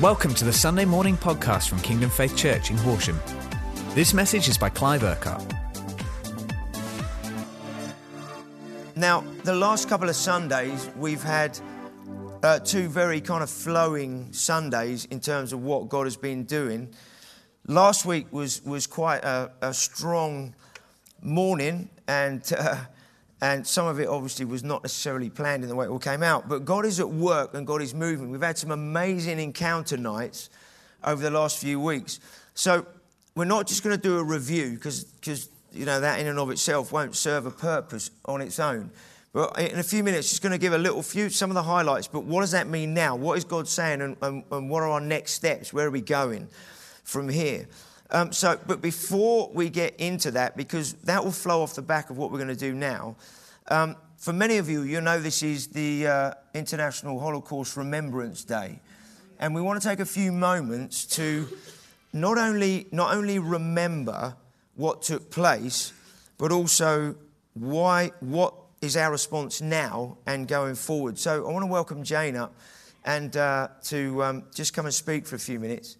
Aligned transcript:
Welcome 0.00 0.32
to 0.34 0.44
the 0.44 0.52
Sunday 0.52 0.84
morning 0.84 1.16
podcast 1.16 1.68
from 1.68 1.80
Kingdom 1.80 2.08
Faith 2.08 2.36
Church 2.36 2.70
in 2.70 2.76
Horsham. 2.76 3.20
This 3.96 4.14
message 4.14 4.48
is 4.48 4.56
by 4.56 4.68
Clive 4.68 5.02
Urquhart. 5.02 5.42
Now, 8.94 9.24
the 9.42 9.56
last 9.56 9.88
couple 9.88 10.08
of 10.08 10.14
Sundays, 10.14 10.88
we've 10.96 11.24
had 11.24 11.58
uh, 12.44 12.60
two 12.60 12.88
very 12.88 13.20
kind 13.20 13.42
of 13.42 13.50
flowing 13.50 14.32
Sundays 14.32 15.04
in 15.06 15.18
terms 15.18 15.52
of 15.52 15.64
what 15.64 15.88
God 15.88 16.06
has 16.06 16.16
been 16.16 16.44
doing. 16.44 16.94
Last 17.66 18.06
week 18.06 18.32
was, 18.32 18.62
was 18.64 18.86
quite 18.86 19.24
a, 19.24 19.50
a 19.60 19.74
strong 19.74 20.54
morning, 21.22 21.88
and, 22.06 22.52
uh, 22.56 22.76
and 23.40 23.66
some 23.66 23.86
of 23.86 24.00
it 24.00 24.08
obviously 24.08 24.44
was 24.44 24.64
not 24.64 24.82
necessarily 24.82 25.30
planned 25.30 25.62
in 25.62 25.68
the 25.68 25.76
way 25.76 25.86
it 25.86 25.88
all 25.88 25.98
came 25.98 26.22
out. 26.22 26.48
But 26.48 26.64
God 26.64 26.84
is 26.84 26.98
at 26.98 27.08
work 27.08 27.54
and 27.54 27.66
God 27.66 27.80
is 27.80 27.94
moving. 27.94 28.30
We've 28.30 28.42
had 28.42 28.58
some 28.58 28.72
amazing 28.72 29.38
encounter 29.38 29.96
nights 29.96 30.50
over 31.04 31.22
the 31.22 31.30
last 31.30 31.58
few 31.58 31.78
weeks. 31.80 32.18
So 32.54 32.84
we're 33.36 33.44
not 33.44 33.68
just 33.68 33.84
going 33.84 33.96
to 33.96 34.02
do 34.02 34.18
a 34.18 34.24
review 34.24 34.72
because 34.72 35.06
you 35.72 35.84
know 35.84 36.00
that 36.00 36.18
in 36.18 36.26
and 36.26 36.38
of 36.38 36.50
itself 36.50 36.90
won't 36.90 37.14
serve 37.14 37.46
a 37.46 37.50
purpose 37.50 38.10
on 38.24 38.40
its 38.40 38.58
own. 38.58 38.90
But 39.32 39.58
in 39.58 39.78
a 39.78 39.84
few 39.84 40.02
minutes, 40.02 40.30
just 40.30 40.42
going 40.42 40.52
to 40.52 40.58
give 40.58 40.72
a 40.72 40.78
little 40.78 41.02
few, 41.02 41.28
some 41.28 41.50
of 41.50 41.54
the 41.54 41.62
highlights. 41.62 42.08
But 42.08 42.24
what 42.24 42.40
does 42.40 42.52
that 42.52 42.66
mean 42.66 42.94
now? 42.94 43.14
What 43.14 43.36
is 43.36 43.44
God 43.44 43.68
saying, 43.68 44.00
and, 44.00 44.16
and, 44.22 44.42
and 44.50 44.70
what 44.70 44.82
are 44.82 44.88
our 44.88 45.00
next 45.00 45.32
steps? 45.32 45.72
Where 45.72 45.86
are 45.86 45.90
we 45.90 46.00
going 46.00 46.48
from 47.04 47.28
here? 47.28 47.68
Um, 48.10 48.32
so, 48.32 48.58
but 48.66 48.80
before 48.80 49.50
we 49.52 49.68
get 49.68 49.96
into 50.00 50.30
that, 50.30 50.56
because 50.56 50.94
that 51.04 51.22
will 51.22 51.32
flow 51.32 51.62
off 51.62 51.74
the 51.74 51.82
back 51.82 52.08
of 52.08 52.16
what 52.16 52.30
we're 52.30 52.38
going 52.38 52.48
to 52.48 52.56
do 52.56 52.74
now. 52.74 53.16
Um, 53.68 53.96
for 54.16 54.32
many 54.32 54.56
of 54.56 54.68
you, 54.68 54.82
you 54.82 55.00
know 55.00 55.20
this 55.20 55.42
is 55.42 55.68
the 55.68 56.06
uh, 56.06 56.32
International 56.54 57.20
Holocaust 57.20 57.76
Remembrance 57.76 58.44
Day, 58.44 58.80
and 59.38 59.54
we 59.54 59.60
want 59.60 59.80
to 59.80 59.86
take 59.86 60.00
a 60.00 60.06
few 60.06 60.32
moments 60.32 61.04
to 61.16 61.46
not 62.14 62.38
only 62.38 62.86
not 62.92 63.14
only 63.14 63.38
remember 63.38 64.34
what 64.74 65.02
took 65.02 65.30
place, 65.30 65.92
but 66.38 66.50
also 66.50 67.14
why 67.52 68.10
what 68.20 68.54
is 68.80 68.96
our 68.96 69.12
response 69.12 69.60
now 69.60 70.16
and 70.26 70.48
going 70.48 70.74
forward. 70.76 71.18
So 71.18 71.46
I 71.46 71.52
want 71.52 71.62
to 71.62 71.70
welcome 71.70 72.02
Jane 72.04 72.36
up 72.36 72.54
and 73.04 73.36
uh, 73.36 73.68
to 73.84 74.24
um, 74.24 74.44
just 74.54 74.72
come 74.72 74.86
and 74.86 74.94
speak 74.94 75.26
for 75.26 75.36
a 75.36 75.38
few 75.38 75.60
minutes 75.60 75.97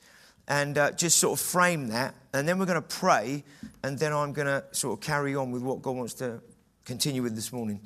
and 0.49 0.79
uh, 0.79 0.91
just 0.93 1.19
sort 1.19 1.39
of 1.39 1.45
frame 1.45 1.89
that. 1.89 2.15
And 2.33 2.49
then 2.49 2.59
we're 2.59 2.67
going 2.67 2.83
to 2.83 2.89
pray, 2.89 3.45
and 3.85 3.99
then 3.99 4.13
I'm 4.13 4.33
going 4.33 4.47
to 4.47 4.65
sort 4.73 4.99
of 4.99 5.05
carry 5.05 5.37
on 5.37 5.53
with 5.53 5.63
what 5.63 5.83
God 5.83 5.93
wants 5.93 6.15
to 6.15 6.41
continue 6.85 7.23
with 7.23 7.35
this 7.35 7.53
morning. 7.53 7.81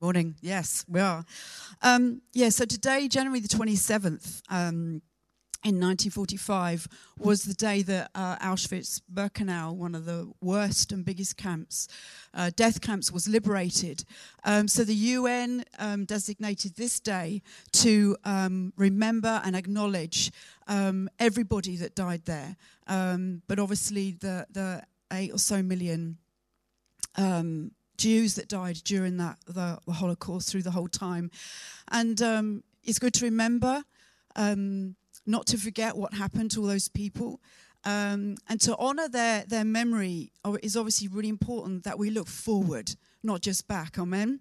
Morning. 0.00 0.36
Yes, 0.40 0.84
we 0.88 1.00
are. 1.00 1.24
Um, 1.82 2.22
yeah, 2.32 2.50
so 2.50 2.64
today, 2.64 3.08
January 3.08 3.40
the 3.40 3.48
27th, 3.48 4.42
um, 4.48 5.02
in 5.64 5.80
1945 5.80 6.86
was 7.18 7.42
the 7.42 7.54
day 7.54 7.82
that 7.82 8.10
uh, 8.14 8.36
Auschwitz 8.36 9.02
Birkenau, 9.12 9.74
one 9.74 9.96
of 9.96 10.04
the 10.04 10.30
worst 10.40 10.92
and 10.92 11.04
biggest 11.04 11.36
camps, 11.36 11.88
uh, 12.32 12.50
death 12.54 12.80
camps, 12.80 13.10
was 13.10 13.26
liberated. 13.28 14.04
Um, 14.44 14.68
so 14.68 14.84
the 14.84 14.94
UN 14.94 15.64
um, 15.80 16.04
designated 16.04 16.76
this 16.76 17.00
day 17.00 17.42
to 17.72 18.16
um, 18.24 18.72
remember 18.76 19.42
and 19.44 19.56
acknowledge 19.56 20.30
um, 20.68 21.08
everybody 21.18 21.76
that 21.76 21.96
died 21.96 22.24
there. 22.24 22.56
Um, 22.86 23.42
but 23.48 23.58
obviously, 23.58 24.12
the, 24.12 24.46
the 24.50 24.84
eight 25.12 25.32
or 25.32 25.38
so 25.38 25.62
million. 25.62 26.18
Um, 27.16 27.72
Jews 27.96 28.36
that 28.36 28.48
died 28.48 28.76
during 28.84 29.16
that 29.16 29.38
the, 29.44 29.80
the, 29.84 29.92
Holocaust 29.92 30.52
through 30.52 30.62
the 30.62 30.70
whole 30.70 30.86
time, 30.86 31.32
and 31.90 32.62
it's 32.84 33.00
good 33.00 33.12
to 33.14 33.24
remember 33.24 33.82
um, 34.36 34.94
not 35.28 35.46
to 35.46 35.58
forget 35.58 35.96
what 35.96 36.14
happened 36.14 36.50
to 36.52 36.62
all 36.62 36.66
those 36.66 36.88
people. 36.88 37.40
Um, 37.84 38.36
and 38.48 38.60
to 38.62 38.76
honor 38.76 39.08
their, 39.08 39.44
their 39.46 39.64
memory 39.64 40.32
is 40.62 40.76
obviously 40.76 41.06
really 41.06 41.28
important 41.28 41.84
that 41.84 41.98
we 41.98 42.10
look 42.10 42.26
forward, 42.26 42.96
not 43.22 43.42
just 43.42 43.68
back. 43.68 43.98
Amen. 43.98 44.40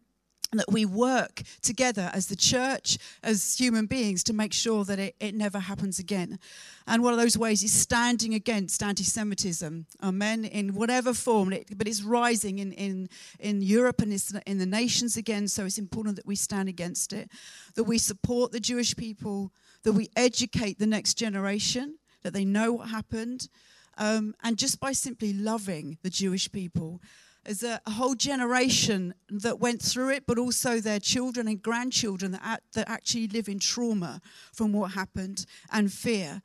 And 0.49 0.61
that 0.61 0.71
we 0.71 0.85
work 0.85 1.41
together 1.61 2.09
as 2.13 2.27
the 2.27 2.35
church, 2.37 2.97
as 3.21 3.57
human 3.57 3.85
beings, 3.85 4.23
to 4.23 4.33
make 4.33 4.53
sure 4.53 4.85
that 4.85 4.97
it, 4.97 5.13
it 5.19 5.35
never 5.35 5.59
happens 5.59 5.99
again. 5.99 6.39
And 6.87 7.03
one 7.03 7.11
of 7.11 7.19
those 7.19 7.37
ways 7.37 7.61
is 7.63 7.73
standing 7.73 8.33
against 8.33 8.81
anti 8.81 9.03
Semitism, 9.03 9.87
amen, 10.01 10.45
in 10.45 10.73
whatever 10.73 11.13
form, 11.13 11.49
but 11.75 11.85
it's 11.85 12.01
rising 12.01 12.59
in, 12.59 12.71
in, 12.71 13.09
in 13.41 13.61
Europe 13.61 14.01
and 14.01 14.13
it's 14.13 14.33
in 14.45 14.57
the 14.57 14.65
nations 14.65 15.17
again, 15.17 15.49
so 15.49 15.65
it's 15.65 15.77
important 15.77 16.15
that 16.15 16.25
we 16.25 16.37
stand 16.37 16.69
against 16.69 17.11
it, 17.11 17.29
that 17.75 17.83
we 17.83 17.97
support 17.97 18.53
the 18.53 18.61
Jewish 18.61 18.95
people, 18.95 19.51
that 19.83 19.93
we 19.93 20.09
educate 20.15 20.79
the 20.79 20.87
next 20.87 21.15
generation, 21.15 21.97
that 22.23 22.33
they 22.33 22.45
know 22.45 22.73
what 22.73 22.89
happened. 22.89 23.49
Um, 23.97 24.35
and 24.43 24.57
just 24.57 24.79
by 24.79 24.91
simply 24.91 25.33
loving 25.33 25.97
the 26.03 26.09
Jewish 26.09 26.51
people, 26.51 27.01
as 27.47 27.63
a, 27.63 27.79
a, 27.85 27.91
whole 27.91 28.13
generation 28.13 29.13
that 29.29 29.59
went 29.59 29.81
through 29.81 30.09
it, 30.09 30.25
but 30.27 30.37
also 30.37 30.81
their 30.81 30.99
children 30.99 31.47
and 31.47 31.61
grandchildren 31.61 32.33
that, 32.33 32.61
that 32.73 32.89
actually 32.89 33.27
live 33.29 33.47
in 33.47 33.57
trauma 33.57 34.19
from 34.51 34.73
what 34.73 34.91
happened 34.91 35.45
and 35.71 35.91
fear. 35.91 36.41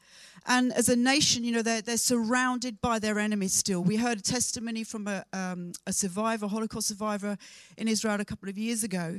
And 0.47 0.73
as 0.73 0.89
a 0.89 0.97
nation, 0.97 1.45
you 1.45 1.53
know, 1.53 1.63
they're, 1.63 1.83
they're 1.83 1.97
surrounded 1.97 2.81
by 2.81 3.01
their 3.01 3.19
enemies 3.19 3.53
still. 3.53 3.83
We 3.83 3.97
heard 3.97 4.19
a 4.19 4.23
testimony 4.23 4.85
from 4.85 5.09
a, 5.09 5.25
um, 5.33 5.73
a 5.87 5.93
survivor, 5.93 6.47
Holocaust 6.47 6.89
survivor 6.89 7.37
in 7.77 7.89
Israel 7.89 8.21
a 8.21 8.25
couple 8.25 8.49
of 8.49 8.57
years 8.57 8.85
ago 8.85 9.19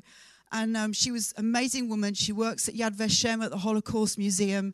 and 0.53 0.77
um, 0.77 0.93
she 0.93 1.11
was 1.11 1.33
an 1.35 1.45
amazing 1.45 1.89
woman. 1.89 2.13
She 2.13 2.31
works 2.31 2.69
at 2.69 2.75
Yad 2.75 2.95
Vashem 2.95 3.43
at 3.43 3.49
the 3.49 3.57
Holocaust 3.57 4.19
Museum, 4.19 4.73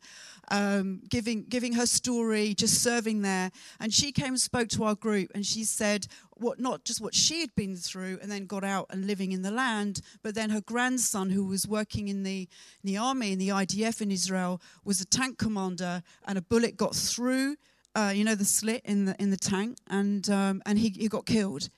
um, 0.50 1.00
giving 1.08 1.44
giving 1.44 1.72
her 1.72 1.86
story, 1.86 2.54
just 2.54 2.82
serving 2.82 3.22
there. 3.22 3.50
And 3.80 3.92
she 3.92 4.12
came 4.12 4.28
and 4.28 4.40
spoke 4.40 4.68
to 4.68 4.84
our 4.84 4.94
group, 4.94 5.30
and 5.34 5.44
she 5.44 5.64
said 5.64 6.06
what 6.34 6.60
not 6.60 6.84
just 6.84 7.00
what 7.00 7.14
she 7.14 7.40
had 7.40 7.54
been 7.54 7.76
through, 7.76 8.18
and 8.20 8.30
then 8.30 8.44
got 8.44 8.62
out 8.62 8.86
and 8.90 9.06
living 9.06 9.32
in 9.32 9.40
the 9.40 9.50
land, 9.50 10.02
but 10.22 10.34
then 10.34 10.50
her 10.50 10.60
grandson, 10.60 11.30
who 11.30 11.46
was 11.46 11.66
working 11.66 12.08
in 12.08 12.22
the 12.24 12.46
in 12.84 12.92
the 12.92 12.98
army 12.98 13.32
in 13.32 13.38
the 13.38 13.48
IDF 13.48 14.02
in 14.02 14.10
Israel, 14.10 14.60
was 14.84 15.00
a 15.00 15.06
tank 15.06 15.38
commander, 15.38 16.02
and 16.26 16.36
a 16.36 16.42
bullet 16.42 16.76
got 16.76 16.94
through. 16.94 17.56
Uh, 17.96 18.12
you 18.14 18.22
know 18.22 18.36
the 18.36 18.44
slit 18.44 18.82
in 18.84 19.06
the 19.06 19.16
in 19.18 19.30
the 19.30 19.36
tank, 19.36 19.78
and 19.88 20.28
um, 20.28 20.62
and 20.66 20.78
he, 20.78 20.90
he 20.90 21.08
got 21.08 21.24
killed. 21.26 21.70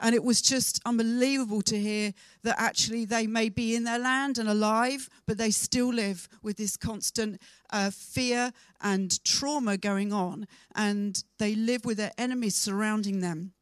And 0.00 0.14
it 0.14 0.24
was 0.24 0.42
just 0.42 0.80
unbelievable 0.84 1.62
to 1.62 1.78
hear 1.78 2.12
that 2.42 2.56
actually 2.58 3.04
they 3.04 3.26
may 3.26 3.48
be 3.48 3.74
in 3.74 3.84
their 3.84 3.98
land 3.98 4.38
and 4.38 4.48
alive, 4.48 5.08
but 5.26 5.38
they 5.38 5.50
still 5.50 5.92
live 5.92 6.28
with 6.42 6.56
this 6.56 6.76
constant 6.76 7.40
uh, 7.70 7.90
fear 7.90 8.52
and 8.80 9.22
trauma 9.24 9.76
going 9.76 10.12
on. 10.12 10.46
And 10.74 11.22
they 11.38 11.54
live 11.54 11.84
with 11.84 11.96
their 11.98 12.12
enemies 12.18 12.54
surrounding 12.54 13.20
them. 13.20 13.52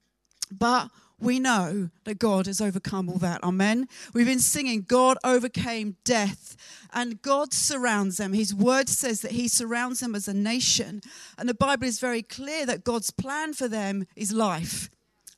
But 0.51 0.91
we 1.23 1.39
know 1.39 1.91
that 2.05 2.19
God 2.19 2.47
has 2.47 2.61
overcome 2.61 3.09
all 3.09 3.19
that. 3.19 3.43
Amen. 3.45 3.87
We've 4.13 4.27
been 4.27 4.41
singing, 4.41 4.83
God 4.83 5.19
overcame 5.23 5.97
death, 6.05 6.57
and 6.93 7.23
God 7.23 7.55
surrounds 7.55 8.17
them. 8.17 8.33
His 8.33 8.53
word 8.53 8.89
says 8.89 9.21
that 9.21 9.33
He 9.33 9.47
surrounds 9.47 10.01
them 10.01 10.17
as 10.17 10.27
a 10.27 10.35
nation. 10.35 11.01
And 11.39 11.49
the 11.49 11.55
Bible 11.55 11.87
is 11.87 12.01
very 12.01 12.23
clear 12.23 12.67
that 12.67 12.83
God's 12.83 13.13
plan 13.13 13.53
for 13.53 13.69
them 13.69 14.07
is 14.17 14.33
life 14.33 14.91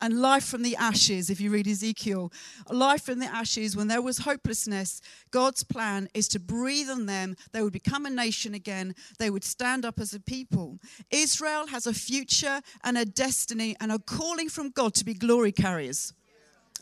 and 0.04 0.20
life 0.20 0.44
from 0.44 0.62
the 0.62 0.76
ashes, 0.76 1.31
if 1.31 1.41
you 1.41 1.50
read 1.50 1.66
Ezekiel. 1.66 2.31
Life 2.69 3.04
from 3.04 3.20
the 3.20 3.26
ashes, 3.26 3.75
when 3.75 3.88
there 3.88 4.03
was 4.03 4.19
hopelessness, 4.19 5.00
God's 5.31 5.65
plan 5.65 6.10
is 6.12 6.28
to 6.28 6.38
breathe 6.38 6.91
on 6.91 7.06
them. 7.06 7.37
They 7.53 7.62
would 7.62 7.72
become 7.72 8.04
a 8.04 8.10
nation 8.10 8.53
again. 8.53 8.94
They 9.19 9.31
would 9.31 9.44
stand 9.44 9.87
up 9.87 9.98
as 9.98 10.12
a 10.12 10.20
people. 10.20 10.78
Israel 11.10 11.69
has 11.69 11.87
a 11.87 11.94
future 11.94 12.60
and 12.82 12.98
a 12.98 13.06
destiny 13.06 13.76
and 13.81 13.91
a 13.91 13.98
calling 13.98 14.50
from 14.50 14.69
God 14.69 14.93
to 14.97 15.06
be 15.06 15.14
glory 15.14 15.53
carriers. 15.53 16.12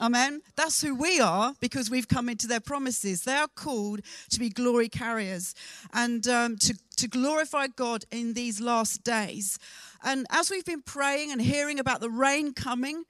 Amen. 0.01 0.41
That's 0.57 0.83
who 0.83 0.97
we 0.97 1.21
are 1.21 1.55
because 1.61 1.91
we've 1.91 2.09
come 2.09 2.29
into 2.29 2.49
their 2.49 2.59
promises. 2.59 3.23
They 3.23 3.35
are 3.35 3.47
called 3.47 4.01
to 4.31 4.41
be 4.41 4.49
glory 4.49 4.89
carriers 4.89 5.55
and 5.93 6.27
um, 6.27 6.57
to, 6.57 6.75
to 6.97 7.07
glorify 7.07 7.69
God 7.69 8.05
in 8.11 8.35
these 8.35 8.61
last 8.61 9.05
days. 9.05 9.61
And 10.03 10.27
as 10.31 10.51
we've 10.51 10.65
been 10.65 10.83
praying 10.83 11.31
and 11.31 11.41
hearing 11.41 11.79
about 11.79 12.01
the 12.01 12.11
rain 12.11 12.53
coming, 12.53 13.05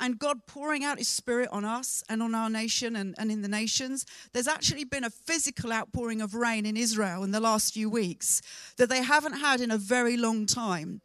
and 0.00 0.18
God 0.18 0.46
pouring 0.46 0.82
out 0.82 0.98
His 0.98 1.08
Spirit 1.08 1.50
on 1.52 1.64
us 1.64 2.02
and 2.08 2.22
on 2.22 2.34
our 2.34 2.50
nation 2.50 2.96
and, 2.96 3.14
and 3.18 3.30
in 3.30 3.42
the 3.42 3.48
nations. 3.48 4.06
There's 4.32 4.48
actually 4.48 4.84
been 4.84 5.04
a 5.04 5.10
physical 5.10 5.72
outpouring 5.72 6.20
of 6.20 6.34
rain 6.34 6.66
in 6.66 6.76
Israel 6.76 7.22
in 7.22 7.30
the 7.30 7.40
last 7.40 7.74
few 7.74 7.90
weeks 7.90 8.40
that 8.78 8.88
they 8.88 9.02
haven't 9.02 9.34
had 9.34 9.60
in 9.60 9.70
a 9.70 9.78
very 9.78 10.16
long 10.16 10.46
time. 10.46 11.02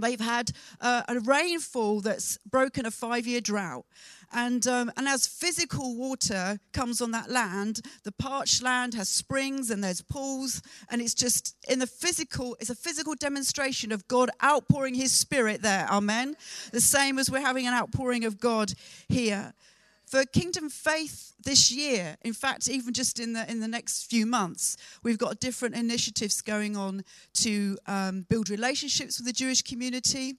They've 0.00 0.20
had 0.20 0.50
uh, 0.80 1.02
a 1.08 1.20
rainfall 1.20 2.00
that's 2.00 2.38
broken 2.38 2.86
a 2.86 2.90
five 2.90 3.26
year 3.26 3.40
drought. 3.40 3.84
And, 4.32 4.66
um, 4.66 4.90
and 4.96 5.06
as 5.06 5.26
physical 5.26 5.96
water 5.96 6.58
comes 6.72 7.00
on 7.00 7.12
that 7.12 7.30
land, 7.30 7.80
the 8.02 8.10
parched 8.10 8.62
land 8.62 8.94
has 8.94 9.08
springs 9.08 9.70
and 9.70 9.82
there's 9.82 10.02
pools. 10.02 10.60
And 10.90 11.00
it's 11.00 11.14
just 11.14 11.54
in 11.68 11.78
the 11.78 11.86
physical, 11.86 12.56
it's 12.58 12.70
a 12.70 12.74
physical 12.74 13.14
demonstration 13.14 13.92
of 13.92 14.08
God 14.08 14.30
outpouring 14.42 14.94
his 14.94 15.12
spirit 15.12 15.62
there. 15.62 15.86
Amen. 15.88 16.34
The 16.72 16.80
same 16.80 17.18
as 17.18 17.30
we're 17.30 17.40
having 17.40 17.66
an 17.66 17.74
outpouring 17.74 18.24
of 18.24 18.40
God 18.40 18.72
here 19.08 19.54
for 20.06 20.24
Kingdom 20.24 20.68
Faith 20.68 21.34
this 21.42 21.72
year, 21.72 22.16
in 22.22 22.32
fact, 22.32 22.68
even 22.68 22.92
just 22.92 23.18
in 23.18 23.32
the 23.32 23.50
in 23.50 23.60
the 23.60 23.68
next 23.68 24.04
few 24.04 24.26
months, 24.26 24.76
we've 25.02 25.18
got 25.18 25.40
different 25.40 25.74
initiatives 25.74 26.40
going 26.42 26.76
on 26.76 27.04
to 27.34 27.76
um, 27.86 28.26
build 28.28 28.50
relationships 28.50 29.18
with 29.18 29.26
the 29.26 29.32
Jewish 29.32 29.62
community, 29.62 30.34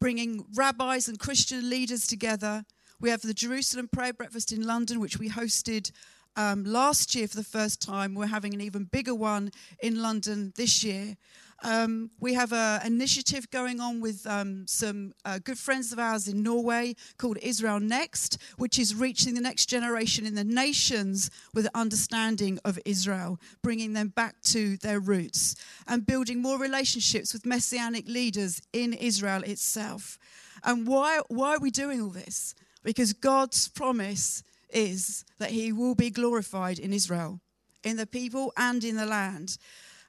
bringing 0.00 0.44
rabbis 0.54 1.08
and 1.08 1.18
Christian 1.18 1.68
leaders 1.68 2.06
together. 2.06 2.64
We 3.00 3.10
have 3.10 3.22
the 3.22 3.34
Jerusalem 3.34 3.88
Prayer 3.88 4.12
Breakfast 4.12 4.52
in 4.52 4.66
London, 4.66 5.00
which 5.00 5.18
we 5.18 5.30
hosted 5.30 5.90
um, 6.36 6.64
last 6.64 7.14
year 7.14 7.28
for 7.28 7.36
the 7.36 7.44
first 7.44 7.80
time. 7.80 8.14
We're 8.14 8.26
having 8.26 8.54
an 8.54 8.60
even 8.60 8.84
bigger 8.84 9.14
one 9.14 9.50
in 9.82 10.02
London 10.02 10.52
this 10.56 10.84
year. 10.84 11.16
Um, 11.62 12.10
we 12.20 12.34
have 12.34 12.52
an 12.52 12.86
initiative 12.86 13.50
going 13.50 13.80
on 13.80 14.00
with 14.00 14.26
um, 14.26 14.66
some 14.66 15.12
uh, 15.24 15.38
good 15.44 15.58
friends 15.58 15.92
of 15.92 15.98
ours 15.98 16.26
in 16.26 16.42
Norway 16.42 16.94
called 17.18 17.36
Israel 17.42 17.80
Next, 17.80 18.38
which 18.56 18.78
is 18.78 18.94
reaching 18.94 19.34
the 19.34 19.42
next 19.42 19.66
generation 19.66 20.24
in 20.26 20.34
the 20.34 20.44
nations 20.44 21.30
with 21.52 21.66
an 21.66 21.72
understanding 21.74 22.58
of 22.64 22.78
Israel, 22.86 23.38
bringing 23.62 23.92
them 23.92 24.08
back 24.08 24.40
to 24.42 24.78
their 24.78 25.00
roots, 25.00 25.54
and 25.86 26.06
building 26.06 26.40
more 26.40 26.58
relationships 26.58 27.32
with 27.34 27.44
messianic 27.44 28.08
leaders 28.08 28.62
in 28.72 28.94
Israel 28.94 29.42
itself. 29.42 30.18
And 30.64 30.86
why, 30.86 31.20
why 31.28 31.56
are 31.56 31.60
we 31.60 31.70
doing 31.70 32.00
all 32.00 32.10
this? 32.10 32.54
Because 32.82 33.12
God's 33.12 33.68
promise 33.68 34.42
is 34.70 35.24
that 35.38 35.50
He 35.50 35.72
will 35.72 35.94
be 35.94 36.10
glorified 36.10 36.78
in 36.78 36.94
Israel, 36.94 37.40
in 37.84 37.98
the 37.98 38.06
people 38.06 38.52
and 38.56 38.82
in 38.82 38.96
the 38.96 39.06
land. 39.06 39.58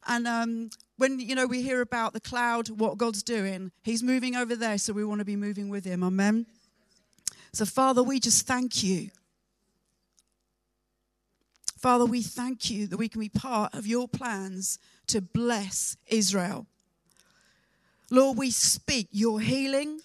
And 0.08 0.28
um, 0.28 0.70
when 1.02 1.20
you 1.20 1.34
know 1.34 1.48
we 1.48 1.64
hear 1.64 1.82
about 1.82 2.14
the 2.14 2.20
cloud, 2.20 2.70
what 2.70 2.96
God's 2.96 3.24
doing, 3.24 3.72
He's 3.82 4.04
moving 4.04 4.36
over 4.36 4.56
there, 4.56 4.78
so 4.78 4.94
we 4.94 5.04
want 5.04 5.18
to 5.18 5.26
be 5.26 5.36
moving 5.36 5.68
with 5.68 5.84
Him. 5.84 6.04
Amen. 6.04 6.46
So, 7.54 7.66
Father, 7.66 8.04
we 8.04 8.20
just 8.20 8.46
thank 8.46 8.84
you. 8.84 9.10
Father, 11.80 12.06
we 12.06 12.22
thank 12.22 12.70
you 12.70 12.86
that 12.86 12.98
we 12.98 13.10
can 13.10 13.20
be 13.20 13.30
part 13.30 13.74
of 13.74 13.88
your 13.88 14.08
plans 14.08 14.78
to 15.08 15.22
bless 15.22 15.98
Israel. 16.06 16.68
Lord, 18.12 18.38
we 18.38 18.52
speak 18.52 19.08
your 19.10 19.42
healing, 19.42 20.02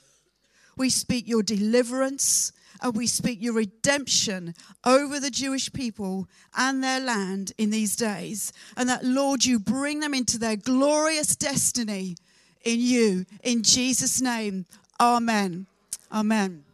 we 0.79 0.89
speak 0.89 1.29
your 1.29 1.43
deliverance, 1.43 2.53
and 2.83 2.95
we 2.95 3.07
speak 3.07 3.43
your 3.43 3.55
redemption 3.55 4.55
over 4.85 5.21
the 5.21 5.31
Jewish 5.31 5.73
people 5.73 6.29
and 6.57 6.83
their 6.83 7.01
land 7.01 7.53
in 7.59 7.71
these 7.71 7.97
days. 7.97 8.53
And 8.77 8.89
that, 8.89 9.05
Lord, 9.05 9.45
you 9.45 9.59
bring 9.59 10.01
them 10.01 10.15
into 10.15 10.39
their 10.39 10.57
glorious 10.57 11.37
destiny 11.37 12.17
in 12.65 12.81
you. 12.81 13.27
In 13.43 13.63
Jesus' 13.63 14.21
name, 14.21 14.67
amen. 15.01 15.67
Amen. 16.13 16.65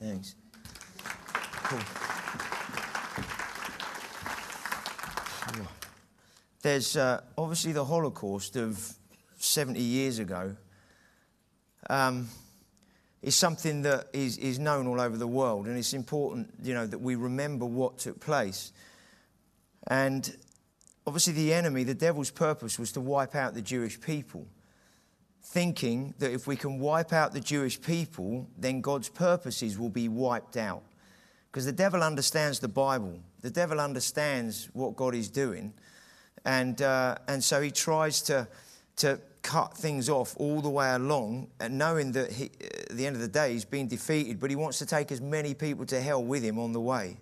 Thanks. 0.00 0.34
Cool. 1.64 1.80
There's 6.64 6.96
uh, 6.96 7.20
obviously 7.36 7.72
the 7.72 7.84
Holocaust 7.84 8.56
of 8.56 8.94
70 9.36 9.78
years 9.78 10.18
ago. 10.18 10.56
Um, 11.90 12.30
is 13.24 13.34
something 13.34 13.80
that 13.82 14.08
is, 14.12 14.36
is 14.36 14.58
known 14.58 14.86
all 14.86 15.00
over 15.00 15.16
the 15.16 15.26
world, 15.26 15.66
and 15.66 15.78
it's 15.78 15.94
important, 15.94 16.52
you 16.62 16.74
know, 16.74 16.86
that 16.86 16.98
we 16.98 17.14
remember 17.14 17.64
what 17.64 17.98
took 17.98 18.20
place. 18.20 18.70
And 19.86 20.36
obviously, 21.06 21.32
the 21.32 21.54
enemy, 21.54 21.84
the 21.84 21.94
devil's 21.94 22.30
purpose 22.30 22.78
was 22.78 22.92
to 22.92 23.00
wipe 23.00 23.34
out 23.34 23.54
the 23.54 23.62
Jewish 23.62 23.98
people, 23.98 24.46
thinking 25.42 26.12
that 26.18 26.32
if 26.32 26.46
we 26.46 26.54
can 26.54 26.78
wipe 26.78 27.14
out 27.14 27.32
the 27.32 27.40
Jewish 27.40 27.80
people, 27.80 28.46
then 28.58 28.82
God's 28.82 29.08
purposes 29.08 29.78
will 29.78 29.88
be 29.88 30.06
wiped 30.06 30.58
out. 30.58 30.82
Because 31.50 31.64
the 31.64 31.72
devil 31.72 32.02
understands 32.02 32.58
the 32.58 32.68
Bible, 32.68 33.20
the 33.40 33.50
devil 33.50 33.80
understands 33.80 34.68
what 34.74 34.96
God 34.96 35.14
is 35.14 35.30
doing, 35.30 35.72
and, 36.44 36.82
uh, 36.82 37.16
and 37.26 37.42
so 37.42 37.62
he 37.62 37.70
tries 37.70 38.20
to, 38.22 38.46
to 38.96 39.18
cut 39.40 39.76
things 39.76 40.10
off 40.10 40.34
all 40.38 40.60
the 40.60 40.68
way 40.68 40.92
along, 40.92 41.48
and 41.60 41.78
knowing 41.78 42.12
that 42.12 42.32
he, 42.32 42.50
at 42.94 42.98
the 42.98 43.06
end 43.06 43.16
of 43.16 43.22
the 43.22 43.28
day 43.28 43.52
he's 43.52 43.64
been 43.64 43.88
defeated, 43.88 44.38
but 44.38 44.50
he 44.50 44.56
wants 44.56 44.78
to 44.78 44.86
take 44.86 45.10
as 45.10 45.20
many 45.20 45.52
people 45.52 45.84
to 45.86 46.00
hell 46.00 46.22
with 46.22 46.44
him 46.44 46.60
on 46.60 46.72
the 46.72 46.80
way. 46.80 47.16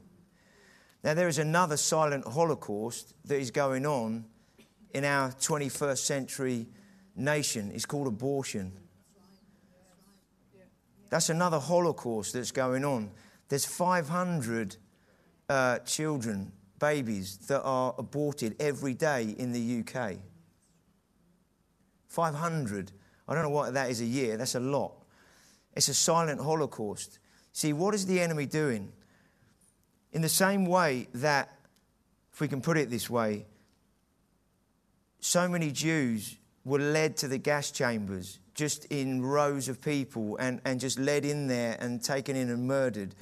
Now, 1.03 1.15
there 1.15 1.29
is 1.29 1.39
another 1.39 1.79
silent 1.79 2.27
Holocaust 2.27 3.15
that 3.25 3.39
is 3.39 3.51
going 3.51 3.87
on 3.87 4.27
in 4.93 5.07
our 5.07 5.31
21st 5.31 5.99
century 5.99 6.67
nation. 7.17 7.73
It's 7.75 7.87
called 7.87 8.07
abortion. 8.07 8.73
That's 11.09 11.31
another 11.31 11.59
Holocaust 11.59 12.35
that's 12.35 12.53
going 12.53 12.85
on. 12.85 13.11
There's 13.49 13.65
500 13.65 14.77
uh, 15.49 15.79
children, 15.79 16.53
babies, 16.79 17.39
that 17.49 17.63
are 17.63 17.95
aborted 17.97 18.57
every 18.61 18.93
day 18.93 19.35
in 19.39 19.53
the 19.53 19.81
UK. 19.81 20.19
500. 22.09 22.93
I 23.27 23.35
don't 23.35 23.43
know 23.43 23.51
what 23.51 23.73
that 23.73 23.91
is 23.91 24.03
a 24.03 24.07
year. 24.07 24.37
That's 24.37 24.55
a 24.55 24.61
lot. 24.61 25.02
It's 25.75 25.89
a 25.89 25.95
silent 25.95 26.41
holocaust. 26.41 27.19
See, 27.53 27.73
what 27.73 27.95
is 27.95 28.07
the 28.07 28.21
enemy 28.21 28.47
doing? 28.47 28.93
In 30.13 30.23
the 30.23 30.29
same 30.29 30.67
way 30.67 31.09
that, 31.15 31.51
if 32.33 32.41
we 32.41 32.49
can 32.49 32.61
put 32.61 32.77
it 32.77 32.91
this 32.91 33.09
way, 33.09 33.47
so 35.21 35.49
many 35.49 35.71
Jews 35.71 36.37
were 36.65 36.79
led 36.79 37.17
to 37.19 37.29
the 37.29 37.39
gas 37.39 37.71
chambers 37.71 38.39
just 38.55 38.85
in 38.87 39.23
rows 39.23 39.69
of 39.69 39.81
people 39.81 40.37
and, 40.37 40.61
and 40.65 40.79
just 40.79 40.99
led 40.99 41.25
in 41.25 41.47
there 41.47 41.77
and 41.81 42.03
taken 42.03 42.37
in 42.37 42.51
and 42.51 42.67
murdered. 42.67 43.15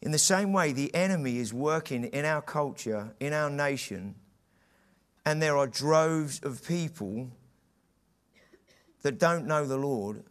In 0.00 0.10
the 0.10 0.18
same 0.18 0.52
way, 0.52 0.72
the 0.72 0.94
enemy 0.94 1.38
is 1.38 1.52
working 1.52 2.04
in 2.04 2.24
our 2.24 2.42
culture, 2.42 3.14
in 3.20 3.32
our 3.32 3.50
nation, 3.50 4.14
and 5.24 5.42
there 5.42 5.56
are 5.56 5.66
droves 5.66 6.40
of 6.42 6.66
people 6.66 7.30
that 9.02 9.18
don't 9.18 9.46
know 9.46 9.66
the 9.66 9.76
Lord 9.76 10.24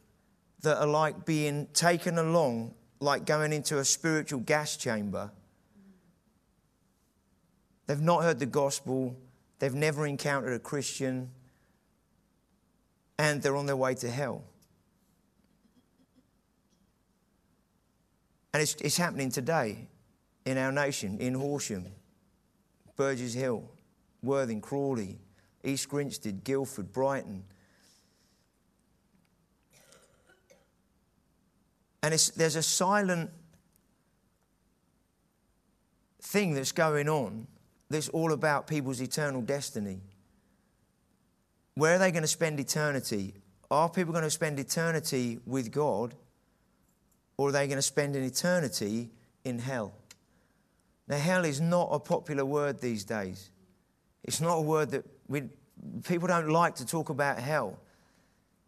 that 0.62 0.78
are 0.78 0.88
like 0.88 1.26
being 1.26 1.68
taken 1.74 2.18
along, 2.18 2.74
like 3.00 3.26
going 3.26 3.54
into 3.54 3.78
a 3.78 3.86
spiritual 3.86 4.40
gas 4.40 4.76
chamber. 4.78 5.32
They've 7.86 8.02
not 8.02 8.24
heard 8.24 8.40
the 8.40 8.46
gospel, 8.46 9.16
they've 9.60 9.74
never 9.74 10.06
encountered 10.06 10.54
a 10.54 10.60
Christian, 10.60 11.32
and 13.18 13.42
they're 13.42 13.56
on 13.56 13.66
their 13.66 13.78
way 13.78 13.96
to 13.96 14.10
hell. 14.10 14.44
And 18.54 18.62
it's, 18.62 18.76
it's 18.76 18.98
happening 18.98 19.30
today 19.30 19.88
in 20.46 20.58
our 20.58 20.72
nation, 20.72 21.20
in 21.20 21.34
Horsham, 21.34 21.86
Burgess 22.96 23.34
Hill, 23.34 23.70
Worthing, 24.24 24.62
Crawley, 24.62 25.20
East 25.64 25.90
Grinstead, 25.90 26.44
Guildford, 26.44 26.92
Brighton. 26.92 27.44
And 32.08 32.14
there's 32.38 32.56
a 32.56 32.64
silent 32.64 33.32
thing 36.22 36.54
that's 36.54 36.72
going 36.72 37.10
on 37.10 37.48
that's 37.90 38.08
all 38.08 38.32
about 38.32 38.66
people's 38.66 39.02
eternal 39.02 39.42
destiny. 39.42 40.00
Where 41.76 41.96
are 41.96 42.00
they 42.00 42.12
going 42.12 42.24
to 42.24 42.28
spend 42.30 42.62
eternity? 42.62 43.34
Are 43.70 43.90
people 43.90 44.14
going 44.14 44.24
to 44.24 44.30
spend 44.30 44.58
eternity 44.58 45.40
with 45.46 45.70
God, 45.70 46.16
or 47.36 47.50
are 47.50 47.52
they 47.52 47.68
going 47.68 47.78
to 47.78 47.82
spend 47.82 48.16
an 48.16 48.24
eternity 48.24 49.10
in 49.44 49.60
hell? 49.60 49.94
Now, 51.10 51.18
hell 51.18 51.44
is 51.44 51.60
not 51.60 51.90
a 51.92 52.00
popular 52.00 52.46
word 52.46 52.80
these 52.80 53.04
days. 53.04 53.50
It's 54.24 54.40
not 54.40 54.54
a 54.54 54.62
word 54.62 54.92
that 54.92 55.04
we, 55.28 55.44
people 56.08 56.30
don't 56.30 56.48
like 56.48 56.76
to 56.76 56.86
talk 56.86 57.10
about 57.10 57.38
hell. 57.38 57.78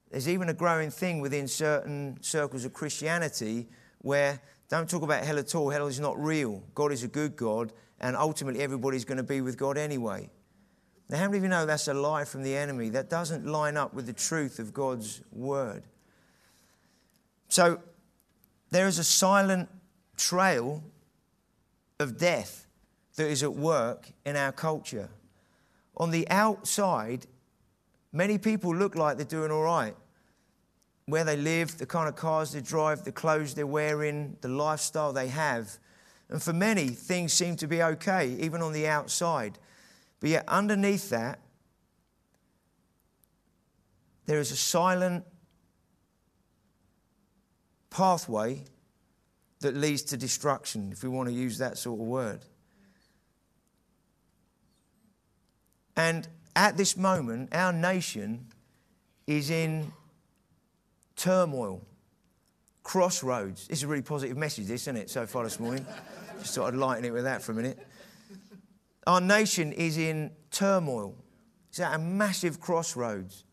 There's 0.09 0.27
even 0.27 0.49
a 0.49 0.53
growing 0.53 0.89
thing 0.89 1.19
within 1.19 1.47
certain 1.47 2.17
circles 2.21 2.65
of 2.65 2.73
Christianity 2.73 3.67
where 3.99 4.41
don't 4.69 4.89
talk 4.89 5.01
about 5.01 5.23
hell 5.23 5.39
at 5.39 5.53
all. 5.55 5.69
Hell 5.69 5.87
is 5.87 5.99
not 5.99 6.21
real. 6.21 6.63
God 6.75 6.91
is 6.91 7.03
a 7.03 7.07
good 7.07 7.35
God, 7.35 7.73
and 7.99 8.15
ultimately 8.15 8.61
everybody's 8.61 9.05
going 9.05 9.17
to 9.17 9.23
be 9.23 9.41
with 9.41 9.57
God 9.57 9.77
anyway. 9.77 10.29
Now, 11.09 11.17
how 11.17 11.25
many 11.25 11.37
of 11.37 11.43
you 11.43 11.49
know 11.49 11.65
that's 11.65 11.87
a 11.87 11.93
lie 11.93 12.23
from 12.23 12.43
the 12.43 12.55
enemy? 12.55 12.89
That 12.89 13.09
doesn't 13.09 13.45
line 13.45 13.77
up 13.77 13.95
with 13.95 14.05
the 14.05 14.13
truth 14.13 14.59
of 14.59 14.73
God's 14.73 15.21
word. 15.31 15.83
So, 17.47 17.79
there 18.69 18.87
is 18.87 18.99
a 18.99 19.03
silent 19.03 19.69
trail 20.17 20.83
of 21.99 22.17
death 22.17 22.67
that 23.15 23.27
is 23.27 23.41
at 23.41 23.53
work 23.53 24.11
in 24.23 24.35
our 24.35 24.51
culture. 24.51 25.09
On 25.97 26.11
the 26.11 26.29
outside, 26.29 27.25
Many 28.11 28.37
people 28.37 28.75
look 28.75 28.95
like 28.95 29.17
they're 29.17 29.25
doing 29.25 29.51
all 29.51 29.63
right. 29.63 29.95
where 31.09 31.23
they 31.23 31.37
live, 31.37 31.77
the 31.77 31.85
kind 31.85 32.07
of 32.07 32.15
cars 32.15 32.51
they 32.51 32.61
drive, 32.61 33.03
the 33.03 33.11
clothes 33.11 33.53
they're 33.55 33.67
wearing, 33.67 34.37
the 34.41 34.47
lifestyle 34.47 35.11
they 35.11 35.27
have. 35.27 35.77
And 36.29 36.41
for 36.41 36.53
many, 36.53 36.89
things 36.89 37.33
seem 37.33 37.55
to 37.57 37.67
be 37.67 37.81
okay, 37.81 38.35
even 38.39 38.61
on 38.61 38.73
the 38.73 38.87
outside. 38.87 39.57
But 40.19 40.29
yet, 40.29 40.43
underneath 40.47 41.09
that, 41.09 41.39
there 44.25 44.39
is 44.39 44.51
a 44.51 44.55
silent 44.55 45.25
pathway 47.89 48.65
that 49.61 49.75
leads 49.75 50.03
to 50.03 50.17
destruction, 50.17 50.91
if 50.91 51.03
we 51.03 51.09
want 51.09 51.27
to 51.27 51.33
use 51.33 51.57
that 51.57 51.77
sort 51.77 51.99
of 51.99 52.05
word. 52.05 52.45
And 55.95 56.27
at 56.59 56.75
this 56.75 56.97
moment, 56.97 57.55
our 57.55 57.71
nation 57.71 58.45
is 59.25 59.49
in 59.49 59.93
turmoil, 61.15 61.81
crossroads. 62.83 63.67
This 63.69 63.79
is 63.79 63.83
a 63.83 63.87
really 63.87 64.01
positive 64.01 64.35
message, 64.35 64.65
this, 64.65 64.81
isn't 64.81 64.97
it, 64.97 65.09
so 65.09 65.25
far 65.25 65.45
this 65.45 65.57
morning? 65.57 65.85
Just 66.41 66.55
thought 66.55 66.67
I'd 66.67 66.77
lighten 66.77 67.05
it 67.05 67.13
with 67.13 67.23
that 67.23 67.41
for 67.41 67.53
a 67.53 67.55
minute. 67.55 67.79
Our 69.07 69.21
nation 69.21 69.71
is 69.71 69.97
in 69.97 70.31
turmoil. 70.51 71.15
It's 71.69 71.79
at 71.79 71.95
a 71.95 71.97
massive 71.97 72.59
crossroads. 72.59 73.45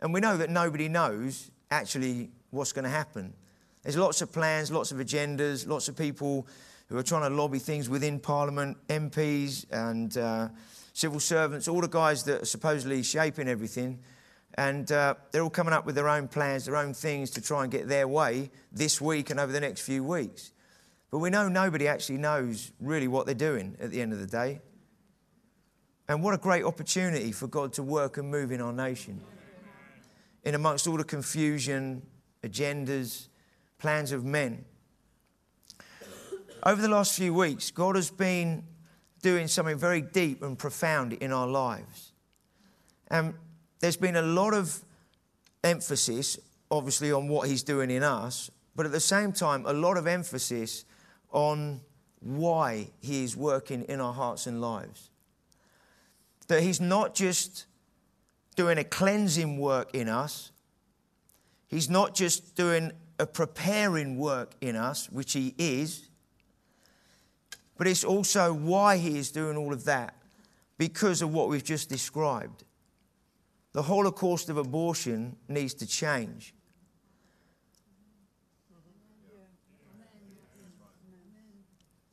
And 0.00 0.14
we 0.14 0.20
know 0.20 0.38
that 0.38 0.48
nobody 0.48 0.88
knows 0.88 1.50
actually 1.70 2.30
what's 2.48 2.72
going 2.72 2.84
to 2.84 2.90
happen. 2.90 3.34
There's 3.82 3.98
lots 3.98 4.22
of 4.22 4.32
plans, 4.32 4.72
lots 4.72 4.90
of 4.90 4.96
agendas, 4.96 5.68
lots 5.68 5.88
of 5.88 5.98
people 5.98 6.46
who 6.88 6.96
are 6.96 7.02
trying 7.02 7.28
to 7.28 7.36
lobby 7.36 7.58
things 7.58 7.90
within 7.90 8.18
Parliament, 8.18 8.78
MPs 8.88 9.66
and 9.70 10.16
uh, 10.16 10.48
civil 10.94 11.20
servants, 11.20 11.68
all 11.68 11.80
the 11.80 11.88
guys 11.88 12.22
that 12.24 12.42
are 12.42 12.46
supposedly 12.46 13.02
shaping 13.02 13.48
everything. 13.48 13.98
And 14.56 14.90
uh, 14.90 15.16
they're 15.32 15.42
all 15.42 15.50
coming 15.50 15.74
up 15.74 15.84
with 15.84 15.96
their 15.96 16.08
own 16.08 16.28
plans, 16.28 16.64
their 16.64 16.76
own 16.76 16.94
things 16.94 17.30
to 17.32 17.42
try 17.42 17.64
and 17.64 17.72
get 17.72 17.88
their 17.88 18.08
way 18.08 18.50
this 18.72 19.00
week 19.00 19.30
and 19.30 19.40
over 19.40 19.52
the 19.52 19.60
next 19.60 19.82
few 19.82 20.04
weeks. 20.04 20.52
But 21.10 21.18
we 21.18 21.30
know 21.30 21.48
nobody 21.48 21.88
actually 21.88 22.18
knows 22.18 22.70
really 22.80 23.08
what 23.08 23.26
they're 23.26 23.34
doing 23.34 23.76
at 23.80 23.90
the 23.90 24.00
end 24.00 24.12
of 24.12 24.20
the 24.20 24.26
day. 24.26 24.60
And 26.08 26.22
what 26.22 26.34
a 26.34 26.38
great 26.38 26.64
opportunity 26.64 27.32
for 27.32 27.48
God 27.48 27.72
to 27.74 27.82
work 27.82 28.16
and 28.16 28.30
move 28.30 28.52
in 28.52 28.60
our 28.60 28.72
nation. 28.72 29.20
In 30.44 30.54
amongst 30.54 30.86
all 30.86 30.96
the 30.96 31.04
confusion, 31.04 32.02
agendas, 32.44 33.28
plans 33.78 34.12
of 34.12 34.24
men. 34.24 34.64
Over 36.62 36.80
the 36.80 36.88
last 36.88 37.16
few 37.16 37.34
weeks, 37.34 37.70
God 37.72 37.96
has 37.96 38.10
been 38.10 38.64
doing 39.24 39.48
something 39.48 39.78
very 39.78 40.02
deep 40.02 40.42
and 40.42 40.58
profound 40.58 41.14
in 41.14 41.32
our 41.32 41.46
lives. 41.46 42.12
And 43.08 43.32
there's 43.80 43.96
been 43.96 44.16
a 44.16 44.22
lot 44.22 44.52
of 44.52 44.84
emphasis, 45.64 46.38
obviously, 46.70 47.10
on 47.10 47.28
what 47.28 47.48
He's 47.48 47.62
doing 47.62 47.90
in 47.90 48.02
us, 48.02 48.50
but 48.76 48.84
at 48.84 48.92
the 48.92 49.00
same 49.00 49.32
time, 49.32 49.64
a 49.64 49.72
lot 49.72 49.96
of 49.96 50.06
emphasis 50.06 50.84
on 51.32 51.80
why 52.20 52.88
He 53.00 53.24
is 53.24 53.34
working 53.34 53.84
in 53.84 53.98
our 53.98 54.12
hearts 54.12 54.46
and 54.46 54.60
lives. 54.60 55.08
That 56.48 56.62
He's 56.62 56.82
not 56.82 57.14
just 57.14 57.64
doing 58.56 58.76
a 58.76 58.84
cleansing 58.84 59.56
work 59.58 59.94
in 59.94 60.06
us, 60.06 60.52
He's 61.66 61.88
not 61.88 62.14
just 62.14 62.56
doing 62.56 62.92
a 63.18 63.24
preparing 63.26 64.18
work 64.18 64.52
in 64.60 64.76
us, 64.76 65.08
which 65.10 65.32
He 65.32 65.54
is, 65.56 66.10
but 67.76 67.86
it's 67.86 68.04
also 68.04 68.52
why 68.52 68.96
He 68.96 69.18
is 69.18 69.30
doing 69.30 69.56
all 69.56 69.72
of 69.72 69.84
that 69.84 70.14
because 70.78 71.22
of 71.22 71.32
what 71.32 71.48
we've 71.48 71.64
just 71.64 71.88
described. 71.88 72.64
The 73.72 73.82
Holocaust 73.82 74.48
of 74.48 74.56
abortion 74.56 75.36
needs 75.48 75.74
to 75.74 75.86
change. 75.86 76.54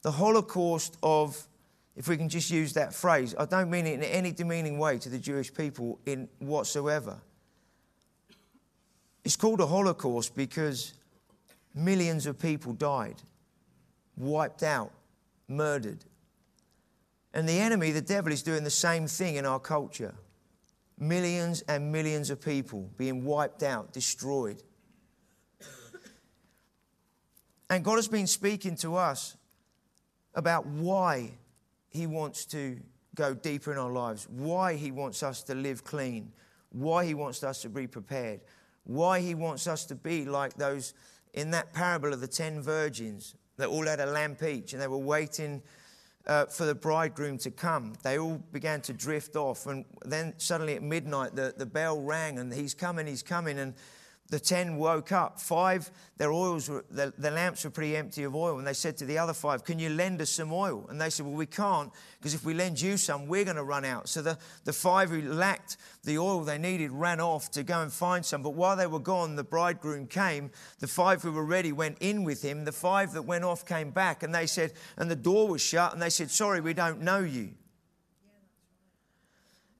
The 0.01 0.11
Holocaust 0.11 0.97
of, 1.03 1.47
if 1.95 2.07
we 2.07 2.17
can 2.17 2.27
just 2.27 2.49
use 2.49 2.73
that 2.73 2.93
phrase, 2.93 3.35
I 3.37 3.45
don't 3.45 3.69
mean 3.69 3.85
it 3.85 3.93
in 3.93 4.03
any 4.03 4.31
demeaning 4.31 4.79
way 4.79 4.97
to 4.97 5.09
the 5.09 5.19
Jewish 5.19 5.53
people 5.53 5.99
in 6.07 6.27
whatsoever. 6.39 7.21
It's 9.23 9.35
called 9.35 9.59
a 9.59 9.67
Holocaust 9.67 10.35
because 10.35 10.93
millions 11.75 12.25
of 12.25 12.39
people 12.39 12.73
died, 12.73 13.21
wiped 14.17 14.63
out, 14.63 14.91
murdered. 15.51 16.05
And 17.33 17.47
the 17.47 17.59
enemy, 17.59 17.91
the 17.91 18.01
devil, 18.01 18.31
is 18.31 18.43
doing 18.43 18.63
the 18.63 18.69
same 18.69 19.07
thing 19.07 19.35
in 19.35 19.45
our 19.45 19.59
culture. 19.59 20.15
Millions 20.97 21.61
and 21.67 21.91
millions 21.91 22.29
of 22.29 22.41
people 22.41 22.89
being 22.97 23.23
wiped 23.23 23.63
out, 23.63 23.93
destroyed. 23.93 24.61
And 27.69 27.85
God 27.85 27.95
has 27.95 28.09
been 28.09 28.27
speaking 28.27 28.75
to 28.77 28.97
us 28.97 29.37
about 30.35 30.65
why 30.65 31.31
He 31.87 32.05
wants 32.05 32.45
to 32.47 32.77
go 33.15 33.33
deeper 33.33 33.71
in 33.71 33.77
our 33.77 33.91
lives, 33.91 34.27
why 34.29 34.75
He 34.75 34.91
wants 34.91 35.23
us 35.23 35.41
to 35.43 35.55
live 35.55 35.85
clean, 35.85 36.33
why 36.73 37.05
He 37.05 37.13
wants 37.13 37.43
us 37.45 37.61
to 37.61 37.69
be 37.69 37.87
prepared, 37.87 38.41
why 38.83 39.21
He 39.21 39.35
wants 39.35 39.67
us 39.67 39.85
to 39.85 39.95
be 39.95 40.25
like 40.25 40.55
those 40.55 40.93
in 41.33 41.51
that 41.51 41.71
parable 41.71 42.11
of 42.11 42.19
the 42.19 42.27
ten 42.27 42.61
virgins 42.61 43.35
that 43.61 43.69
all 43.69 43.85
had 43.85 43.99
a 43.99 44.05
lamp 44.05 44.43
each 44.43 44.73
and 44.73 44.81
they 44.81 44.87
were 44.87 44.97
waiting 44.97 45.61
uh, 46.27 46.45
for 46.45 46.65
the 46.65 46.75
bridegroom 46.75 47.37
to 47.39 47.51
come. 47.51 47.93
They 48.03 48.19
all 48.19 48.41
began 48.51 48.81
to 48.81 48.93
drift 48.93 49.35
off. 49.35 49.67
And 49.67 49.85
then 50.03 50.33
suddenly 50.37 50.75
at 50.75 50.83
midnight, 50.83 51.35
the, 51.35 51.53
the 51.55 51.65
bell 51.65 52.01
rang 52.01 52.39
and 52.39 52.53
he's 52.53 52.73
coming, 52.73 53.07
he's 53.07 53.23
coming. 53.23 53.59
And 53.59 53.73
the 54.31 54.39
ten 54.39 54.77
woke 54.77 55.11
up. 55.11 55.41
Five, 55.41 55.91
their 56.15 56.31
oils 56.31 56.69
were, 56.69 56.85
lamps 57.19 57.65
were 57.65 57.69
pretty 57.69 57.97
empty 57.97 58.23
of 58.23 58.33
oil. 58.33 58.57
And 58.57 58.65
they 58.65 58.73
said 58.73 58.95
to 58.97 59.05
the 59.05 59.17
other 59.17 59.33
five, 59.33 59.65
Can 59.65 59.77
you 59.77 59.89
lend 59.89 60.21
us 60.21 60.29
some 60.29 60.53
oil? 60.53 60.87
And 60.89 60.99
they 60.99 61.09
said, 61.09 61.25
Well, 61.25 61.35
we 61.35 61.45
can't, 61.45 61.91
because 62.17 62.33
if 62.33 62.45
we 62.45 62.53
lend 62.53 62.79
you 62.79 62.95
some, 62.95 63.27
we're 63.27 63.43
going 63.43 63.57
to 63.57 63.63
run 63.63 63.83
out. 63.83 64.07
So 64.07 64.21
the, 64.21 64.37
the 64.63 64.71
five 64.71 65.09
who 65.09 65.21
lacked 65.21 65.75
the 66.05 66.17
oil 66.17 66.39
they 66.45 66.57
needed 66.57 66.91
ran 66.91 67.19
off 67.19 67.51
to 67.51 67.63
go 67.63 67.81
and 67.81 67.91
find 67.91 68.25
some. 68.25 68.41
But 68.41 68.51
while 68.51 68.77
they 68.77 68.87
were 68.87 68.99
gone, 68.99 69.35
the 69.35 69.43
bridegroom 69.43 70.07
came. 70.07 70.49
The 70.79 70.87
five 70.87 71.21
who 71.21 71.33
were 71.33 71.45
ready 71.45 71.73
went 71.73 71.97
in 71.99 72.23
with 72.23 72.41
him. 72.41 72.63
The 72.63 72.71
five 72.71 73.11
that 73.11 73.23
went 73.23 73.43
off 73.43 73.65
came 73.65 73.91
back. 73.91 74.23
And 74.23 74.33
they 74.33 74.47
said, 74.47 74.71
And 74.95 75.11
the 75.11 75.15
door 75.17 75.49
was 75.49 75.61
shut. 75.61 75.91
And 75.91 76.01
they 76.01 76.09
said, 76.09 76.31
Sorry, 76.31 76.61
we 76.61 76.73
don't 76.73 77.01
know 77.01 77.19
you. 77.19 77.49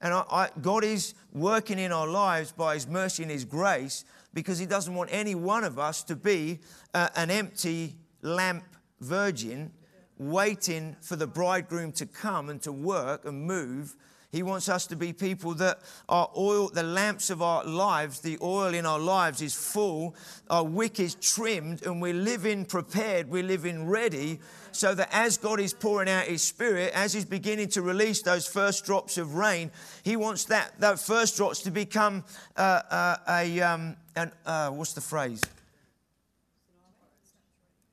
And 0.01 0.13
I, 0.13 0.23
I, 0.29 0.49
God 0.59 0.83
is 0.83 1.13
working 1.31 1.79
in 1.79 1.93
our 1.93 2.07
lives 2.07 2.51
by 2.51 2.73
His 2.73 2.85
mercy 2.85 3.23
and 3.23 3.31
His 3.31 3.45
grace 3.45 4.03
because 4.33 4.59
He 4.59 4.65
doesn't 4.65 4.93
want 4.93 5.09
any 5.11 5.35
one 5.35 5.63
of 5.63 5.79
us 5.79 6.03
to 6.03 6.15
be 6.15 6.59
uh, 6.93 7.09
an 7.15 7.29
empty 7.31 7.95
lamp 8.21 8.63
virgin 8.99 9.71
waiting 10.17 10.95
for 11.01 11.15
the 11.15 11.27
bridegroom 11.27 11.91
to 11.91 12.05
come 12.05 12.49
and 12.49 12.61
to 12.61 12.71
work 12.71 13.25
and 13.25 13.43
move. 13.43 13.95
He 14.31 14.43
wants 14.43 14.69
us 14.69 14.87
to 14.87 14.95
be 14.95 15.11
people 15.11 15.55
that 15.55 15.79
our 16.07 16.29
oil, 16.37 16.69
the 16.69 16.83
lamps 16.83 17.29
of 17.29 17.41
our 17.41 17.65
lives, 17.65 18.21
the 18.21 18.37
oil 18.41 18.73
in 18.73 18.85
our 18.85 18.99
lives 18.99 19.41
is 19.41 19.53
full, 19.53 20.15
our 20.49 20.63
wick 20.63 20.99
is 21.01 21.15
trimmed, 21.15 21.85
and 21.85 22.01
we're 22.01 22.13
living 22.13 22.63
prepared, 22.63 23.29
we're 23.29 23.43
living 23.43 23.87
ready 23.87 24.39
so 24.75 24.95
that 24.95 25.09
as 25.11 25.37
God 25.37 25.59
is 25.59 25.73
pouring 25.73 26.09
out 26.09 26.25
His 26.25 26.41
Spirit, 26.41 26.91
as 26.93 27.13
He's 27.13 27.25
beginning 27.25 27.69
to 27.69 27.81
release 27.81 28.21
those 28.21 28.47
first 28.47 28.85
drops 28.85 29.17
of 29.17 29.35
rain, 29.35 29.71
He 30.03 30.15
wants 30.15 30.45
that, 30.45 30.79
that 30.79 30.99
first 30.99 31.37
drops 31.37 31.61
to 31.61 31.71
become 31.71 32.23
uh, 32.57 32.81
uh, 32.89 33.15
a, 33.27 33.61
um, 33.61 33.95
an, 34.15 34.31
uh, 34.45 34.69
what's 34.69 34.93
the 34.93 35.01
phrase? 35.01 35.41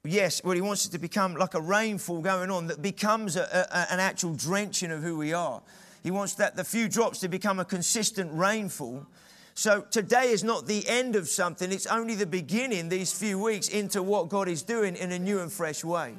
Yes, 0.04 0.42
well, 0.42 0.54
He 0.54 0.60
wants 0.60 0.86
it 0.86 0.92
to 0.92 0.98
become 0.98 1.34
like 1.34 1.54
a 1.54 1.60
rainfall 1.60 2.20
going 2.20 2.50
on 2.50 2.66
that 2.68 2.80
becomes 2.80 3.36
a, 3.36 3.42
a, 3.42 3.92
an 3.92 4.00
actual 4.00 4.34
drenching 4.34 4.90
of 4.90 5.02
who 5.02 5.16
we 5.16 5.32
are. 5.32 5.60
He 6.02 6.10
wants 6.10 6.34
that 6.34 6.56
the 6.56 6.64
few 6.64 6.88
drops 6.88 7.18
to 7.20 7.28
become 7.28 7.58
a 7.58 7.64
consistent 7.64 8.30
rainfall. 8.32 9.06
So 9.54 9.84
today 9.90 10.30
is 10.30 10.44
not 10.44 10.68
the 10.68 10.88
end 10.88 11.16
of 11.16 11.28
something, 11.28 11.72
it's 11.72 11.86
only 11.86 12.14
the 12.14 12.26
beginning, 12.26 12.88
these 12.88 13.12
few 13.12 13.40
weeks, 13.40 13.68
into 13.68 14.04
what 14.04 14.28
God 14.28 14.46
is 14.46 14.62
doing 14.62 14.94
in 14.94 15.10
a 15.10 15.18
new 15.18 15.40
and 15.40 15.50
fresh 15.50 15.82
way. 15.82 16.14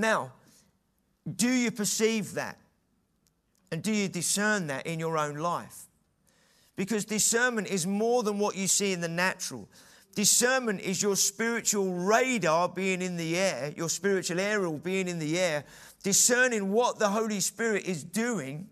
Now, 0.00 0.32
do 1.36 1.48
you 1.48 1.70
perceive 1.70 2.34
that? 2.34 2.58
And 3.70 3.82
do 3.82 3.92
you 3.92 4.08
discern 4.08 4.66
that 4.68 4.86
in 4.86 4.98
your 4.98 5.16
own 5.16 5.36
life? 5.36 5.84
Because 6.74 7.04
discernment 7.04 7.68
is 7.68 7.86
more 7.86 8.22
than 8.22 8.38
what 8.38 8.56
you 8.56 8.66
see 8.66 8.92
in 8.92 9.00
the 9.00 9.08
natural. 9.08 9.68
Discernment 10.14 10.80
is 10.80 11.02
your 11.02 11.14
spiritual 11.14 11.92
radar 11.92 12.68
being 12.68 13.02
in 13.02 13.16
the 13.16 13.36
air, 13.36 13.72
your 13.76 13.88
spiritual 13.88 14.40
aerial 14.40 14.78
being 14.78 15.06
in 15.06 15.18
the 15.18 15.38
air, 15.38 15.64
discerning 16.02 16.72
what 16.72 16.98
the 16.98 17.08
Holy 17.08 17.38
Spirit 17.38 17.84
is 17.84 18.02
doing. 18.02 18.68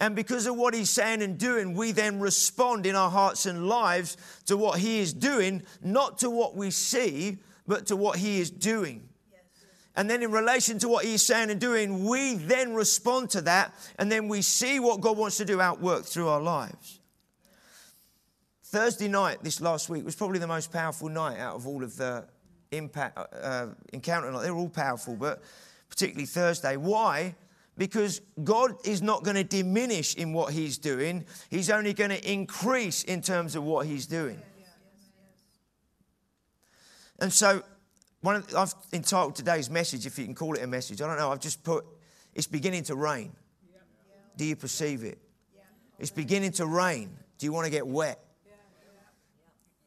And 0.00 0.14
because 0.14 0.46
of 0.46 0.56
what 0.56 0.74
He's 0.74 0.90
saying 0.90 1.22
and 1.22 1.38
doing, 1.38 1.74
we 1.74 1.90
then 1.90 2.20
respond 2.20 2.86
in 2.86 2.94
our 2.94 3.10
hearts 3.10 3.46
and 3.46 3.66
lives 3.66 4.16
to 4.46 4.56
what 4.56 4.78
He 4.78 5.00
is 5.00 5.12
doing, 5.12 5.62
not 5.82 6.18
to 6.18 6.30
what 6.30 6.54
we 6.54 6.70
see, 6.70 7.38
but 7.66 7.86
to 7.86 7.96
what 7.96 8.18
He 8.18 8.38
is 8.38 8.50
doing. 8.50 9.07
And 9.98 10.08
then, 10.08 10.22
in 10.22 10.30
relation 10.30 10.78
to 10.78 10.88
what 10.88 11.04
he's 11.04 11.24
saying 11.24 11.50
and 11.50 11.60
doing, 11.60 12.04
we 12.04 12.34
then 12.34 12.72
respond 12.72 13.30
to 13.30 13.40
that, 13.40 13.74
and 13.98 14.12
then 14.12 14.28
we 14.28 14.42
see 14.42 14.78
what 14.78 15.00
God 15.00 15.18
wants 15.18 15.38
to 15.38 15.44
do 15.44 15.60
outwork 15.60 16.04
through 16.04 16.28
our 16.28 16.40
lives. 16.40 17.00
Thursday 18.62 19.08
night 19.08 19.42
this 19.42 19.60
last 19.60 19.88
week 19.88 20.04
was 20.04 20.14
probably 20.14 20.38
the 20.38 20.46
most 20.46 20.70
powerful 20.70 21.08
night 21.08 21.40
out 21.40 21.56
of 21.56 21.66
all 21.66 21.82
of 21.82 21.96
the 21.96 22.24
impact 22.70 23.18
uh, 23.42 23.66
encounter. 23.92 24.30
They 24.38 24.52
were 24.52 24.58
all 24.58 24.68
powerful, 24.68 25.16
but 25.16 25.42
particularly 25.90 26.26
Thursday. 26.26 26.76
Why? 26.76 27.34
Because 27.76 28.20
God 28.44 28.76
is 28.86 29.02
not 29.02 29.24
going 29.24 29.34
to 29.34 29.42
diminish 29.42 30.14
in 30.14 30.32
what 30.32 30.52
He's 30.52 30.78
doing. 30.78 31.24
He's 31.50 31.70
only 31.70 31.92
going 31.92 32.10
to 32.10 32.32
increase 32.32 33.02
in 33.02 33.20
terms 33.20 33.56
of 33.56 33.64
what 33.64 33.84
He's 33.84 34.06
doing. 34.06 34.40
And 37.18 37.32
so, 37.32 37.64
one 38.20 38.36
of, 38.36 38.54
I've 38.54 38.74
entitled 38.92 39.36
today's 39.36 39.70
message, 39.70 40.06
if 40.06 40.18
you 40.18 40.24
can 40.24 40.34
call 40.34 40.54
it 40.54 40.62
a 40.62 40.66
message. 40.66 41.00
I 41.00 41.06
don't 41.06 41.18
know. 41.18 41.30
I've 41.30 41.40
just 41.40 41.62
put, 41.62 41.84
it's 42.34 42.46
beginning 42.46 42.82
to 42.84 42.96
rain. 42.96 43.32
Do 44.36 44.44
you 44.44 44.56
perceive 44.56 45.04
it? 45.04 45.18
It's 45.98 46.10
beginning 46.10 46.52
to 46.52 46.66
rain. 46.66 47.16
Do 47.38 47.46
you 47.46 47.52
want 47.52 47.66
to 47.66 47.70
get 47.70 47.86
wet? 47.86 48.20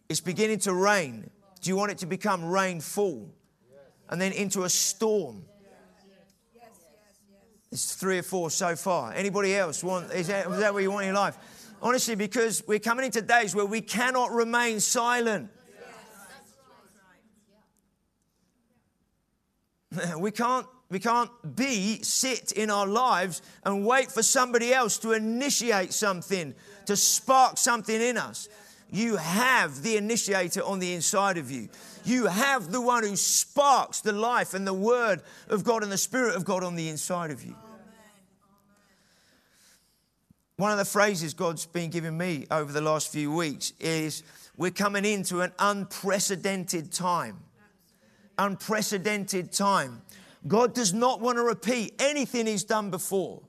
It's 0.09 0.19
beginning 0.19 0.59
to 0.59 0.73
rain. 0.73 1.29
Do 1.61 1.69
you 1.69 1.75
want 1.75 1.91
it 1.91 1.99
to 1.99 2.05
become 2.05 2.43
rainfall? 2.43 3.33
And 4.09 4.19
then 4.19 4.33
into 4.33 4.63
a 4.63 4.69
storm? 4.69 5.45
It's 7.71 7.95
three 7.95 8.17
or 8.17 8.23
four 8.23 8.49
so 8.51 8.75
far. 8.75 9.13
Anybody 9.13 9.55
else 9.55 9.81
want? 9.81 10.11
Is 10.11 10.27
that, 10.27 10.47
is 10.47 10.59
that 10.59 10.73
what 10.73 10.83
you 10.83 10.91
want 10.91 11.03
in 11.03 11.13
your 11.13 11.15
life? 11.15 11.37
Honestly, 11.81 12.15
because 12.15 12.61
we're 12.67 12.79
coming 12.79 13.05
into 13.05 13.21
days 13.21 13.55
where 13.55 13.65
we 13.65 13.79
cannot 13.79 14.31
remain 14.31 14.81
silent. 14.81 15.49
We 20.17 20.31
can't, 20.31 20.67
we 20.89 20.99
can't 20.99 21.29
be, 21.55 22.01
sit 22.01 22.51
in 22.53 22.69
our 22.69 22.87
lives 22.87 23.41
and 23.63 23.85
wait 23.85 24.11
for 24.11 24.23
somebody 24.23 24.73
else 24.73 24.97
to 24.99 25.11
initiate 25.11 25.93
something, 25.93 26.53
to 26.85 26.95
spark 26.95 27.57
something 27.57 28.01
in 28.01 28.17
us. 28.17 28.49
You 28.89 29.15
have 29.15 29.83
the 29.83 29.95
initiator 29.95 30.63
on 30.63 30.79
the 30.79 30.93
inside 30.93 31.37
of 31.37 31.49
you. 31.49 31.69
You 32.03 32.25
have 32.25 32.71
the 32.71 32.81
one 32.81 33.03
who 33.03 33.15
sparks 33.15 34.01
the 34.01 34.11
life 34.11 34.53
and 34.53 34.67
the 34.67 34.73
word 34.73 35.21
of 35.47 35.63
God 35.63 35.83
and 35.83 35.91
the 35.91 35.97
spirit 35.97 36.35
of 36.35 36.43
God 36.43 36.63
on 36.63 36.75
the 36.75 36.89
inside 36.89 37.31
of 37.31 37.43
you. 37.43 37.55
One 40.57 40.71
of 40.71 40.77
the 40.77 40.85
phrases 40.85 41.33
God's 41.33 41.65
been 41.65 41.89
giving 41.89 42.17
me 42.17 42.45
over 42.51 42.71
the 42.71 42.81
last 42.81 43.11
few 43.11 43.31
weeks 43.31 43.71
is 43.79 44.23
we're 44.57 44.71
coming 44.71 45.05
into 45.05 45.41
an 45.41 45.53
unprecedented 45.57 46.91
time 46.91 47.39
unprecedented 48.45 49.51
time. 49.51 50.01
God 50.47 50.73
does 50.73 50.93
not 50.93 51.21
want 51.21 51.37
to 51.37 51.43
repeat 51.43 51.95
anything 51.99 52.47
He's 52.47 52.63
done 52.63 52.89
before. 52.89 53.43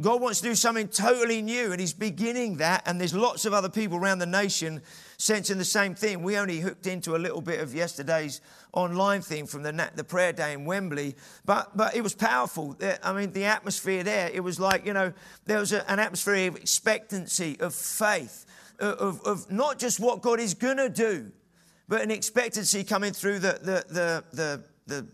God 0.00 0.22
wants 0.22 0.40
to 0.40 0.48
do 0.48 0.54
something 0.54 0.88
totally 0.88 1.42
new, 1.42 1.72
and 1.72 1.80
He's 1.80 1.92
beginning 1.92 2.56
that. 2.58 2.82
And 2.86 2.98
there's 2.98 3.14
lots 3.14 3.44
of 3.44 3.52
other 3.52 3.68
people 3.68 3.98
around 3.98 4.18
the 4.18 4.26
nation 4.26 4.82
sensing 5.18 5.58
the 5.58 5.64
same 5.64 5.94
thing. 5.94 6.22
We 6.22 6.38
only 6.38 6.60
hooked 6.60 6.86
into 6.86 7.16
a 7.16 7.18
little 7.18 7.42
bit 7.42 7.60
of 7.60 7.74
yesterday's 7.74 8.40
online 8.72 9.20
thing 9.20 9.46
from 9.46 9.62
the, 9.62 9.90
the 9.94 10.04
prayer 10.04 10.32
day 10.32 10.54
in 10.54 10.64
Wembley, 10.64 11.16
but, 11.44 11.76
but 11.76 11.94
it 11.94 12.02
was 12.02 12.14
powerful. 12.14 12.78
I 13.02 13.12
mean, 13.12 13.32
the 13.32 13.44
atmosphere 13.44 14.02
there, 14.02 14.30
it 14.32 14.40
was 14.40 14.58
like, 14.58 14.86
you 14.86 14.94
know, 14.94 15.12
there 15.44 15.58
was 15.58 15.72
a, 15.72 15.90
an 15.90 15.98
atmosphere 15.98 16.48
of 16.48 16.56
expectancy, 16.56 17.58
of 17.60 17.74
faith, 17.74 18.46
of, 18.78 19.20
of 19.26 19.50
not 19.50 19.78
just 19.78 20.00
what 20.00 20.22
God 20.22 20.40
is 20.40 20.54
going 20.54 20.78
to 20.78 20.88
do, 20.88 21.30
but 21.90 22.02
an 22.02 22.10
expectancy 22.12 22.84
coming 22.84 23.12
through 23.12 23.40
the, 23.40 23.58
the, 23.62 23.84
the, 23.92 24.24
the, 24.32 24.64
the, 24.86 25.06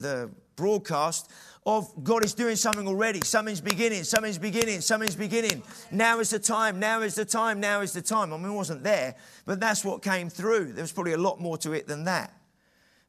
the 0.00 0.30
broadcast 0.54 1.30
of 1.64 1.90
God 2.04 2.22
is 2.22 2.34
doing 2.34 2.56
something 2.56 2.86
already. 2.86 3.22
Something's 3.24 3.62
beginning, 3.62 4.04
something's 4.04 4.36
beginning, 4.36 4.82
something's 4.82 5.16
beginning. 5.16 5.62
Now 5.90 6.20
is 6.20 6.28
the 6.28 6.38
time, 6.38 6.78
now 6.78 7.00
is 7.00 7.14
the 7.14 7.24
time, 7.24 7.58
now 7.58 7.80
is 7.80 7.94
the 7.94 8.02
time. 8.02 8.34
I 8.34 8.36
mean, 8.36 8.52
it 8.52 8.54
wasn't 8.54 8.82
there, 8.82 9.16
but 9.46 9.60
that's 9.60 9.82
what 9.82 10.02
came 10.02 10.28
through. 10.28 10.74
There 10.74 10.84
was 10.84 10.92
probably 10.92 11.14
a 11.14 11.18
lot 11.18 11.40
more 11.40 11.56
to 11.56 11.72
it 11.72 11.88
than 11.88 12.04
that 12.04 12.34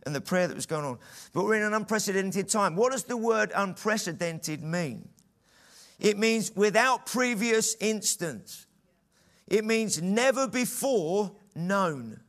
and 0.06 0.16
the 0.16 0.22
prayer 0.22 0.48
that 0.48 0.56
was 0.56 0.66
going 0.66 0.86
on. 0.86 0.98
But 1.34 1.44
we're 1.44 1.56
in 1.56 1.64
an 1.64 1.74
unprecedented 1.74 2.48
time. 2.48 2.78
What 2.78 2.94
does 2.94 3.04
the 3.04 3.18
word 3.18 3.52
unprecedented 3.54 4.64
mean? 4.64 5.10
It 6.00 6.18
means 6.18 6.56
without 6.56 7.08
previous 7.08 7.76
instance, 7.82 8.68
it 9.50 9.66
means 9.66 10.02
never 10.02 10.48
before 10.48 11.34
known. 11.54 12.22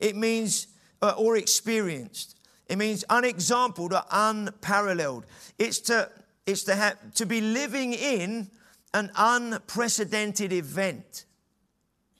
It 0.00 0.16
means, 0.16 0.68
uh, 1.02 1.14
or 1.16 1.36
experienced. 1.36 2.36
It 2.68 2.76
means 2.76 3.04
unexampled 3.08 3.92
or 3.92 4.02
unparalleled. 4.10 5.26
It's 5.58 5.80
to, 5.80 6.10
it's 6.46 6.64
to, 6.64 6.74
have, 6.74 7.14
to 7.14 7.26
be 7.26 7.40
living 7.40 7.94
in 7.94 8.50
an 8.94 9.10
unprecedented 9.16 10.52
event. 10.52 11.24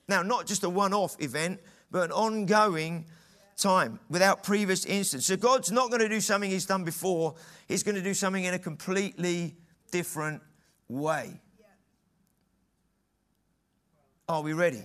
Now, 0.08 0.22
not 0.22 0.46
just 0.46 0.64
a 0.64 0.68
one 0.70 0.94
off 0.94 1.20
event, 1.20 1.60
but 1.90 2.04
an 2.04 2.12
ongoing 2.12 3.06
time 3.56 3.98
without 4.08 4.42
previous 4.42 4.84
instance. 4.86 5.26
So, 5.26 5.36
God's 5.36 5.70
not 5.70 5.88
going 5.90 6.00
to 6.00 6.08
do 6.08 6.20
something 6.20 6.50
He's 6.50 6.66
done 6.66 6.84
before, 6.84 7.34
He's 7.66 7.82
going 7.82 7.96
to 7.96 8.02
do 8.02 8.14
something 8.14 8.44
in 8.44 8.54
a 8.54 8.58
completely 8.58 9.56
different 9.90 10.42
way. 10.88 11.40
Are 14.28 14.42
we 14.42 14.52
ready? 14.52 14.82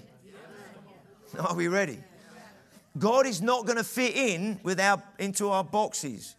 Are 1.39 1.55
we 1.55 1.67
ready? 1.67 1.99
God 2.97 3.25
is 3.25 3.41
not 3.41 3.65
going 3.65 3.77
to 3.77 3.83
fit 3.83 4.15
in 4.15 4.59
with 4.63 4.79
our, 4.79 5.01
into 5.17 5.49
our 5.49 5.63
boxes. 5.63 6.35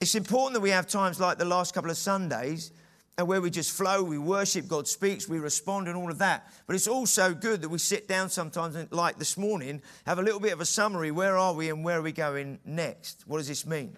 It's 0.00 0.14
important 0.14 0.54
that 0.54 0.60
we 0.60 0.70
have 0.70 0.86
times 0.86 1.18
like 1.18 1.38
the 1.38 1.46
last 1.46 1.72
couple 1.72 1.90
of 1.90 1.96
Sundays 1.96 2.72
and 3.16 3.28
where 3.28 3.40
we 3.40 3.48
just 3.48 3.70
flow, 3.70 4.02
we 4.02 4.18
worship, 4.18 4.66
God 4.68 4.88
speaks, 4.88 5.28
we 5.28 5.38
respond, 5.38 5.86
and 5.88 5.96
all 5.96 6.10
of 6.10 6.18
that. 6.18 6.52
But 6.66 6.76
it's 6.76 6.88
also 6.88 7.32
good 7.32 7.62
that 7.62 7.68
we 7.68 7.78
sit 7.78 8.08
down 8.08 8.28
sometimes, 8.28 8.76
like 8.90 9.18
this 9.18 9.38
morning, 9.38 9.80
have 10.04 10.18
a 10.18 10.22
little 10.22 10.40
bit 10.40 10.52
of 10.52 10.60
a 10.60 10.66
summary. 10.66 11.10
Where 11.10 11.38
are 11.38 11.54
we 11.54 11.70
and 11.70 11.84
where 11.84 12.00
are 12.00 12.02
we 12.02 12.12
going 12.12 12.58
next? 12.64 13.22
What 13.26 13.38
does 13.38 13.48
this 13.48 13.64
mean? 13.64 13.96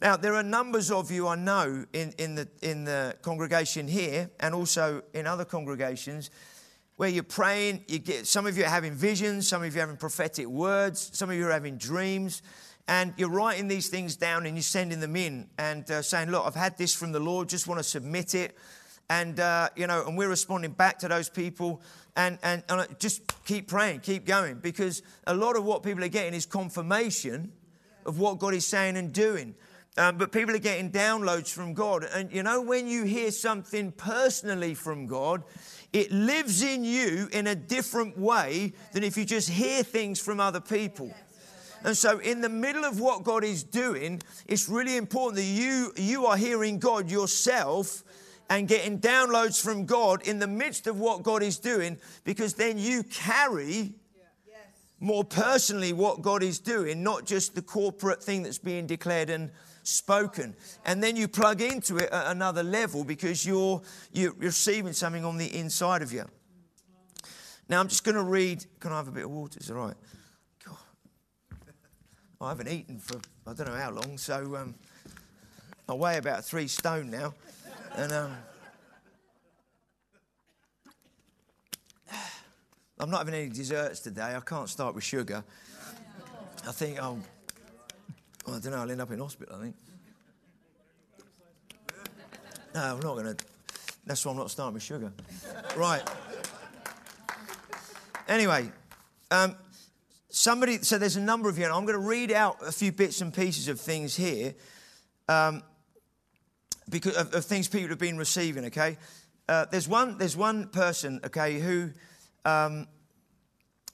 Now, 0.00 0.16
there 0.16 0.34
are 0.34 0.42
numbers 0.42 0.90
of 0.92 1.10
you 1.10 1.26
I 1.26 1.34
know 1.34 1.84
in, 1.92 2.12
in, 2.18 2.34
the, 2.34 2.48
in 2.62 2.84
the 2.84 3.16
congregation 3.22 3.88
here 3.88 4.30
and 4.38 4.54
also 4.54 5.02
in 5.14 5.26
other 5.26 5.44
congregations 5.44 6.30
where 6.98 7.08
you're 7.08 7.22
praying, 7.22 7.84
you 7.86 8.00
get 8.00 8.26
some 8.26 8.44
of 8.44 8.58
you 8.58 8.64
are 8.64 8.68
having 8.68 8.92
visions, 8.92 9.46
some 9.46 9.62
of 9.62 9.72
you 9.72 9.78
are 9.78 9.82
having 9.82 9.96
prophetic 9.96 10.48
words, 10.48 11.10
some 11.16 11.30
of 11.30 11.36
you 11.36 11.46
are 11.46 11.52
having 11.52 11.76
dreams, 11.76 12.42
and 12.88 13.14
you're 13.16 13.30
writing 13.30 13.68
these 13.68 13.88
things 13.88 14.16
down 14.16 14.46
and 14.46 14.56
you're 14.56 14.62
sending 14.62 14.98
them 14.98 15.14
in 15.14 15.48
and 15.58 15.88
uh, 15.92 16.02
saying, 16.02 16.28
"Look, 16.32 16.44
I've 16.44 16.56
had 16.56 16.76
this 16.76 16.92
from 16.92 17.12
the 17.12 17.20
Lord, 17.20 17.48
just 17.48 17.68
want 17.68 17.78
to 17.78 17.84
submit 17.84 18.34
it." 18.34 18.56
And 19.08 19.38
uh, 19.38 19.68
you 19.76 19.86
know, 19.86 20.04
and 20.08 20.18
we're 20.18 20.28
responding 20.28 20.72
back 20.72 20.98
to 20.98 21.08
those 21.08 21.28
people, 21.28 21.82
and, 22.16 22.36
and 22.42 22.64
and 22.68 22.98
just 22.98 23.22
keep 23.44 23.68
praying, 23.68 24.00
keep 24.00 24.26
going, 24.26 24.56
because 24.58 25.02
a 25.28 25.34
lot 25.34 25.56
of 25.56 25.64
what 25.64 25.84
people 25.84 26.02
are 26.02 26.08
getting 26.08 26.34
is 26.34 26.46
confirmation 26.46 27.52
of 28.06 28.18
what 28.18 28.40
God 28.40 28.54
is 28.54 28.66
saying 28.66 28.96
and 28.96 29.12
doing. 29.12 29.54
Um, 29.98 30.16
but 30.16 30.30
people 30.30 30.54
are 30.54 30.58
getting 30.58 30.92
downloads 30.92 31.52
from 31.52 31.74
God. 31.74 32.04
And 32.04 32.32
you 32.32 32.44
know, 32.44 32.62
when 32.62 32.86
you 32.86 33.02
hear 33.02 33.32
something 33.32 33.90
personally 33.90 34.74
from 34.74 35.08
God, 35.08 35.42
it 35.92 36.12
lives 36.12 36.62
in 36.62 36.84
you 36.84 37.28
in 37.32 37.48
a 37.48 37.56
different 37.56 38.16
way 38.16 38.74
than 38.92 39.02
if 39.02 39.16
you 39.16 39.24
just 39.24 39.48
hear 39.48 39.82
things 39.82 40.20
from 40.20 40.38
other 40.38 40.60
people. 40.60 41.12
And 41.84 41.96
so, 41.96 42.18
in 42.18 42.40
the 42.40 42.48
middle 42.48 42.84
of 42.84 43.00
what 43.00 43.24
God 43.24 43.42
is 43.42 43.64
doing, 43.64 44.22
it's 44.46 44.68
really 44.68 44.96
important 44.96 45.36
that 45.36 45.42
you, 45.42 45.92
you 45.96 46.26
are 46.26 46.36
hearing 46.36 46.78
God 46.78 47.10
yourself 47.10 48.04
and 48.48 48.68
getting 48.68 49.00
downloads 49.00 49.60
from 49.60 49.84
God 49.84 50.22
in 50.22 50.38
the 50.38 50.46
midst 50.46 50.86
of 50.86 51.00
what 51.00 51.24
God 51.24 51.42
is 51.42 51.58
doing, 51.58 51.98
because 52.24 52.54
then 52.54 52.78
you 52.78 53.02
carry 53.02 53.94
more 55.00 55.24
personally 55.24 55.92
what 55.92 56.22
God 56.22 56.42
is 56.42 56.58
doing, 56.58 57.02
not 57.02 57.24
just 57.24 57.54
the 57.54 57.62
corporate 57.62 58.22
thing 58.22 58.42
that's 58.42 58.58
being 58.58 58.86
declared 58.86 59.30
and 59.30 59.50
spoken. 59.88 60.54
And 60.84 61.02
then 61.02 61.16
you 61.16 61.28
plug 61.28 61.60
into 61.60 61.96
it 61.96 62.10
at 62.10 62.28
another 62.28 62.62
level 62.62 63.04
because 63.04 63.44
you're, 63.44 63.82
you're 64.12 64.34
receiving 64.34 64.92
something 64.92 65.24
on 65.24 65.36
the 65.36 65.56
inside 65.56 66.02
of 66.02 66.12
you. 66.12 66.24
Now, 67.68 67.80
I'm 67.80 67.88
just 67.88 68.04
going 68.04 68.14
to 68.14 68.22
read. 68.22 68.64
Can 68.80 68.92
I 68.92 68.96
have 68.96 69.08
a 69.08 69.12
bit 69.12 69.24
of 69.24 69.30
water? 69.30 69.58
Is 69.60 69.68
it 69.68 69.76
all 69.76 69.86
right? 69.86 69.96
God. 70.64 70.76
I 72.40 72.48
haven't 72.48 72.68
eaten 72.68 72.98
for 72.98 73.20
I 73.46 73.54
don't 73.54 73.68
know 73.68 73.76
how 73.76 73.90
long, 73.90 74.18
so 74.18 74.56
um, 74.56 74.74
I 75.88 75.94
weigh 75.94 76.18
about 76.18 76.44
three 76.44 76.68
stone 76.68 77.10
now. 77.10 77.32
And 77.96 78.12
um, 78.12 78.36
I'm 83.00 83.08
not 83.10 83.18
having 83.18 83.32
any 83.34 83.48
desserts 83.48 84.00
today. 84.00 84.34
I 84.36 84.40
can't 84.40 84.68
start 84.68 84.94
with 84.94 85.04
sugar. 85.04 85.42
I 86.66 86.72
think 86.72 86.98
I'll 86.98 87.20
well, 88.48 88.56
I 88.56 88.60
don't 88.60 88.72
know, 88.72 88.78
I'll 88.78 88.90
end 88.90 89.00
up 89.02 89.10
in 89.10 89.18
hospital, 89.18 89.56
I 89.56 89.62
think. 89.62 89.76
No, 92.74 92.80
I'm 92.80 93.00
not 93.00 93.14
going 93.14 93.36
to. 93.36 93.44
That's 94.06 94.24
why 94.24 94.32
I'm 94.32 94.38
not 94.38 94.50
starting 94.50 94.74
with 94.74 94.82
sugar. 94.82 95.12
Right. 95.76 96.02
Anyway, 98.26 98.70
um, 99.30 99.54
somebody, 100.30 100.78
so 100.78 100.96
there's 100.96 101.16
a 101.16 101.20
number 101.20 101.50
of 101.50 101.58
you, 101.58 101.64
and 101.64 101.74
I'm 101.74 101.84
going 101.84 102.00
to 102.00 102.06
read 102.06 102.32
out 102.32 102.56
a 102.66 102.72
few 102.72 102.90
bits 102.90 103.20
and 103.20 103.34
pieces 103.34 103.68
of 103.68 103.78
things 103.80 104.16
here 104.16 104.54
um, 105.28 105.62
because 106.88 107.16
of, 107.16 107.34
of, 107.34 107.44
things 107.44 107.68
people 107.68 107.90
have 107.90 107.98
been 107.98 108.16
receiving, 108.16 108.64
okay? 108.66 108.96
uh, 109.48 109.66
there's 109.70 109.88
one 109.88 110.16
there's 110.18 110.36
one 110.36 110.68
person, 110.68 111.20
okay, 111.24 111.58
who 111.58 111.90
um, 112.44 112.86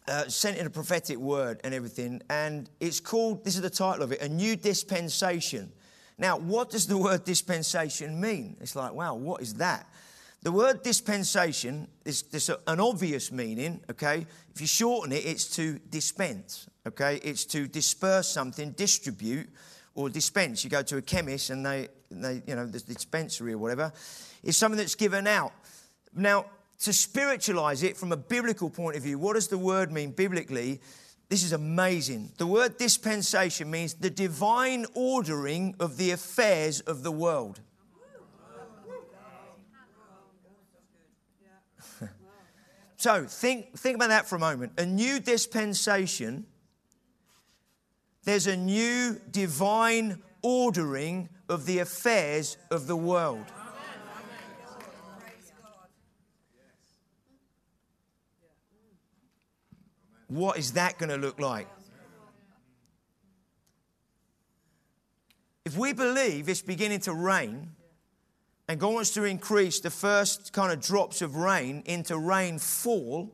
uh, 0.07 0.29
sent 0.29 0.59
in 0.59 0.67
a 0.67 0.71
prophetic 0.71 1.19
word 1.19 1.61
and 1.65 1.75
everything, 1.75 2.23
and 2.29 2.69
it's 2.81 3.01
called. 3.01 3.45
This 3.45 3.57
is 3.57 3.63
the 3.63 3.71
title 3.71 4.03
of 4.03 4.13
it: 4.13 4.21
a 4.21 4.29
new 4.29 4.57
dispensation. 4.57 5.73
Now, 6.19 6.39
what 6.39 6.71
does 6.71 6.87
the 6.87 6.99
word 7.09 7.25
dispensation 7.25 8.21
mean? 8.21 8.57
It's 8.61 8.77
like, 8.77 8.93
wow, 8.93 9.15
what 9.15 9.43
is 9.43 9.55
that? 9.55 9.89
The 10.43 10.53
word 10.53 10.83
dispensation 10.83 11.89
is 12.05 12.23
there's 12.25 12.51
an 12.51 12.79
obvious 12.79 13.33
meaning, 13.33 13.81
okay? 13.91 14.27
If 14.55 14.61
you 14.61 14.67
shorten 14.67 15.11
it, 15.13 15.25
it's 15.25 15.47
to 15.57 15.79
dispense, 15.89 16.69
okay? 16.87 17.19
It's 17.25 17.47
to 17.47 17.67
disperse 17.67 18.29
something, 18.29 18.73
distribute, 18.73 19.49
or 19.95 20.11
dispense. 20.11 20.63
You 20.63 20.69
go 20.69 20.83
to 20.83 20.99
a 20.99 21.03
chemist 21.03 21.49
and 21.49 21.65
they, 21.65 21.89
they 22.11 22.43
you 22.47 22.57
know, 22.57 22.67
the 22.67 22.81
dispensary 22.81 23.55
or 23.55 23.59
whatever. 23.59 23.91
It's 24.43 24.59
something 24.59 24.77
that's 24.77 24.97
given 24.97 25.27
out. 25.27 25.55
Now, 26.15 26.45
to 26.81 26.93
spiritualize 26.93 27.83
it 27.83 27.97
from 27.97 28.13
a 28.13 28.17
biblical 28.17 28.69
point 28.71 28.97
of 28.97 29.03
view, 29.03 29.19
what 29.19 29.35
does 29.35 29.49
the 29.49 29.59
word 29.59 29.91
mean 29.93 30.11
biblically? 30.11 30.81
This 31.29 31.43
is 31.43 31.53
amazing. 31.53 32.33
The 32.37 32.47
word 32.47 32.77
dispensation 32.77 33.71
means 33.71 33.95
the 33.95 34.11
divine 34.11 34.87
ordering 34.95 35.75
of 35.81 35.97
the 35.97 36.11
affairs 36.11 36.81
of 36.81 37.03
the 37.03 37.11
world. 37.11 37.61
so 42.97 43.25
think, 43.25 43.79
think 43.79 43.97
about 43.97 44.11
that 44.11 44.27
for 44.29 44.37
a 44.37 44.41
moment. 44.41 44.73
A 44.79 44.85
new 44.87 45.19
dispensation, 45.19 46.45
there's 48.25 48.47
a 48.47 48.57
new 48.57 49.21
divine 49.31 50.23
ordering 50.43 51.31
of 51.49 51.65
the 51.67 51.79
affairs 51.79 52.59
of 52.71 52.87
the 52.87 52.97
world. 52.97 53.47
What 60.35 60.59
is 60.59 60.73
that 60.73 60.99
going 60.99 61.11
to 61.11 61.17
look 61.17 61.39
like? 61.39 61.69
If 65.65 65.79
we 65.79 65.93
believe 65.93 66.49
it's 66.49 66.61
beginning 66.61 66.99
to 67.03 67.15
rain, 67.15 67.71
and 68.67 68.81
God 68.81 68.95
wants 68.95 69.15
to 69.15 69.23
increase 69.23 69.79
the 69.79 69.91
first 69.91 70.53
kind 70.53 70.73
of 70.73 70.81
drops 70.81 71.23
of 71.23 71.37
rain 71.37 71.85
into 71.87 72.19
rainfall, 72.19 73.33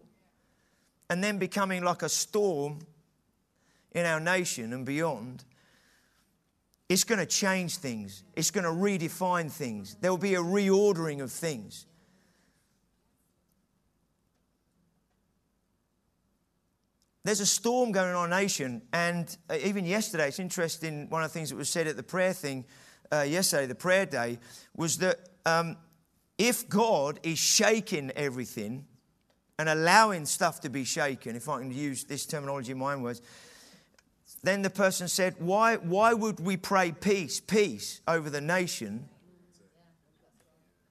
and 1.08 1.24
then 1.24 1.38
becoming 1.38 1.82
like 1.82 2.02
a 2.02 2.08
storm 2.10 2.80
in 3.92 4.04
our 4.04 4.20
nation 4.20 4.74
and 4.74 4.84
beyond, 4.84 5.44
it's 6.90 7.04
going 7.04 7.18
to 7.18 7.24
change 7.24 7.78
things. 7.78 8.24
It's 8.36 8.50
going 8.50 8.64
to 8.64 8.70
redefine 8.70 9.50
things. 9.50 9.96
There 10.02 10.10
will 10.10 10.18
be 10.18 10.34
a 10.34 10.42
reordering 10.42 11.22
of 11.22 11.32
things. 11.32 11.86
There's 17.24 17.40
a 17.40 17.46
storm 17.46 17.92
going 17.92 18.08
on 18.08 18.10
in 18.10 18.16
our 18.16 18.40
nation. 18.40 18.82
And 18.92 19.36
uh, 19.48 19.56
even 19.62 19.84
yesterday, 19.84 20.28
it's 20.28 20.38
interesting, 20.38 21.08
one 21.10 21.22
of 21.22 21.30
the 21.30 21.34
things 21.34 21.50
that 21.50 21.56
was 21.56 21.68
said 21.68 21.86
at 21.86 21.96
the 21.96 22.02
prayer 22.02 22.32
thing 22.32 22.64
uh, 23.12 23.22
yesterday, 23.22 23.66
the 23.66 23.74
prayer 23.74 24.06
day, 24.06 24.38
was 24.74 24.98
that 24.98 25.18
um, 25.44 25.76
if 26.38 26.68
God 26.68 27.20
is 27.22 27.38
shaking 27.38 28.10
everything 28.12 28.86
and 29.58 29.68
allowing 29.68 30.24
stuff 30.24 30.60
to 30.60 30.70
be 30.70 30.84
shaken, 30.84 31.36
if 31.36 31.48
I 31.48 31.58
can 31.58 31.72
use 31.72 32.04
this 32.04 32.24
terminology 32.24 32.72
in 32.72 32.78
my 32.78 32.94
own 32.94 33.02
words, 33.02 33.20
then 34.42 34.62
the 34.62 34.70
person 34.70 35.06
said, 35.06 35.34
why, 35.38 35.76
why 35.76 36.14
would 36.14 36.40
we 36.40 36.56
pray 36.56 36.92
peace, 36.92 37.40
peace 37.40 38.00
over 38.08 38.30
the 38.30 38.40
nation? 38.40 39.08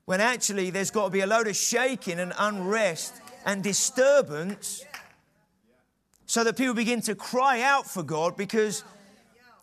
When 0.05 0.21
actually 0.21 0.69
there's 0.69 0.91
got 0.91 1.05
to 1.05 1.11
be 1.11 1.21
a 1.21 1.27
load 1.27 1.47
of 1.47 1.55
shaking 1.55 2.19
and 2.19 2.33
unrest 2.37 3.15
and 3.45 3.63
disturbance 3.63 4.83
so 6.29 6.43
that 6.43 6.55
people 6.55 6.75
begin 6.75 7.01
to 7.01 7.15
cry 7.15 7.63
out 7.63 7.87
for 7.87 8.03
God 8.03 8.37
because 8.37 8.83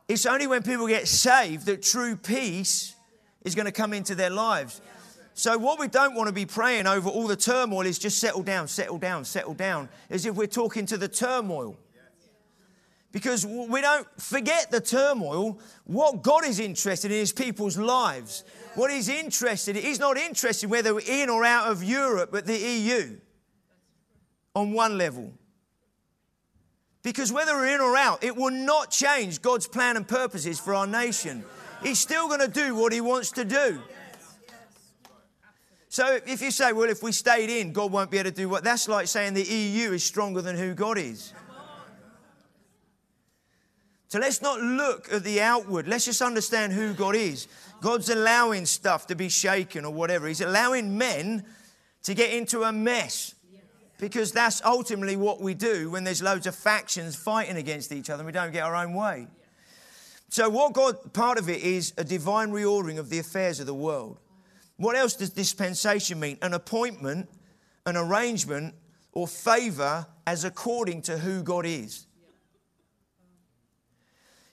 it's 0.09 0.27
only 0.27 0.49
when 0.49 0.65
people 0.65 0.89
get 0.89 1.07
saved 1.07 1.67
that 1.67 1.81
true 1.81 2.17
peace 2.17 2.97
is 3.45 3.55
going 3.55 3.67
to 3.67 3.73
come 3.73 3.93
into 3.93 4.17
their 4.17 4.31
lives. 4.31 4.81
So, 5.35 5.57
what 5.59 5.79
we 5.79 5.87
don't 5.87 6.17
want 6.17 6.27
to 6.27 6.33
be 6.33 6.45
praying 6.45 6.89
over 6.89 7.09
all 7.09 7.29
the 7.29 7.37
turmoil 7.37 7.87
is 7.87 8.01
just 8.01 8.19
settle 8.19 8.43
down, 8.43 8.67
settle 8.67 8.99
down, 8.99 9.25
settle 9.25 9.55
down, 9.55 9.89
as 10.11 10.27
if 10.27 10.35
we're 10.35 10.49
talking 10.49 10.87
to 10.87 10.97
the 10.97 11.07
turmoil. 11.07 11.77
Because 13.13 13.47
we 13.47 13.81
don't 13.81 14.09
forget 14.21 14.73
the 14.73 14.81
turmoil. 14.81 15.61
What 15.85 16.25
God 16.25 16.45
is 16.45 16.59
interested 16.59 17.13
in 17.13 17.19
is 17.19 17.33
people's 17.33 17.79
lives. 17.79 18.43
What 18.75 18.91
He's 18.91 19.09
interested 19.09 19.77
in, 19.77 19.85
He's 19.85 20.01
not 20.01 20.17
interested 20.17 20.69
whether 20.69 20.93
we're 20.93 21.09
in 21.09 21.31
or 21.31 21.45
out 21.45 21.71
of 21.71 21.85
Europe, 21.85 22.31
but 22.33 22.45
the 22.45 22.59
EU 22.59 23.19
on 24.57 24.73
one 24.73 24.99
level. 24.99 25.33
Because 27.07 27.33
whether 27.33 27.55
we're 27.55 27.73
in 27.73 27.81
or 27.81 27.97
out, 27.97 28.25
it 28.25 28.37
will 28.37 28.51
not 28.51 28.91
change 28.91 29.41
God's 29.41 29.69
plan 29.69 29.97
and 29.97 30.09
purposes 30.09 30.59
for 30.59 30.75
our 30.75 30.89
nation. 30.89 31.45
He's 31.81 32.01
still 32.01 32.27
going 32.27 32.41
to 32.41 32.49
do 32.49 32.75
what 32.75 32.93
He 32.93 33.01
wants 33.01 33.31
to 33.31 33.45
do. 33.45 33.81
So 35.89 36.19
if 36.27 36.43
you 36.43 36.51
say, 36.51 36.73
well, 36.73 36.91
if 36.91 37.05
we 37.05 37.13
stayed 37.13 37.49
in, 37.49 37.73
God 37.73 37.93
won't 37.93 38.11
be 38.11 38.19
able 38.19 38.31
to 38.31 38.37
do 38.37 38.49
what, 38.49 38.65
that's 38.65 38.89
like 38.89 39.07
saying 39.07 39.35
the 39.35 39.45
EU 39.45 39.93
is 39.93 40.03
stronger 40.03 40.43
than 40.43 40.57
who 40.57 40.75
God 40.75 40.99
is. 40.99 41.33
So 44.09 44.19
let's 44.19 44.43
not 44.43 44.61
look 44.61 45.13
at 45.13 45.23
the 45.23 45.41
outward. 45.41 45.87
Let's 45.87 46.07
just 46.07 46.23
understand 46.23 46.73
who 46.73 46.93
God 46.93 47.15
is. 47.15 47.47
God's 47.81 48.11
allowing 48.11 48.67
stuff 48.67 49.07
to 49.07 49.15
be 49.15 49.29
shaken 49.29 49.85
or 49.85 49.93
whatever. 49.93 50.27
He's 50.27 50.41
allowing 50.41 50.99
men 50.99 51.45
to 52.03 52.15
get 52.15 52.33
into 52.33 52.65
a 52.65 52.73
mess 52.73 53.36
because 53.99 54.33
that's 54.33 54.63
ultimately 54.65 55.17
what 55.17 55.41
we 55.41 55.55
do 55.55 55.91
when 55.91 56.05
there's 56.05 56.23
loads 56.23 56.47
of 56.47 56.55
factions 56.55 57.17
fighting 57.17 57.57
against 57.57 57.93
each 57.93 58.11
other 58.11 58.21
and 58.21 58.27
we 58.27 58.33
don't 58.33 58.53
get 58.53 58.63
our 58.63 58.77
own 58.77 58.95
way. 58.95 59.27
So, 60.29 60.51
what 60.51 60.73
God, 60.73 61.13
part 61.13 61.39
of 61.39 61.49
it 61.49 61.63
is 61.63 61.95
a 61.97 62.05
divine 62.05 62.51
reordering 62.51 62.99
of 62.99 63.11
the 63.11 63.19
affairs 63.19 63.61
of 63.61 63.67
the 63.67 63.75
world. 63.75 64.19
What 64.77 64.97
else 64.97 65.15
does 65.15 65.31
dispensation 65.31 66.21
mean? 66.21 66.37
An 66.43 66.53
appointment, 66.53 67.29
an 67.87 67.97
arrangement, 67.97 68.75
or 69.13 69.27
favor 69.27 70.07
as 70.27 70.45
according 70.45 71.03
to 71.03 71.19
who 71.19 71.43
God 71.43 71.65
is. 71.65 72.07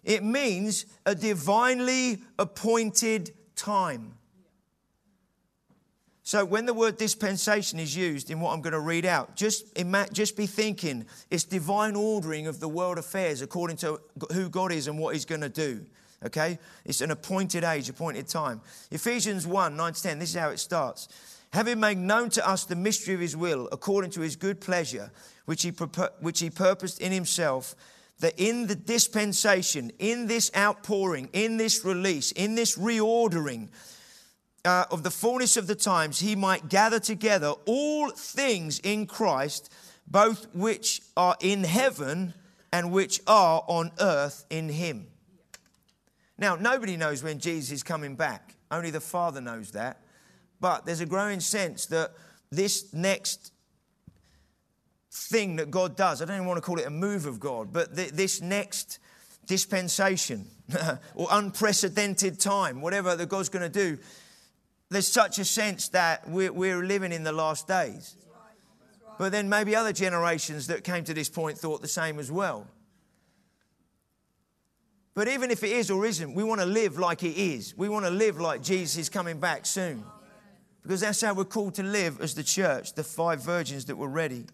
It 0.04 0.24
means 0.24 0.86
a 1.06 1.16
divinely 1.16 2.22
appointed 2.38 3.32
time. 3.56 4.16
So 6.26 6.46
when 6.46 6.66
the 6.66 6.74
word 6.74 6.98
dispensation 6.98 7.80
is 7.80 7.96
used 7.98 8.32
in 8.32 8.40
what 8.40 8.54
I'm 8.54 8.62
going 8.62 8.74
to 8.74 8.80
read 8.80 9.06
out, 9.06 9.36
just, 9.36 9.66
just 10.14 10.38
be 10.38 10.48
thinking 10.48 11.06
it's 11.30 11.44
divine 11.44 11.98
ordering 11.98 12.48
of 12.48 12.62
the 12.62 12.70
world 12.70 12.98
affairs 12.98 13.42
according 13.42 13.76
to 13.78 14.00
who 14.32 14.50
God 14.50 14.72
is 14.72 14.88
and 14.88 14.98
what 14.98 15.16
He's 15.16 15.26
going 15.26 15.42
to 15.42 15.50
do. 15.50 15.86
Okay? 16.26 16.60
It's 16.86 17.02
an 17.02 17.12
appointed 17.12 17.66
age, 17.66 17.90
appointed 17.90 18.30
time. 18.30 18.62
Ephesians 18.90 19.46
1 19.46 19.76
9 19.76 19.94
to 19.94 20.02
10, 20.02 20.20
this 20.20 20.30
is 20.30 20.36
how 20.40 20.50
it 20.50 20.60
starts. 20.60 21.10
Having 21.52 21.82
made 21.82 21.98
known 21.98 22.30
to 22.32 22.48
us 22.48 22.64
the 22.64 22.76
mystery 22.76 23.14
of 23.14 23.20
His 23.20 23.36
will, 23.36 23.68
according 23.74 24.12
to 24.12 24.22
His 24.22 24.38
good 24.38 24.62
pleasure, 24.62 25.12
which 25.44 25.64
He, 25.64 25.72
which 26.22 26.40
he 26.40 26.50
purposed 26.50 27.02
in 27.02 27.12
Himself, 27.12 27.76
that 28.22 28.34
in 28.38 28.68
the 28.68 28.76
dispensation, 28.76 29.92
in 30.00 30.28
this 30.28 30.50
outpouring, 30.56 31.28
in 31.34 31.58
this 31.58 31.84
release, 31.84 32.32
in 32.32 32.56
this 32.56 32.78
reordering, 32.78 33.68
uh, 34.66 34.86
of 34.92 35.04
the 35.04 35.12
fullness 35.12 35.58
of 35.58 35.68
the 35.68 35.76
times, 35.76 36.20
he 36.20 36.36
might 36.36 36.70
gather 36.70 37.00
together 37.00 37.54
all 37.66 38.10
things 38.12 38.80
in 38.80 39.06
Christ, 39.06 39.72
both 40.08 40.48
which 40.54 41.02
are 41.18 41.36
in 41.42 41.64
heaven 41.64 42.34
and 42.72 42.92
which 42.92 43.22
are 43.28 43.64
on 43.68 43.92
earth 44.00 44.46
in 44.50 44.70
him. 44.70 45.08
Now, 46.38 46.56
nobody 46.56 46.98
knows 46.98 47.24
when 47.24 47.40
Jesus 47.40 47.72
is 47.72 47.84
coming 47.84 48.16
back, 48.16 48.56
only 48.72 48.90
the 48.90 49.02
Father 49.02 49.42
knows 49.42 49.72
that. 49.72 50.02
But 50.60 50.86
there's 50.86 51.02
a 51.02 51.06
growing 51.06 51.40
sense 51.40 51.86
that 51.88 52.12
this 52.50 52.94
next 52.94 53.52
thing 55.12 55.58
that 55.58 55.70
God 55.70 55.96
does, 55.96 56.22
I 56.22 56.26
don't 56.26 56.38
even 56.38 56.48
want 56.48 56.58
to 56.58 56.62
call 56.62 56.80
it 56.80 56.86
a 56.86 56.90
move 56.90 57.26
of 57.26 57.40
God, 57.40 57.72
but 57.72 57.96
th- 57.96 58.12
this 58.12 58.42
next 58.42 59.00
dispensation 59.46 60.48
or 61.16 61.28
unprecedented 61.32 62.40
time, 62.40 62.82
whatever 62.82 63.16
that 63.16 63.30
God's 63.30 63.50
going 63.50 63.70
to 63.70 63.96
do, 63.96 64.02
there's 64.94 65.08
such 65.08 65.40
a 65.40 65.46
sense 65.46 65.90
that 65.90 66.30
we're, 66.30 66.52
we're 66.52 66.84
living 66.84 67.12
in 67.12 67.24
the 67.24 67.32
last 67.32 67.68
days. 67.68 68.16
But 69.18 69.32
then 69.32 69.48
maybe 69.50 69.76
other 69.76 69.94
generations 69.94 70.68
that 70.68 70.84
came 70.84 71.04
to 71.06 71.14
this 71.14 71.30
point 71.30 71.58
thought 71.58 71.82
the 71.82 71.88
same 71.88 72.20
as 72.20 72.32
well. 72.32 72.68
But 75.14 75.28
even 75.28 75.52
if 75.52 75.64
it 75.64 75.72
is 75.72 75.92
or 75.92 76.06
isn't, 76.06 76.34
we 76.34 76.44
want 76.44 76.62
to 76.62 76.66
live 76.66 76.98
like 76.98 77.24
it 77.24 77.38
is. 77.38 77.78
We 77.78 77.88
want 77.88 78.06
to 78.06 78.12
live 78.12 78.40
like 78.40 78.64
Jesus 78.64 78.98
is 78.98 79.10
coming 79.10 79.40
back 79.40 79.66
soon. 79.66 80.04
Because 80.82 81.02
that's 81.02 81.22
how 81.22 81.34
we're 81.34 81.46
called 81.46 81.76
to 81.76 81.84
live 81.84 82.20
as 82.20 82.34
the 82.34 82.44
church, 82.44 82.94
the 82.94 83.04
five 83.04 83.44
virgins 83.44 83.86
that 83.86 83.96
were 83.96 84.10
ready. 84.10 84.46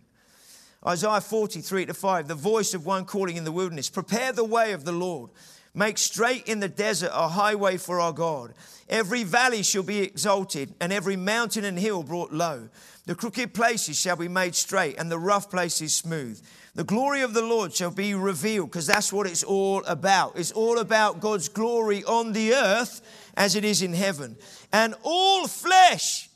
Isaiah 0.86 1.21
43 1.21 1.88
to 1.88 1.93
5, 1.93 2.28
the 2.28 2.36
voice 2.36 2.73
of 2.73 2.86
one 2.86 3.06
calling 3.06 3.38
in 3.38 3.43
the 3.45 3.52
wilderness, 3.52 3.89
prepare 3.89 4.32
the 4.32 4.43
way 4.43 4.73
of 4.73 4.86
the 4.86 4.91
Lord. 4.91 5.32
Make 5.73 5.97
straight 5.97 6.47
in 6.47 6.60
the 6.60 6.67
desert 6.67 7.12
a 7.13 7.27
highway 7.27 7.77
for 7.77 7.99
our 7.99 8.13
God. 8.13 8.53
Every 8.89 9.23
valley 9.23 9.62
shall 9.62 9.84
be 9.84 9.99
exalted, 9.99 10.73
and 10.82 10.91
every 10.91 11.15
mountain 11.15 11.63
and 11.63 11.77
hill 11.77 12.01
brought 12.01 12.34
low. 12.34 12.69
The 13.05 13.15
crooked 13.15 13.53
places 13.53 13.97
shall 13.97 14.15
be 14.15 14.27
made 14.27 14.55
straight, 14.55 14.97
and 14.97 15.12
the 15.12 15.19
rough 15.19 15.49
places 15.49 15.93
smooth. 15.93 16.41
The 16.75 16.84
glory 16.84 17.21
of 17.21 17.34
the 17.34 17.43
Lord 17.43 17.73
shall 17.73 17.91
be 17.91 18.13
revealed, 18.15 18.71
because 18.71 18.88
that's 18.88 19.13
what 19.13 19.27
it's 19.27 19.43
all 19.43 19.84
about. 19.86 20.38
It's 20.38 20.51
all 20.51 20.79
about 20.79 21.19
God's 21.19 21.49
glory 21.49 22.03
on 22.03 22.34
the 22.34 22.53
earth 22.53 23.01
as 23.36 23.55
it 23.55 23.63
is 23.63 23.82
in 23.82 23.93
heaven. 23.93 24.38
And 24.73 24.95
all 25.03 25.47
flesh 25.47 26.29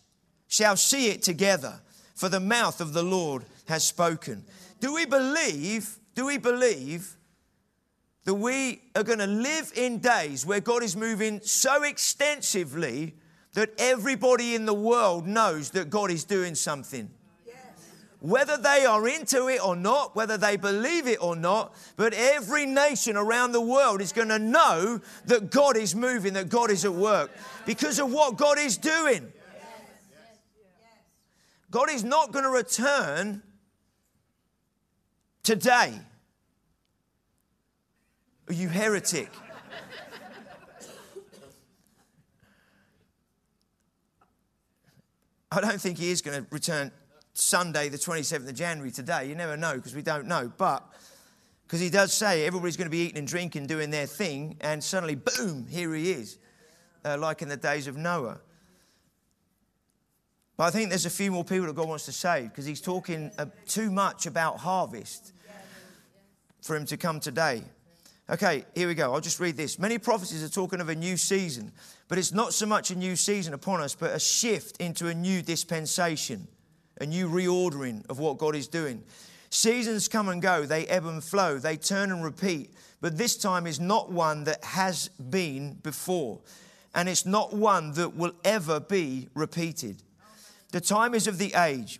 shall 0.47 0.75
see 0.75 1.09
it 1.09 1.23
together, 1.23 1.81
for 2.13 2.29
the 2.29 2.39
mouth 2.39 2.81
of 2.81 2.93
the 2.93 3.03
Lord 3.03 3.45
has 3.67 3.83
spoken. 3.83 4.43
Do 4.79 4.93
we 4.93 5.05
believe? 5.05 5.97
Do 6.13 6.27
we 6.27 6.37
believe 6.37 7.15
that 8.25 8.35
we 8.35 8.81
are 8.95 9.03
going 9.03 9.19
to 9.19 9.27
live 9.27 9.71
in 9.75 9.99
days 9.99 10.45
where 10.45 10.59
God 10.59 10.83
is 10.83 10.95
moving 10.95 11.41
so 11.41 11.83
extensively 11.83 13.15
that 13.53 13.71
everybody 13.77 14.55
in 14.55 14.65
the 14.65 14.73
world 14.73 15.27
knows 15.27 15.71
that 15.71 15.89
God 15.89 16.09
is 16.09 16.23
doing 16.23 16.55
something? 16.55 17.09
whether 18.23 18.55
they 18.55 18.85
are 18.85 19.05
into 19.05 19.49
it 19.49 19.61
or 19.61 19.75
not, 19.75 20.15
whether 20.15 20.37
they 20.37 20.55
believe 20.55 21.07
it 21.07 21.21
or 21.21 21.35
not, 21.35 21.75
but 21.97 22.13
every 22.13 22.65
nation 22.65 23.17
around 23.17 23.51
the 23.51 23.59
world 23.59 23.99
is 23.99 24.13
going 24.13 24.29
to 24.29 24.39
know 24.39 25.01
that 25.25 25.51
God 25.51 25.75
is 25.75 25.93
moving, 25.93 26.31
that 26.33 26.47
God 26.47 26.71
is 26.71 26.85
at 26.85 26.93
work 26.93 27.29
because 27.65 27.99
of 27.99 28.13
what 28.13 28.37
God 28.37 28.57
is 28.57 28.77
doing. 28.77 29.29
God 31.69 31.91
is 31.91 32.05
not 32.05 32.31
going 32.31 32.45
to 32.45 32.49
return 32.49 33.43
today. 35.43 35.99
Are 38.49 38.53
you 38.53 38.67
heretic? 38.67 39.29
I 45.51 45.61
don't 45.61 45.79
think 45.79 45.97
he 45.99 46.09
is 46.09 46.21
going 46.21 46.43
to 46.43 46.47
return 46.49 46.91
Sunday, 47.33 47.87
the 47.89 47.97
27th 47.97 48.49
of 48.49 48.55
January, 48.55 48.91
today. 48.91 49.29
You 49.29 49.35
never 49.35 49.55
know 49.55 49.75
because 49.75 49.95
we 49.95 50.01
don't 50.01 50.27
know. 50.27 50.51
But 50.57 50.83
because 51.67 51.79
he 51.79 51.89
does 51.89 52.11
say 52.13 52.45
everybody's 52.45 52.75
going 52.75 52.87
to 52.87 52.91
be 52.91 53.05
eating 53.05 53.19
and 53.19 53.27
drinking, 53.27 53.67
doing 53.67 53.91
their 53.91 54.07
thing, 54.07 54.57
and 54.61 54.83
suddenly, 54.83 55.15
boom, 55.15 55.67
here 55.69 55.93
he 55.93 56.11
is, 56.11 56.37
uh, 57.05 57.17
like 57.19 57.41
in 57.41 57.49
the 57.49 57.57
days 57.57 57.87
of 57.87 57.95
Noah. 57.95 58.39
But 60.57 60.65
I 60.65 60.71
think 60.71 60.89
there's 60.89 61.05
a 61.05 61.11
few 61.11 61.31
more 61.31 61.43
people 61.43 61.67
that 61.67 61.75
God 61.75 61.87
wants 61.87 62.05
to 62.05 62.11
save 62.11 62.49
because 62.49 62.65
he's 62.65 62.81
talking 62.81 63.31
uh, 63.37 63.45
too 63.67 63.89
much 63.89 64.25
about 64.25 64.57
harvest 64.57 65.33
for 66.61 66.75
him 66.75 66.85
to 66.85 66.97
come 66.97 67.19
today. 67.19 67.63
Okay, 68.29 68.65
here 68.73 68.87
we 68.87 68.95
go. 68.95 69.13
I'll 69.13 69.21
just 69.21 69.39
read 69.39 69.57
this. 69.57 69.77
Many 69.77 69.97
prophecies 69.97 70.43
are 70.43 70.49
talking 70.49 70.79
of 70.79 70.89
a 70.89 70.95
new 70.95 71.17
season, 71.17 71.71
but 72.07 72.17
it's 72.17 72.31
not 72.31 72.53
so 72.53 72.65
much 72.65 72.89
a 72.89 72.95
new 72.95 73.15
season 73.15 73.53
upon 73.53 73.81
us, 73.81 73.95
but 73.95 74.15
a 74.15 74.19
shift 74.19 74.77
into 74.77 75.07
a 75.07 75.13
new 75.13 75.41
dispensation 75.41 76.47
a 77.01 77.05
new 77.05 77.27
reordering 77.27 78.05
of 78.09 78.19
what 78.19 78.37
God 78.37 78.55
is 78.55 78.67
doing. 78.67 79.03
Seasons 79.49 80.07
come 80.07 80.29
and 80.29 80.41
go, 80.41 80.65
they 80.65 80.85
ebb 80.87 81.05
and 81.05 81.23
flow, 81.23 81.57
they 81.57 81.77
turn 81.77 82.11
and 82.11 82.23
repeat, 82.23 82.71
but 83.01 83.17
this 83.17 83.37
time 83.37 83.67
is 83.67 83.79
not 83.79 84.11
one 84.11 84.45
that 84.45 84.63
has 84.63 85.09
been 85.09 85.75
before, 85.83 86.39
and 86.95 87.07
it's 87.07 87.25
not 87.25 87.53
one 87.53 87.93
that 87.93 88.15
will 88.15 88.33
ever 88.43 88.79
be 88.79 89.29
repeated. 89.35 90.01
The 90.71 90.81
time 90.81 91.13
is 91.13 91.27
of 91.27 91.37
the 91.37 91.53
age, 91.53 91.99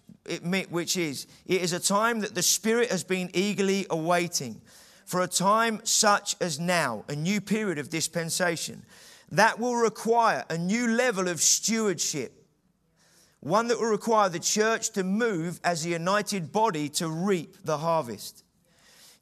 which 0.70 0.98
is, 0.98 1.28
it 1.46 1.62
is 1.62 1.74
a 1.74 1.80
time 1.80 2.22
that 2.22 2.34
the 2.34 2.42
Spirit 2.42 2.90
has 2.90 3.04
been 3.04 3.30
eagerly 3.34 3.86
awaiting. 3.92 4.62
For 5.06 5.22
a 5.22 5.28
time 5.28 5.82
such 5.84 6.36
as 6.40 6.60
now, 6.60 7.06
a 7.08 7.16
new 7.16 7.42
period 7.42 7.78
of 7.78 7.90
dispensation, 7.90 8.84
that 9.32 9.60
will 9.60 9.76
require 9.76 10.46
a 10.50 10.58
new 10.58 10.88
level 10.88 11.28
of 11.28 11.42
stewardship 11.42 12.44
one 13.44 13.68
that 13.68 13.78
will 13.78 13.90
require 13.90 14.30
the 14.30 14.40
church 14.40 14.92
to 14.92 15.04
move 15.04 15.60
as 15.66 15.86
a 15.86 15.90
united 15.90 16.54
body 16.54 16.88
to 16.88 17.10
reap 17.10 17.58
the 17.66 17.78
harvest. 17.78 18.46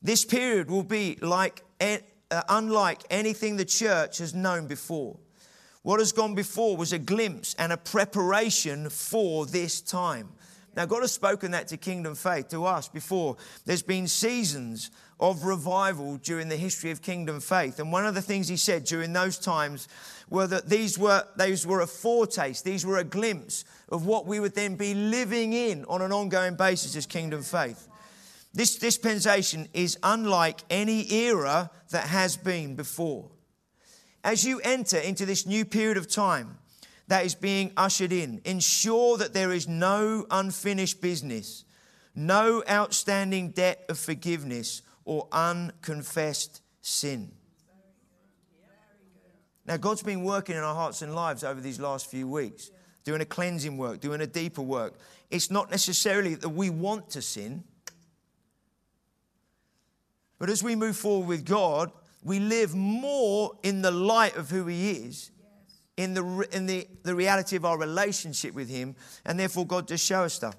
This 0.04 0.24
period 0.24 0.70
will 0.70 0.84
be 0.84 1.18
like, 1.22 1.64
uh, 1.80 1.98
unlike 2.48 3.02
anything 3.10 3.58
the 3.58 3.66
church 3.66 4.20
has 4.20 4.36
known 4.36 4.68
before. 4.68 5.18
What 5.82 6.00
has 6.00 6.12
gone 6.12 6.36
before 6.36 6.78
was 6.78 6.94
a 6.94 7.00
glimpse 7.00 7.56
and 7.56 7.72
a 7.72 7.78
preparation 7.78 8.92
for 8.92 9.48
this 9.48 9.82
time. 9.82 10.30
Now, 10.76 10.86
God 10.86 11.02
has 11.02 11.12
spoken 11.12 11.52
that 11.52 11.68
to 11.70 11.78
Kingdom 11.78 12.14
Faith, 12.14 12.50
to 12.50 12.66
us 12.66 12.88
before. 12.88 13.38
There's 13.66 13.82
been 13.82 14.08
seasons 14.08 14.92
of 15.22 15.46
revival 15.46 16.18
during 16.18 16.50
the 16.50 16.58
history 16.58 16.90
of 16.90 17.02
Kingdom 17.02 17.40
Faith. 17.40 17.80
And 17.80 17.92
one 17.92 18.06
of 18.06 18.16
the 18.16 18.22
things 18.22 18.48
He 18.48 18.58
said 18.58 18.84
during 18.84 19.14
those 19.14 19.38
times 19.38 19.88
were 20.30 20.48
that 20.48 20.68
these 20.68 20.98
were, 20.98 21.24
these 21.38 21.66
were 21.66 21.82
a 21.82 21.88
foretaste, 21.88 22.66
these 22.66 22.86
were 22.86 22.98
a 22.98 23.04
glimpse 23.04 23.64
of 23.90 24.06
what 24.06 24.26
we 24.26 24.40
would 24.40 24.56
then 24.56 24.76
be 24.76 24.96
living 24.96 25.54
in 25.54 25.86
on 25.86 26.02
an 26.02 26.12
ongoing 26.12 26.56
basis 26.56 26.96
as 26.96 27.06
Kingdom 27.06 27.44
Faith. 27.44 27.88
This 28.54 28.78
dispensation 28.78 29.68
is 29.74 29.98
unlike 30.04 30.62
any 30.70 31.10
era 31.14 31.70
that 31.92 32.08
has 32.08 32.36
been 32.36 32.76
before. 32.76 33.30
As 34.24 34.44
you 34.44 34.60
enter 34.62 34.98
into 34.98 35.26
this 35.26 35.46
new 35.46 35.66
period 35.66 35.98
of 35.98 36.10
time 36.10 36.58
that 37.08 37.26
is 37.26 37.36
being 37.36 37.72
ushered 37.78 38.12
in, 38.12 38.42
ensure 38.44 39.18
that 39.18 39.34
there 39.34 39.52
is 39.52 39.68
no 39.68 40.26
unfinished 40.32 41.02
business, 41.02 41.64
no 42.16 42.64
outstanding 42.70 43.52
debt 43.52 43.86
of 43.90 43.98
forgiveness, 43.98 44.82
or 45.06 45.28
unconfessed 45.32 46.62
sin. 46.82 47.32
Now, 49.66 49.78
God's 49.78 50.04
been 50.04 50.24
working 50.24 50.56
in 50.56 50.64
our 50.64 50.76
hearts 50.76 51.02
and 51.02 51.16
lives 51.16 51.44
over 51.44 51.62
these 51.62 51.80
last 51.80 52.10
few 52.10 52.28
weeks, 52.28 52.72
doing 53.04 53.22
a 53.22 53.26
cleansing 53.26 53.78
work, 53.78 54.00
doing 54.00 54.22
a 54.22 54.28
deeper 54.28 54.62
work. 54.62 54.96
It's 55.30 55.52
not 55.52 55.70
necessarily 55.70 56.36
that 56.36 56.50
we 56.50 56.70
want 56.70 57.10
to 57.12 57.22
sin, 57.22 57.64
but 60.40 60.50
as 60.50 60.64
we 60.64 60.76
move 60.76 60.98
forward 60.98 61.28
with 61.28 61.46
God, 61.46 61.92
we 62.24 62.40
live 62.40 62.74
more 62.76 63.52
in 63.64 63.82
the 63.82 63.92
light 63.92 64.36
of 64.36 64.50
who 64.50 64.66
He 64.66 64.92
is, 64.92 65.32
in, 65.98 66.16
the, 66.16 66.48
in 66.52 66.66
the, 66.66 66.88
the 67.04 67.16
reality 67.16 67.56
of 67.56 67.64
our 67.64 67.78
relationship 67.78 68.56
with 68.56 68.70
Him, 68.70 68.96
and 69.26 69.40
therefore 69.40 69.68
God 69.68 69.88
does 69.88 70.04
show 70.04 70.24
us 70.24 70.34
stuff. 70.34 70.56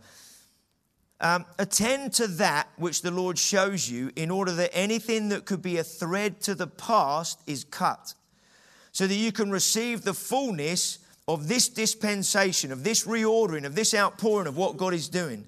Um, 1.22 1.46
attend 1.56 2.14
to 2.14 2.26
that 2.26 2.68
which 2.76 3.02
the 3.02 3.12
Lord 3.12 3.38
shows 3.38 3.88
you 3.88 4.10
in 4.16 4.28
order 4.28 4.50
that 4.52 4.76
anything 4.76 5.28
that 5.28 5.44
could 5.44 5.62
be 5.62 5.78
a 5.78 5.84
thread 5.84 6.40
to 6.42 6.56
the 6.56 6.66
past 6.66 7.40
is 7.46 7.62
cut 7.62 8.14
so 8.90 9.06
that 9.06 9.14
you 9.14 9.30
can 9.30 9.48
receive 9.48 10.02
the 10.02 10.14
fullness 10.14 10.98
of 11.28 11.46
this 11.46 11.68
dispensation, 11.68 12.72
of 12.72 12.82
this 12.82 13.06
reordering, 13.06 13.64
of 13.64 13.76
this 13.76 13.94
outpouring 13.94 14.48
of 14.48 14.56
what 14.56 14.76
God 14.76 14.92
is 14.92 15.08
doing, 15.08 15.46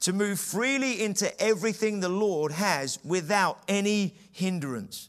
to 0.00 0.12
move 0.12 0.40
freely 0.40 1.04
into 1.04 1.40
everything 1.40 2.00
the 2.00 2.08
Lord 2.08 2.50
has 2.50 2.98
without 3.04 3.60
any 3.68 4.16
hindrance. 4.32 5.08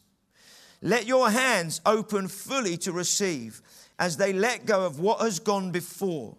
Let 0.83 1.07
your 1.07 1.31
hands 1.31 1.81
open 1.87 2.27
fully 2.27 2.77
to 2.77 2.91
receive 2.91 3.61
as 3.97 4.17
they 4.17 4.31
let 4.31 4.67
go 4.67 4.85
of 4.85 4.99
what 4.99 5.21
has 5.21 5.39
gone 5.39 5.71
before. 5.71 6.37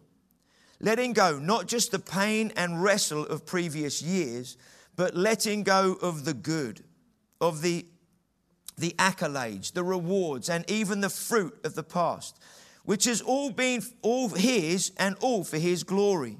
Letting 0.85 1.15
go 1.15 1.39
not 1.39 1.67
just 1.67 1.93
the 1.93 1.99
pain 1.99 2.53
and 2.57 2.83
wrestle 2.83 3.25
of 3.25 3.47
previous 3.47 4.03
years, 4.03 4.59
but 4.97 5.17
letting 5.17 5.63
go 5.63 5.95
of 5.95 6.27
the 6.27 6.35
good, 6.35 6.85
of 7.41 7.63
the 7.63 7.87
the 8.77 8.95
accolades, 8.99 9.73
the 9.73 9.83
rewards, 9.83 10.51
and 10.51 10.69
even 10.69 11.01
the 11.01 11.09
fruit 11.09 11.59
of 11.65 11.75
the 11.75 11.83
past, 11.83 12.39
which 12.85 13.05
has 13.07 13.23
all 13.23 13.51
been 13.51 13.83
all 14.03 14.29
His 14.29 14.93
and 14.99 15.17
all 15.23 15.43
for 15.43 15.57
His 15.57 15.85
glory. 15.85 16.37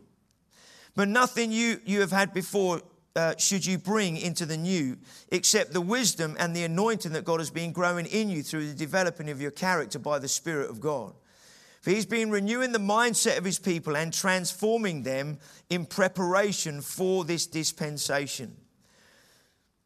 But 0.95 1.09
nothing 1.09 1.51
you, 1.51 1.81
you 1.87 2.01
have 2.01 2.13
had 2.13 2.35
before 2.35 2.83
uh, 3.17 3.37
should 3.39 3.65
you 3.65 3.79
bring 3.79 4.19
into 4.19 4.45
the 4.45 4.59
new, 4.59 4.99
except 5.33 5.73
the 5.73 5.81
wisdom 5.81 6.37
and 6.39 6.55
the 6.55 6.65
anointing 6.65 7.13
that 7.13 7.25
God 7.25 7.41
has 7.41 7.51
been 7.51 7.73
growing 7.73 8.05
in 8.05 8.29
you 8.29 8.43
through 8.43 8.67
the 8.69 8.75
developing 8.75 9.31
of 9.31 9.41
your 9.41 9.53
character 9.53 9.99
by 9.99 10.19
the 10.19 10.29
Spirit 10.29 10.69
of 10.69 10.81
God. 10.81 11.15
For 11.85 11.91
He's 11.91 12.07
been 12.07 12.31
renewing 12.31 12.73
the 12.73 12.79
mindset 12.79 13.37
of 13.37 13.45
His 13.45 13.59
people 13.59 13.95
and 13.95 14.11
transforming 14.11 15.03
them 15.03 15.37
in 15.69 15.85
preparation 15.85 16.81
for 16.81 17.27
this 17.27 17.47
dispensation. 17.47 18.57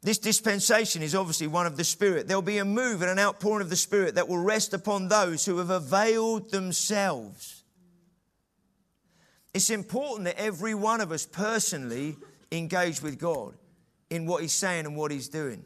This 0.00 0.18
dispensation 0.18 1.02
is 1.02 1.16
obviously 1.16 1.48
one 1.48 1.66
of 1.66 1.76
the 1.76 1.82
Spirit. 1.82 2.28
There'll 2.28 2.40
be 2.40 2.58
a 2.58 2.64
move 2.64 3.02
and 3.02 3.11
an 3.11 3.18
outpouring 3.18 3.62
of 3.62 3.68
the 3.68 3.74
Spirit 3.74 4.14
that 4.14 4.28
will 4.28 4.38
rest 4.38 4.74
upon 4.74 5.08
those 5.08 5.44
who 5.44 5.58
have 5.58 5.70
availed 5.70 6.52
themselves. 6.52 7.64
It's 9.52 9.68
important 9.68 10.26
that 10.26 10.40
every 10.40 10.76
one 10.76 11.00
of 11.00 11.11
us 11.11 11.26
personally 11.26 12.16
engage 12.52 13.02
with 13.02 13.18
God 13.18 13.54
in 14.08 14.24
what 14.24 14.42
He's 14.42 14.52
saying 14.52 14.87
and 14.87 14.94
what 14.94 15.11
He's 15.11 15.28
doing. 15.28 15.64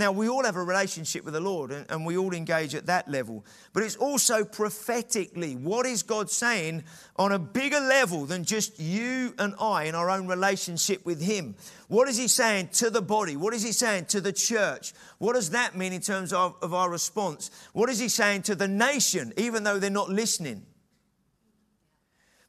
Now, 0.00 0.12
we 0.12 0.30
all 0.30 0.44
have 0.44 0.56
a 0.56 0.64
relationship 0.64 1.26
with 1.26 1.34
the 1.34 1.40
Lord 1.40 1.70
and, 1.72 1.84
and, 1.90 2.06
we 2.06 2.16
all 2.16 2.32
engage 2.32 2.74
at 2.74 2.86
that 2.86 3.06
level. 3.06 3.44
But 3.74 3.82
it's 3.82 3.96
also 3.96 4.46
prophetically 4.46 5.56
what 5.56 5.84
is 5.84 6.02
God 6.02 6.30
saying 6.30 6.84
on 7.16 7.32
a 7.32 7.38
bigger 7.38 7.80
level 7.80 8.24
than 8.24 8.44
just 8.44 8.80
you 8.80 9.34
and 9.38 9.54
I 9.60 9.84
in 9.84 9.94
our 9.94 10.08
own 10.08 10.26
relationship 10.26 11.04
with 11.04 11.20
Him? 11.20 11.54
What 11.88 12.08
is 12.08 12.16
He 12.16 12.28
saying 12.28 12.70
to 12.72 12.88
the 12.88 13.02
body? 13.02 13.36
What 13.36 13.52
is 13.52 13.62
He 13.62 13.72
saying 13.72 14.06
to 14.06 14.22
the 14.22 14.32
church? 14.32 14.94
What 15.18 15.34
does 15.34 15.50
that 15.50 15.76
mean 15.76 15.92
in 15.92 16.00
terms 16.00 16.32
of, 16.32 16.56
of 16.62 16.72
our 16.72 16.88
response? 16.88 17.50
What 17.74 17.90
is 17.90 17.98
He 17.98 18.08
saying 18.08 18.44
to 18.44 18.54
the 18.54 18.68
nation, 18.68 19.34
even 19.36 19.64
though 19.64 19.78
they're 19.78 19.90
not 19.90 20.08
listening? 20.08 20.64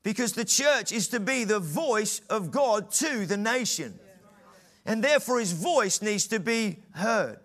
Because 0.03 0.31
the 0.31 0.45
church 0.45 0.93
is 0.93 1.09
to 1.09 1.19
be 1.19 1.43
the 1.43 1.59
voice 1.59 2.21
of 2.29 2.49
God 2.49 2.91
to 2.91 3.25
the 3.25 3.35
nation. 3.35 3.99
And 4.85 5.03
therefore, 5.03 5.39
his 5.39 5.51
voice 5.51 6.01
needs 6.01 6.27
to 6.27 6.39
be 6.39 6.79
heard. 6.91 7.39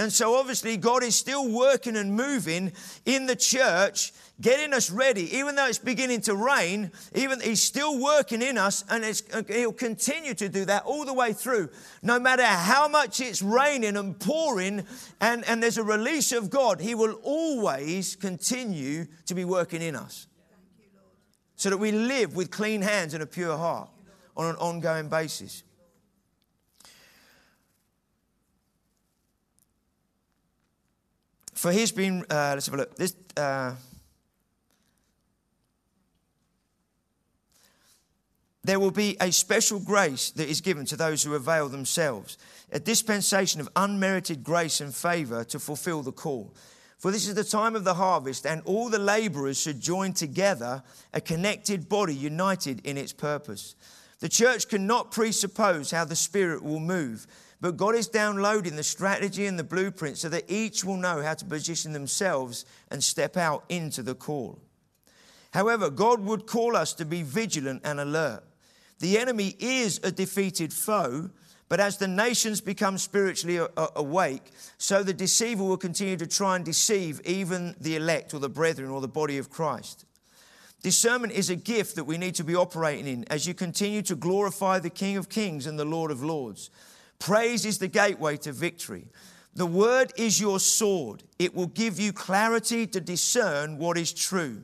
And 0.00 0.10
so, 0.10 0.36
obviously, 0.36 0.78
God 0.78 1.02
is 1.02 1.14
still 1.14 1.52
working 1.52 1.94
and 1.94 2.14
moving 2.14 2.72
in 3.04 3.26
the 3.26 3.36
church, 3.36 4.14
getting 4.40 4.72
us 4.72 4.90
ready. 4.90 5.36
Even 5.36 5.56
though 5.56 5.66
it's 5.66 5.76
beginning 5.76 6.22
to 6.22 6.34
rain, 6.34 6.90
even 7.14 7.38
He's 7.38 7.62
still 7.62 8.02
working 8.02 8.40
in 8.40 8.56
us, 8.56 8.82
and 8.88 9.04
He'll 9.46 9.74
continue 9.74 10.32
to 10.32 10.48
do 10.48 10.64
that 10.64 10.84
all 10.84 11.04
the 11.04 11.12
way 11.12 11.34
through. 11.34 11.68
No 12.02 12.18
matter 12.18 12.46
how 12.46 12.88
much 12.88 13.20
it's 13.20 13.42
raining 13.42 13.98
and 13.98 14.18
pouring, 14.18 14.86
and, 15.20 15.46
and 15.46 15.62
there's 15.62 15.76
a 15.76 15.84
release 15.84 16.32
of 16.32 16.48
God, 16.48 16.80
He 16.80 16.94
will 16.94 17.20
always 17.22 18.16
continue 18.16 19.04
to 19.26 19.34
be 19.34 19.44
working 19.44 19.82
in 19.82 19.96
us. 19.96 20.26
So 21.56 21.68
that 21.68 21.76
we 21.76 21.92
live 21.92 22.34
with 22.34 22.50
clean 22.50 22.80
hands 22.80 23.12
and 23.12 23.22
a 23.22 23.26
pure 23.26 23.54
heart 23.54 23.90
on 24.34 24.46
an 24.46 24.56
ongoing 24.56 25.10
basis. 25.10 25.62
For 31.60 31.70
he's 31.70 31.92
been, 31.92 32.24
uh, 32.30 32.52
let's 32.54 32.64
have 32.64 32.74
a 32.74 32.78
look. 32.78 32.96
This, 32.96 33.14
uh, 33.36 33.74
there 38.64 38.80
will 38.80 38.90
be 38.90 39.18
a 39.20 39.30
special 39.30 39.78
grace 39.78 40.30
that 40.30 40.48
is 40.48 40.62
given 40.62 40.86
to 40.86 40.96
those 40.96 41.22
who 41.22 41.34
avail 41.34 41.68
themselves, 41.68 42.38
a 42.72 42.80
dispensation 42.80 43.60
of 43.60 43.68
unmerited 43.76 44.42
grace 44.42 44.80
and 44.80 44.94
favor 44.94 45.44
to 45.44 45.58
fulfill 45.58 46.00
the 46.00 46.12
call. 46.12 46.54
For 46.96 47.10
this 47.10 47.28
is 47.28 47.34
the 47.34 47.44
time 47.44 47.76
of 47.76 47.84
the 47.84 47.92
harvest, 47.92 48.46
and 48.46 48.62
all 48.64 48.88
the 48.88 48.98
laborers 48.98 49.60
should 49.60 49.82
join 49.82 50.14
together, 50.14 50.82
a 51.12 51.20
connected 51.20 51.90
body 51.90 52.14
united 52.14 52.86
in 52.86 52.96
its 52.96 53.12
purpose. 53.12 53.74
The 54.20 54.30
church 54.30 54.66
cannot 54.66 55.10
presuppose 55.10 55.90
how 55.90 56.06
the 56.06 56.16
Spirit 56.16 56.62
will 56.62 56.80
move 56.80 57.26
but 57.60 57.76
God 57.76 57.94
is 57.94 58.08
downloading 58.08 58.76
the 58.76 58.82
strategy 58.82 59.46
and 59.46 59.58
the 59.58 59.64
blueprint 59.64 60.18
so 60.18 60.28
that 60.30 60.50
each 60.50 60.84
will 60.84 60.96
know 60.96 61.22
how 61.22 61.34
to 61.34 61.44
position 61.44 61.92
themselves 61.92 62.64
and 62.90 63.04
step 63.04 63.36
out 63.36 63.64
into 63.68 64.02
the 64.02 64.14
call. 64.14 64.58
However, 65.52 65.90
God 65.90 66.20
would 66.20 66.46
call 66.46 66.76
us 66.76 66.94
to 66.94 67.04
be 67.04 67.22
vigilant 67.22 67.82
and 67.84 68.00
alert. 68.00 68.42
The 69.00 69.18
enemy 69.18 69.56
is 69.58 70.00
a 70.02 70.12
defeated 70.12 70.72
foe, 70.72 71.30
but 71.68 71.80
as 71.80 71.98
the 71.98 72.08
nations 72.08 72.60
become 72.60 72.98
spiritually 72.98 73.66
awake, 73.96 74.50
so 74.78 75.02
the 75.02 75.12
deceiver 75.12 75.64
will 75.64 75.76
continue 75.76 76.16
to 76.16 76.26
try 76.26 76.56
and 76.56 76.64
deceive 76.64 77.20
even 77.24 77.76
the 77.80 77.96
elect 77.96 78.34
or 78.34 78.38
the 78.38 78.48
brethren 78.48 78.90
or 78.90 79.00
the 79.00 79.08
body 79.08 79.38
of 79.38 79.50
Christ. 79.50 80.04
Discernment 80.82 81.32
is 81.34 81.50
a 81.50 81.56
gift 81.56 81.96
that 81.96 82.04
we 82.04 82.16
need 82.16 82.34
to 82.36 82.44
be 82.44 82.56
operating 82.56 83.06
in 83.06 83.24
as 83.30 83.46
you 83.46 83.52
continue 83.52 84.02
to 84.02 84.16
glorify 84.16 84.78
the 84.78 84.88
King 84.88 85.16
of 85.16 85.28
Kings 85.28 85.66
and 85.66 85.78
the 85.78 85.84
Lord 85.84 86.10
of 86.10 86.22
Lords. 86.22 86.70
Praise 87.20 87.66
is 87.66 87.78
the 87.78 87.86
gateway 87.86 88.36
to 88.38 88.50
victory. 88.50 89.06
The 89.54 89.66
word 89.66 90.12
is 90.16 90.40
your 90.40 90.58
sword. 90.58 91.22
It 91.38 91.54
will 91.54 91.66
give 91.66 92.00
you 92.00 92.12
clarity 92.12 92.86
to 92.88 93.00
discern 93.00 93.78
what 93.78 93.98
is 93.98 94.12
true, 94.12 94.62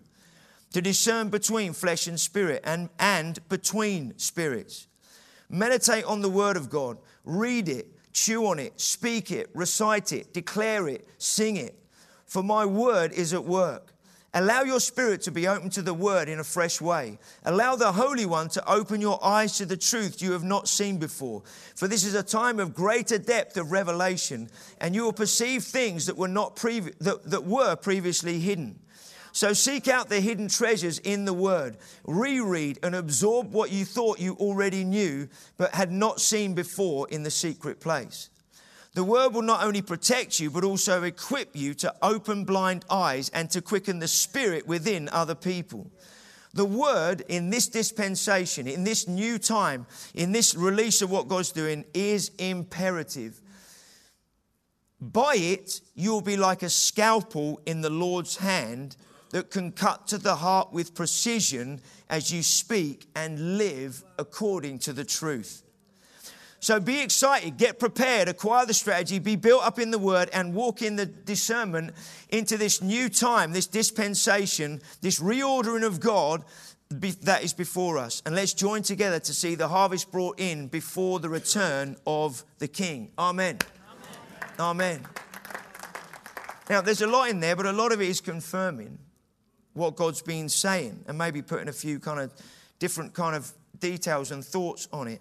to 0.73 0.81
discern 0.81 1.29
between 1.29 1.75
flesh 1.75 2.07
and 2.07 2.19
spirit 2.19 2.63
and, 2.65 2.89
and 2.99 3.47
between 3.49 4.19
spirits. 4.19 4.89
Meditate 5.51 6.05
on 6.05 6.23
the 6.23 6.31
word 6.31 6.57
of 6.57 6.71
God. 6.71 6.99
Read 7.25 7.69
it, 7.69 7.89
chew 8.13 8.47
on 8.47 8.59
it, 8.59 8.81
speak 8.81 9.31
it, 9.31 9.51
recite 9.55 10.13
it, 10.13 10.33
declare 10.33 10.89
it, 10.89 11.07
sing 11.19 11.57
it. 11.57 11.79
For 12.25 12.43
my 12.43 12.65
word 12.65 13.13
is 13.13 13.35
at 13.35 13.45
work. 13.45 13.86
Allow 14.37 14.65
your 14.65 14.81
spirit 14.81 15.23
to 15.23 15.31
be 15.31 15.49
open 15.49 15.71
to 15.71 15.81
the 15.81 15.95
word 15.95 16.29
in 16.29 16.41
a 16.41 16.45
fresh 16.45 16.79
way. 16.79 17.19
Allow 17.47 17.77
the 17.77 17.93
Holy 17.93 18.27
One 18.27 18.51
to 18.51 18.71
open 18.71 19.01
your 19.01 19.19
eyes 19.25 19.57
to 19.57 19.65
the 19.65 19.79
truth 19.79 20.21
you 20.21 20.33
have 20.33 20.45
not 20.45 20.69
seen 20.69 20.99
before. 20.99 21.43
For 21.75 21.89
this 21.89 22.05
is 22.05 22.13
a 22.13 22.23
time 22.23 22.61
of 22.61 22.75
greater 22.75 23.17
depth 23.17 23.57
of 23.57 23.73
revelation, 23.73 24.51
and 24.79 24.95
you 24.95 25.05
will 25.05 25.15
perceive 25.15 25.65
things 25.65 26.05
that 26.05 26.19
were 26.19 26.29
not 26.29 26.55
previ- 26.55 26.99
that, 26.99 27.25
that 27.31 27.45
were 27.45 27.77
previously 27.77 28.39
hidden. 28.39 28.79
So 29.33 29.55
seek 29.55 29.89
out 29.89 30.11
the 30.11 30.21
hidden 30.21 30.49
treasures 30.49 30.99
in 30.99 31.25
the 31.25 31.33
Word. 31.33 31.79
Reread 32.05 32.79
and 32.83 32.95
absorb 32.95 33.55
what 33.55 33.73
you 33.73 33.87
thought 33.87 34.21
you 34.21 34.35
already 34.35 34.85
knew 34.85 35.29
but 35.57 35.75
had 35.75 35.91
not 35.91 36.21
seen 36.21 36.53
before 36.53 37.09
in 37.09 37.23
the 37.23 37.31
secret 37.31 37.81
place. 37.81 38.29
The 38.97 39.05
word 39.05 39.35
will 39.35 39.43
not 39.43 39.63
only 39.63 39.83
protect 39.83 40.41
you, 40.41 40.51
but 40.51 40.65
also 40.65 41.03
equip 41.03 41.55
you 41.55 41.75
to 41.75 41.95
open 42.01 42.47
blind 42.47 42.87
eyes 42.89 43.29
and 43.29 43.51
to 43.51 43.61
quicken 43.61 43.99
the 43.99 44.09
spirit 44.09 44.67
within 44.67 45.11
other 45.11 45.35
people. 45.35 45.91
The 46.55 46.65
word 46.65 47.23
in 47.29 47.51
this 47.51 47.69
dispensation, 47.69 48.67
in 48.67 48.85
this 48.85 49.07
new 49.07 49.39
time, 49.39 49.85
in 50.15 50.33
this 50.33 50.55
release 50.55 51.03
of 51.03 51.11
what 51.11 51.29
God's 51.29 51.53
doing 51.53 51.85
is 51.93 52.31
imperative. 52.39 53.39
By 54.99 55.35
it, 55.37 55.83
you'll 55.95 56.23
be 56.23 56.39
like 56.39 56.63
a 56.63 56.71
scalpel 56.71 57.61
in 57.67 57.83
the 57.83 57.91
Lord's 57.91 58.39
hand 58.39 58.97
that 59.29 59.51
can 59.51 59.73
cut 59.73 60.07
to 60.07 60.17
the 60.17 60.37
heart 60.37 60.73
with 60.73 60.95
precision 60.95 61.83
as 62.09 62.33
you 62.33 62.43
speak 62.43 63.05
and 63.15 63.59
live 63.59 64.03
according 64.19 64.79
to 64.79 64.95
the 64.95 65.05
truth. 65.05 65.66
So 66.67 66.81
be 66.81 67.01
excited, 67.01 67.59
get 67.59 67.79
prepared, 67.79 68.27
acquire 68.27 68.67
the 68.67 68.75
strategy, 68.75 69.21
be 69.21 69.37
built 69.37 69.65
up 69.65 69.79
in 69.79 69.93
the 69.93 70.01
word, 70.01 70.29
and 70.33 70.53
walk 70.53 70.83
in 70.83 70.97
the 70.97 71.07
discernment 71.07 71.93
into 72.29 72.57
this 72.57 72.83
new 72.83 73.09
time, 73.09 73.53
this 73.53 73.69
dispensation, 73.69 74.83
this 75.01 75.21
reordering 75.21 75.87
of 75.87 76.01
God 76.01 76.45
that 76.91 77.45
is 77.45 77.53
before 77.53 77.99
us. 77.99 78.21
And 78.27 78.35
let's 78.35 78.53
join 78.53 78.83
together 78.83 79.21
to 79.21 79.33
see 79.33 79.55
the 79.55 79.69
harvest 79.69 80.11
brought 80.11 80.41
in 80.41 80.67
before 80.67 81.21
the 81.21 81.29
return 81.29 81.95
of 82.05 82.43
the 82.59 82.67
King. 82.67 83.13
Amen. 83.17 83.59
Amen. 84.59 85.01
Amen. 85.01 85.07
Now, 86.69 86.81
there's 86.81 87.01
a 87.01 87.07
lot 87.07 87.31
in 87.31 87.39
there, 87.39 87.55
but 87.55 87.67
a 87.67 87.73
lot 87.73 87.93
of 87.93 88.01
it 88.01 88.09
is 88.09 88.21
confirming 88.21 88.99
what 89.75 89.95
God's 89.95 90.21
been 90.21 90.49
saying 90.49 91.05
and 91.07 91.17
maybe 91.17 91.43
putting 91.43 91.69
a 91.69 91.73
few 91.73 92.01
kind 92.01 92.19
of 92.19 92.33
different 92.81 93.15
kind 93.15 93.37
of 93.37 93.53
details 93.79 94.33
and 94.33 94.45
thoughts 94.45 94.89
on 94.93 95.07
it. 95.07 95.21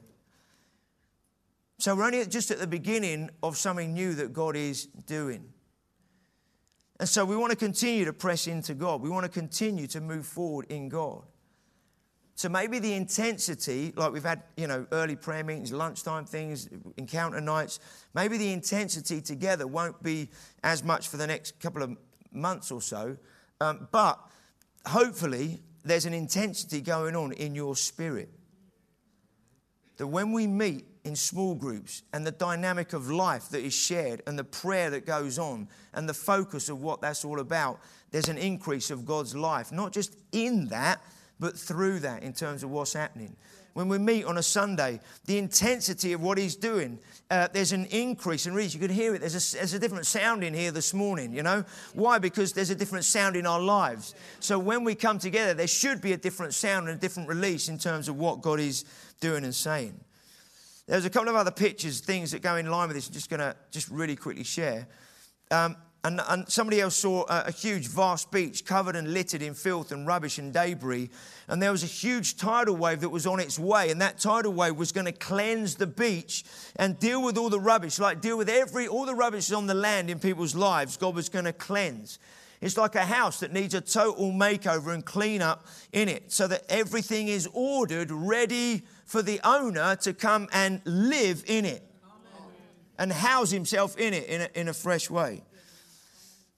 So 1.77 1.95
we're 1.95 2.05
only 2.05 2.25
just 2.25 2.51
at 2.51 2.59
the 2.59 2.67
beginning 2.67 3.29
of 3.43 3.57
something 3.57 3.93
new 3.93 4.13
that 4.13 4.33
God 4.33 4.55
is 4.55 4.85
doing. 4.85 5.51
And 6.99 7.09
so 7.09 7.25
we 7.25 7.35
want 7.35 7.51
to 7.51 7.57
continue 7.57 8.05
to 8.05 8.13
press 8.13 8.47
into 8.47 8.73
God. 8.73 9.01
We 9.01 9.09
want 9.09 9.25
to 9.25 9.31
continue 9.31 9.87
to 9.87 9.99
move 9.99 10.25
forward 10.25 10.67
in 10.69 10.87
God. 10.87 11.23
So 12.37 12.49
maybe 12.49 12.79
the 12.79 12.93
intensity, 12.93 13.93
like 13.95 14.11
we've 14.11 14.23
had, 14.23 14.43
you 14.57 14.67
know, 14.67 14.85
early 14.91 15.15
prayer 15.15 15.43
meetings, 15.43 15.71
lunchtime 15.71 16.25
things, 16.25 16.69
encounter 16.97 17.39
nights, 17.39 17.79
maybe 18.13 18.37
the 18.37 18.51
intensity 18.51 19.21
together 19.21 19.67
won't 19.67 20.01
be 20.03 20.29
as 20.63 20.83
much 20.83 21.07
for 21.07 21.15
the 21.15 21.27
next 21.27 21.59
couple 21.61 21.81
of 21.81 21.97
months 22.31 22.71
or 22.71 22.81
so. 22.81 23.17
Um, 23.61 23.87
but 23.91 24.19
hopefully, 24.85 25.61
there's 25.85 26.05
an 26.05 26.13
intensity 26.13 26.81
going 26.81 27.15
on 27.15 27.31
in 27.33 27.55
your 27.55 27.75
spirit. 27.75 28.29
That 29.95 30.07
when 30.07 30.33
we 30.33 30.45
meet 30.45 30.85
in 31.05 31.15
small 31.15 31.55
groups 31.55 32.03
and 32.13 32.25
the 32.25 32.31
dynamic 32.31 32.91
of 32.93 33.09
life 33.09 33.49
that 33.49 33.63
is 33.63 33.73
shared 33.73 34.21
and 34.27 34.37
the 34.37 34.43
prayer 34.43 34.89
that 34.89 35.05
goes 35.05 35.39
on 35.39 35.67
and 35.93 36.09
the 36.09 36.13
focus 36.13 36.67
of 36.67 36.81
what 36.81 36.99
that's 36.99 37.23
all 37.23 37.39
about, 37.39 37.79
there's 38.11 38.27
an 38.27 38.37
increase 38.37 38.91
of 38.91 39.05
God's 39.05 39.35
life, 39.35 39.71
not 39.71 39.93
just 39.93 40.17
in 40.31 40.67
that, 40.69 41.01
but 41.39 41.57
through 41.57 41.99
that 41.99 42.23
in 42.23 42.33
terms 42.33 42.63
of 42.63 42.71
what's 42.71 42.93
happening. 42.93 43.35
When 43.73 43.89
we 43.89 43.97
meet 43.97 44.23
on 44.23 44.37
a 44.37 44.43
Sunday, 44.43 45.01
the 45.25 45.37
intensity 45.37 46.13
of 46.13 46.21
what 46.21 46.37
he's 46.37 46.55
doing, 46.55 46.97
uh, 47.29 47.49
there's 47.51 47.73
an 47.73 47.85
increase. 47.87 48.45
And 48.45 48.55
really, 48.55 48.69
you 48.69 48.79
can 48.79 48.89
hear 48.89 49.13
it. 49.13 49.19
There's 49.19 49.53
a, 49.53 49.57
there's 49.57 49.73
a 49.73 49.79
different 49.79 50.05
sound 50.05 50.45
in 50.45 50.53
here 50.53 50.71
this 50.71 50.93
morning, 50.93 51.33
you 51.33 51.43
know? 51.43 51.65
Why? 51.93 52.17
Because 52.17 52.53
there's 52.53 52.69
a 52.69 52.75
different 52.75 53.03
sound 53.03 53.35
in 53.35 53.45
our 53.45 53.59
lives. 53.59 54.15
So 54.39 54.57
when 54.57 54.85
we 54.85 54.95
come 54.95 55.19
together, 55.19 55.53
there 55.53 55.67
should 55.67 55.99
be 55.99 56.13
a 56.13 56.17
different 56.17 56.53
sound 56.53 56.87
and 56.87 56.97
a 56.97 57.01
different 57.01 57.27
release 57.27 57.67
in 57.67 57.77
terms 57.77 58.07
of 58.07 58.15
what 58.15 58.41
God 58.41 58.61
is 58.61 58.85
doing 59.19 59.43
and 59.43 59.53
saying. 59.53 59.99
There's 60.87 61.05
a 61.05 61.09
couple 61.09 61.29
of 61.29 61.35
other 61.35 61.51
pictures, 61.51 61.99
things 61.99 62.31
that 62.31 62.41
go 62.41 62.55
in 62.57 62.69
line 62.69 62.87
with 62.87 62.97
this. 62.97 63.07
I'm 63.07 63.13
just 63.13 63.29
going 63.29 63.39
to 63.39 63.55
just 63.71 63.89
really 63.89 64.15
quickly 64.15 64.43
share. 64.43 64.87
Um, 65.51 65.75
And, 66.05 66.21
and 66.27 66.47
somebody 66.47 66.81
else 66.81 66.95
saw 66.95 67.23
a, 67.27 67.45
a, 67.47 67.51
huge, 67.51 67.87
vast 67.87 68.29
beach 68.29 68.63
covered 68.63 68.95
and 68.95 69.11
littered 69.11 69.41
in 69.41 69.55
filth 69.55 69.91
and 69.91 70.05
rubbish 70.05 70.37
and 70.37 70.53
debris. 70.53 71.09
And 71.47 71.59
there 71.59 71.71
was 71.71 71.81
a 71.81 71.87
huge 71.87 72.37
tidal 72.37 72.75
wave 72.75 73.01
that 73.01 73.09
was 73.09 73.25
on 73.25 73.39
its 73.39 73.57
way. 73.57 73.89
And 73.89 73.99
that 74.01 74.19
tidal 74.19 74.53
wave 74.53 74.75
was 74.75 74.91
going 74.91 75.05
to 75.05 75.11
cleanse 75.11 75.73
the 75.77 75.87
beach 75.87 76.45
and 76.75 76.99
deal 76.99 77.23
with 77.23 77.39
all 77.39 77.49
the 77.49 77.59
rubbish, 77.59 77.97
like 77.97 78.21
deal 78.21 78.37
with 78.37 78.49
every, 78.49 78.87
all 78.87 79.07
the 79.07 79.15
rubbish 79.15 79.51
on 79.51 79.65
the 79.65 79.73
land 79.73 80.11
in 80.11 80.19
people's 80.19 80.53
lives. 80.53 80.95
God 80.95 81.15
was 81.15 81.27
going 81.27 81.45
to 81.45 81.53
cleanse. 81.53 82.19
It's 82.61 82.77
like 82.77 82.93
a 82.93 83.05
house 83.05 83.39
that 83.39 83.51
needs 83.51 83.73
a 83.73 83.81
total 83.81 84.31
makeover 84.31 84.93
and 84.93 85.03
clean 85.03 85.41
up 85.41 85.65
in 85.91 86.07
it 86.07 86.31
so 86.31 86.47
that 86.47 86.65
everything 86.69 87.29
is 87.29 87.49
ordered, 87.51 88.11
ready 88.11 88.83
for 89.05 89.21
the 89.21 89.39
owner 89.43 89.95
to 89.97 90.13
come 90.13 90.49
and 90.51 90.81
live 90.85 91.43
in 91.47 91.65
it 91.65 91.83
and 92.97 93.11
house 93.11 93.51
himself 93.51 93.97
in 93.97 94.13
it 94.13 94.27
in 94.27 94.41
a, 94.41 94.49
in 94.55 94.67
a 94.67 94.73
fresh 94.73 95.09
way. 95.09 95.43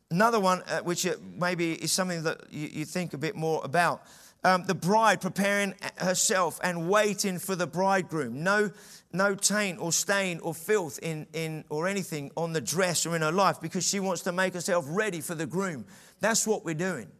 Another 0.09 0.39
one, 0.39 0.63
uh, 0.67 0.79
which 0.79 1.05
uh, 1.05 1.15
maybe 1.35 1.73
is 1.73 1.91
something 1.91 2.23
that 2.23 2.41
you, 2.49 2.67
you, 2.67 2.85
think 2.85 3.13
a 3.13 3.17
bit 3.17 3.35
more 3.35 3.61
about. 3.63 4.03
Um, 4.43 4.63
the 4.65 4.75
bride 4.75 5.19
preparing 5.19 5.75
herself 5.97 6.59
and 6.63 6.87
waiting 6.87 7.39
for 7.39 7.55
the 7.55 7.67
bridegroom. 7.67 8.43
No, 8.43 8.71
no 9.11 9.35
taint 9.35 9.79
or 9.81 9.91
stain 9.91 10.39
or 10.39 10.53
filth 10.53 10.99
in, 11.01 11.27
in 11.33 11.65
or 11.69 11.87
anything 11.87 12.31
on 12.37 12.53
the 12.53 12.61
dress 12.61 13.05
or 13.05 13.15
in 13.15 13.21
her 13.21 13.31
life 13.31 13.59
because 13.59 13.85
she 13.85 13.99
wants 13.99 14.21
to 14.21 14.31
make 14.31 14.53
herself 14.53 14.85
ready 14.87 15.19
for 15.19 15.35
the 15.35 15.45
groom. 15.45 15.85
That's 16.21 16.47
what 16.47 16.63
we're 16.63 16.75
doing. 16.75 17.11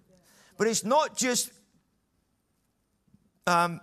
But 0.58 0.68
it's 0.68 0.86
not 0.86 1.18
just 1.18 1.52
um, 3.46 3.82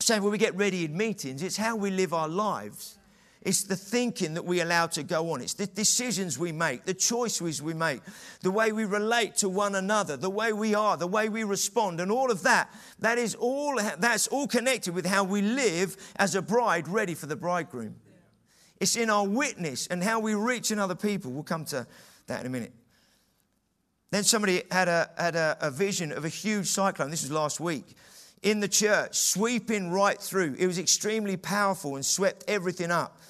saying, 0.00 0.22
when 0.22 0.32
we 0.32 0.38
get 0.38 0.54
ready 0.56 0.84
in 0.84 0.96
meetings, 0.96 1.42
it's 1.42 1.56
how 1.56 1.76
we 1.76 1.90
live 1.90 2.12
our 2.12 2.28
lives 2.28 2.98
it's 3.42 3.62
the 3.62 3.76
thinking 3.76 4.34
that 4.34 4.44
we 4.44 4.60
allow 4.60 4.88
to 4.88 5.02
go 5.02 5.32
on. 5.32 5.40
It's 5.40 5.54
the 5.54 5.66
decisions 5.66 6.38
we 6.38 6.50
make, 6.50 6.84
the 6.84 6.94
choices 6.94 7.62
we 7.62 7.72
make, 7.72 8.00
the 8.42 8.50
way 8.50 8.72
we 8.72 8.84
relate 8.84 9.36
to 9.36 9.48
one 9.48 9.76
another, 9.76 10.16
the 10.16 10.30
way 10.30 10.52
we 10.52 10.74
are, 10.74 10.96
the 10.96 11.06
way 11.06 11.28
we 11.28 11.44
respond, 11.44 12.00
and 12.00 12.10
all 12.10 12.30
of 12.30 12.42
that. 12.42 12.70
That 12.98 13.16
is 13.16 13.36
all, 13.36 13.80
that's 13.98 14.26
all 14.26 14.48
connected 14.48 14.92
with 14.92 15.06
how 15.06 15.22
we 15.22 15.40
live 15.40 15.96
as 16.16 16.34
a 16.34 16.42
bride 16.42 16.88
ready 16.88 17.14
for 17.14 17.26
the 17.26 17.36
bridegroom. 17.36 17.96
It's 18.80 18.96
in 18.96 19.08
our 19.08 19.26
witness 19.26 19.86
and 19.86 20.02
how 20.02 20.20
we 20.20 20.34
reach 20.34 20.70
in 20.70 20.78
other 20.78 20.94
people. 20.94 21.30
We'll 21.30 21.42
come 21.42 21.64
to 21.66 21.86
that 22.26 22.40
in 22.40 22.46
a 22.46 22.50
minute. 22.50 22.72
Then 24.10 24.24
somebody 24.24 24.62
had 24.70 24.88
a, 24.88 25.10
had 25.16 25.36
a, 25.36 25.56
a 25.60 25.70
vision 25.70 26.12
of 26.12 26.24
a 26.24 26.28
huge 26.28 26.66
cyclone. 26.66 27.10
This 27.10 27.22
was 27.22 27.32
last 27.32 27.60
week 27.60 27.94
in 28.42 28.60
the 28.60 28.68
church, 28.68 29.16
sweeping 29.16 29.90
right 29.90 30.20
through. 30.20 30.56
It 30.58 30.66
was 30.66 30.78
extremely 30.78 31.36
powerful 31.36 31.96
and 31.96 32.04
swept 32.04 32.44
everything 32.48 32.90
up. 32.90 33.20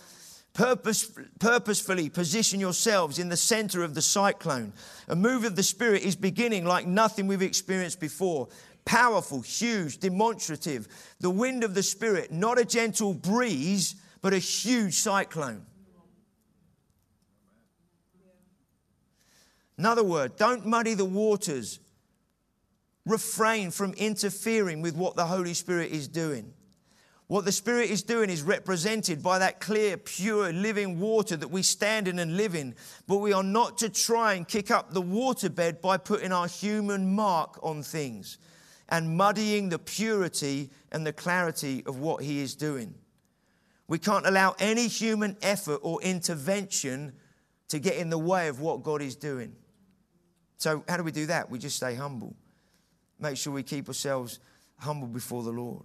Purpose, 0.53 1.11
purposefully 1.39 2.09
position 2.09 2.59
yourselves 2.59 3.19
in 3.19 3.29
the 3.29 3.37
center 3.37 3.85
of 3.85 3.95
the 3.95 4.03
cyclone. 4.03 4.73
A 5.07 5.15
move 5.15 5.45
of 5.45 5.55
the 5.55 5.63
Spirit 5.63 6.03
is 6.03 6.17
beginning 6.17 6.65
like 6.65 6.87
nothing 6.87 7.27
we've 7.27 7.43
experienced 7.43 8.01
before. 8.01 8.49
Powerful, 8.85 9.41
huge, 9.41 9.99
demonstrative. 9.99 10.89
The 11.21 11.31
wind 11.31 11.63
of 11.63 11.75
the 11.75 11.83
Spirit, 11.83 12.33
not 12.33 12.59
a 12.59 12.65
gentle 12.65 13.15
breeze, 13.15 13.95
but 14.21 14.33
a 14.33 14.39
huge 14.39 14.95
cyclone. 14.95 15.65
Another 19.77 20.03
word, 20.03 20.37
don't 20.37 20.67
muddy 20.67 20.95
the 20.95 21.05
waters. 21.05 21.79
Refrain 23.09 23.71
from 23.71 23.95
interfering 23.95 24.83
with 24.83 24.95
what 24.95 25.17
the 25.17 25.25
Holy 25.25 25.55
Spirit 25.55 25.91
is 25.91 26.09
doing. 26.09 26.53
What 27.27 27.45
the 27.45 27.53
Spirit 27.53 27.91
is 27.91 28.03
doing 28.03 28.31
is 28.31 28.43
represented 28.43 29.23
by 29.23 29.39
that 29.39 29.61
clear, 29.61 29.97
pure, 29.97 30.53
living 30.53 31.01
water 31.01 31.37
that 31.37 31.51
we 31.51 31.63
stand 31.63 32.07
in 32.07 32.19
and 32.19 32.37
live 32.37 32.55
in. 32.55 32.75
But 33.07 33.19
we 33.19 33.33
are 33.33 33.43
not 33.43 33.79
to 33.79 33.89
try 33.89 34.35
and 34.35 34.47
kick 34.47 34.71
up 34.71 34.93
the 34.93 35.03
waterbed 35.03 35.81
by 35.81 35.97
putting 35.97 36.33
our 36.33 36.47
human 36.49 37.15
mark 37.15 37.59
on 37.63 37.83
things 37.83 38.39
and 38.89 39.17
muddying 39.17 39.69
the 39.69 39.79
purity 39.79 40.71
and 40.93 41.07
the 41.07 41.13
clarity 41.13 41.83
of 41.87 41.99
what 41.99 42.23
He 42.23 42.41
is 42.41 42.55
doing. 42.55 42.95
We 43.89 43.99
can't 43.99 44.27
allow 44.27 44.55
any 44.59 44.87
human 44.87 45.37
effort 45.41 45.81
or 45.83 46.01
intervention 46.03 47.15
to 47.69 47.79
get 47.79 47.97
in 47.97 48.11
the 48.11 48.19
way 48.19 48.49
of 48.49 48.61
what 48.61 48.83
God 48.83 49.01
is 49.01 49.17
doing. 49.17 49.57
So, 50.59 50.83
how 50.89 50.97
do 50.97 51.03
we 51.03 51.13
do 51.13 51.27
that? 51.27 51.51
We 51.51 51.59
just 51.59 51.77
stay 51.77 51.95
humble. 51.95 52.35
Make 53.21 53.37
sure 53.37 53.53
we 53.53 53.63
keep 53.63 53.89
ourselves 53.89 54.39
humble 54.79 55.09
before 55.09 55.43
the 55.43 55.51
Lord. 55.51 55.85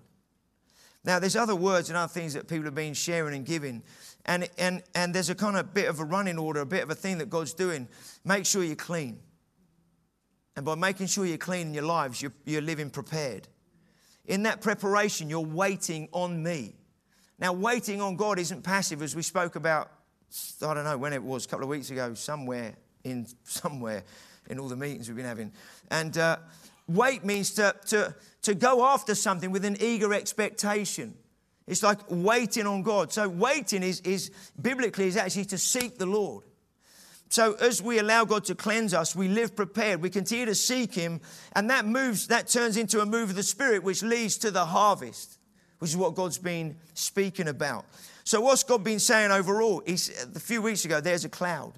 Now, 1.05 1.19
there's 1.19 1.35
other 1.35 1.55
words 1.55 1.89
and 1.89 1.97
other 1.97 2.11
things 2.11 2.33
that 2.33 2.47
people 2.47 2.65
have 2.65 2.75
been 2.75 2.93
sharing 2.93 3.35
and 3.35 3.45
giving. 3.45 3.83
And, 4.25 4.49
and, 4.57 4.83
and 4.95 5.13
there's 5.13 5.29
a 5.29 5.35
kind 5.35 5.57
of 5.57 5.73
bit 5.73 5.89
of 5.89 5.99
a 5.99 6.05
running 6.05 6.37
order, 6.37 6.61
a 6.61 6.65
bit 6.65 6.83
of 6.83 6.89
a 6.89 6.95
thing 6.95 7.17
that 7.17 7.29
God's 7.29 7.53
doing. 7.53 7.89
Make 8.23 8.45
sure 8.45 8.63
you're 8.63 8.75
clean. 8.75 9.19
And 10.55 10.65
by 10.65 10.75
making 10.75 11.07
sure 11.07 11.25
you're 11.25 11.37
clean 11.37 11.67
in 11.67 11.73
your 11.73 11.83
lives, 11.83 12.21
you're, 12.21 12.33
you're 12.45 12.61
living 12.61 12.89
prepared. 12.89 13.47
In 14.25 14.43
that 14.43 14.61
preparation, 14.61 15.29
you're 15.29 15.41
waiting 15.41 16.07
on 16.13 16.41
me. 16.41 16.75
Now, 17.39 17.51
waiting 17.51 17.99
on 17.99 18.15
God 18.15 18.39
isn't 18.39 18.61
passive, 18.61 19.01
as 19.01 19.15
we 19.15 19.23
spoke 19.23 19.55
about, 19.55 19.91
I 20.61 20.73
don't 20.73 20.85
know 20.85 20.97
when 20.97 21.11
it 21.11 21.21
was, 21.21 21.45
a 21.45 21.49
couple 21.49 21.63
of 21.63 21.69
weeks 21.69 21.89
ago, 21.89 22.13
somewhere 22.13 22.75
in 23.03 23.27
somewhere 23.43 24.03
in 24.49 24.59
all 24.59 24.67
the 24.67 24.75
meetings 24.75 25.07
we've 25.07 25.17
been 25.17 25.25
having. 25.25 25.51
And 25.89 26.17
uh, 26.17 26.37
wait 26.87 27.23
means 27.23 27.51
to, 27.55 27.75
to, 27.87 28.15
to 28.43 28.55
go 28.55 28.85
after 28.85 29.15
something 29.15 29.51
with 29.51 29.65
an 29.65 29.77
eager 29.79 30.13
expectation. 30.13 31.15
It's 31.67 31.83
like 31.83 31.99
waiting 32.09 32.67
on 32.67 32.83
God. 32.83 33.13
So 33.13 33.29
waiting 33.29 33.83
is, 33.83 34.01
is 34.01 34.31
biblically 34.61 35.07
is 35.07 35.17
actually 35.17 35.45
to 35.45 35.57
seek 35.57 35.97
the 35.97 36.05
Lord. 36.05 36.43
So 37.29 37.53
as 37.53 37.81
we 37.81 37.97
allow 37.97 38.25
God 38.25 38.45
to 38.45 38.55
cleanse 38.55 38.93
us, 38.93 39.15
we 39.15 39.27
live 39.27 39.55
prepared. 39.55 40.01
We 40.01 40.11
continue 40.11 40.45
to 40.45 40.53
seek 40.53 40.93
Him, 40.93 41.19
and 41.55 41.69
that 41.71 41.83
moves, 41.83 42.27
that 42.27 42.47
turns 42.47 42.77
into 42.77 43.01
a 43.01 43.07
move 43.07 43.31
of 43.31 43.35
the 43.35 43.43
Spirit, 43.43 43.83
which 43.83 44.03
leads 44.03 44.37
to 44.39 44.51
the 44.51 44.65
harvest, 44.65 45.39
which 45.79 45.89
is 45.89 45.97
what 45.97 46.13
God's 46.13 46.37
been 46.37 46.77
speaking 46.93 47.47
about. 47.47 47.85
So 48.23 48.39
what's 48.39 48.63
God 48.63 48.83
been 48.83 48.99
saying 48.99 49.31
overall? 49.31 49.81
He's, 49.83 50.09
a 50.35 50.39
few 50.39 50.61
weeks 50.61 50.85
ago, 50.85 51.01
there's 51.01 51.25
a 51.25 51.29
cloud. 51.29 51.73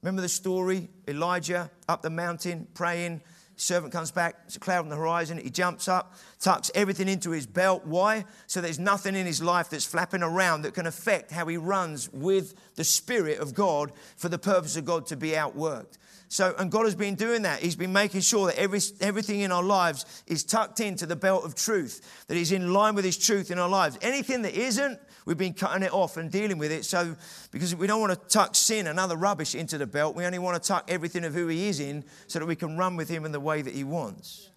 Remember 0.00 0.22
the 0.22 0.28
story? 0.28 0.88
Elijah 1.08 1.68
up 1.88 2.02
the 2.02 2.10
mountain 2.10 2.68
praying 2.72 3.20
Servant 3.62 3.92
comes 3.92 4.10
back, 4.10 4.36
it's 4.46 4.56
a 4.56 4.60
cloud 4.60 4.80
on 4.80 4.88
the 4.88 4.96
horizon. 4.96 5.38
He 5.38 5.48
jumps 5.48 5.86
up, 5.86 6.14
tucks 6.40 6.70
everything 6.74 7.08
into 7.08 7.30
his 7.30 7.46
belt. 7.46 7.86
Why? 7.86 8.24
So 8.48 8.60
there's 8.60 8.80
nothing 8.80 9.14
in 9.14 9.24
his 9.24 9.40
life 9.40 9.70
that's 9.70 9.84
flapping 9.84 10.22
around 10.22 10.62
that 10.62 10.74
can 10.74 10.86
affect 10.86 11.30
how 11.30 11.46
he 11.46 11.56
runs 11.56 12.12
with 12.12 12.54
the 12.74 12.82
Spirit 12.82 13.38
of 13.38 13.54
God 13.54 13.92
for 14.16 14.28
the 14.28 14.38
purpose 14.38 14.76
of 14.76 14.84
God 14.84 15.06
to 15.06 15.16
be 15.16 15.30
outworked. 15.30 15.98
So, 16.26 16.54
and 16.58 16.72
God 16.72 16.86
has 16.86 16.94
been 16.94 17.14
doing 17.14 17.42
that. 17.42 17.60
He's 17.60 17.76
been 17.76 17.92
making 17.92 18.22
sure 18.22 18.46
that 18.46 18.58
every, 18.58 18.80
everything 19.00 19.40
in 19.40 19.52
our 19.52 19.62
lives 19.62 20.24
is 20.26 20.42
tucked 20.42 20.80
into 20.80 21.06
the 21.06 21.14
belt 21.14 21.44
of 21.44 21.54
truth, 21.54 22.24
that 22.26 22.36
is 22.36 22.52
in 22.52 22.72
line 22.72 22.94
with 22.94 23.04
His 23.04 23.18
truth 23.18 23.50
in 23.50 23.58
our 23.58 23.68
lives. 23.68 23.98
Anything 24.00 24.42
that 24.42 24.54
isn't, 24.54 24.98
we've 25.24 25.38
been 25.38 25.54
cutting 25.54 25.82
it 25.82 25.92
off 25.92 26.16
and 26.16 26.30
dealing 26.30 26.58
with 26.58 26.72
it. 26.72 26.84
So, 26.84 27.16
because 27.50 27.74
we 27.74 27.86
don't 27.86 28.00
want 28.00 28.12
to 28.12 28.28
tuck 28.28 28.54
sin 28.54 28.86
and 28.86 28.98
other 28.98 29.16
rubbish 29.16 29.54
into 29.54 29.78
the 29.78 29.86
belt, 29.86 30.16
we 30.16 30.24
only 30.24 30.38
want 30.38 30.60
to 30.62 30.66
tuck 30.66 30.84
everything 30.88 31.24
of 31.24 31.34
who 31.34 31.48
He 31.48 31.68
is 31.68 31.80
in 31.80 32.04
so 32.26 32.38
that 32.38 32.46
we 32.46 32.56
can 32.56 32.76
run 32.76 32.96
with 32.96 33.08
Him 33.08 33.24
in 33.24 33.32
the 33.32 33.40
way 33.40 33.62
that 33.62 33.74
He 33.74 33.84
wants. 33.84 34.50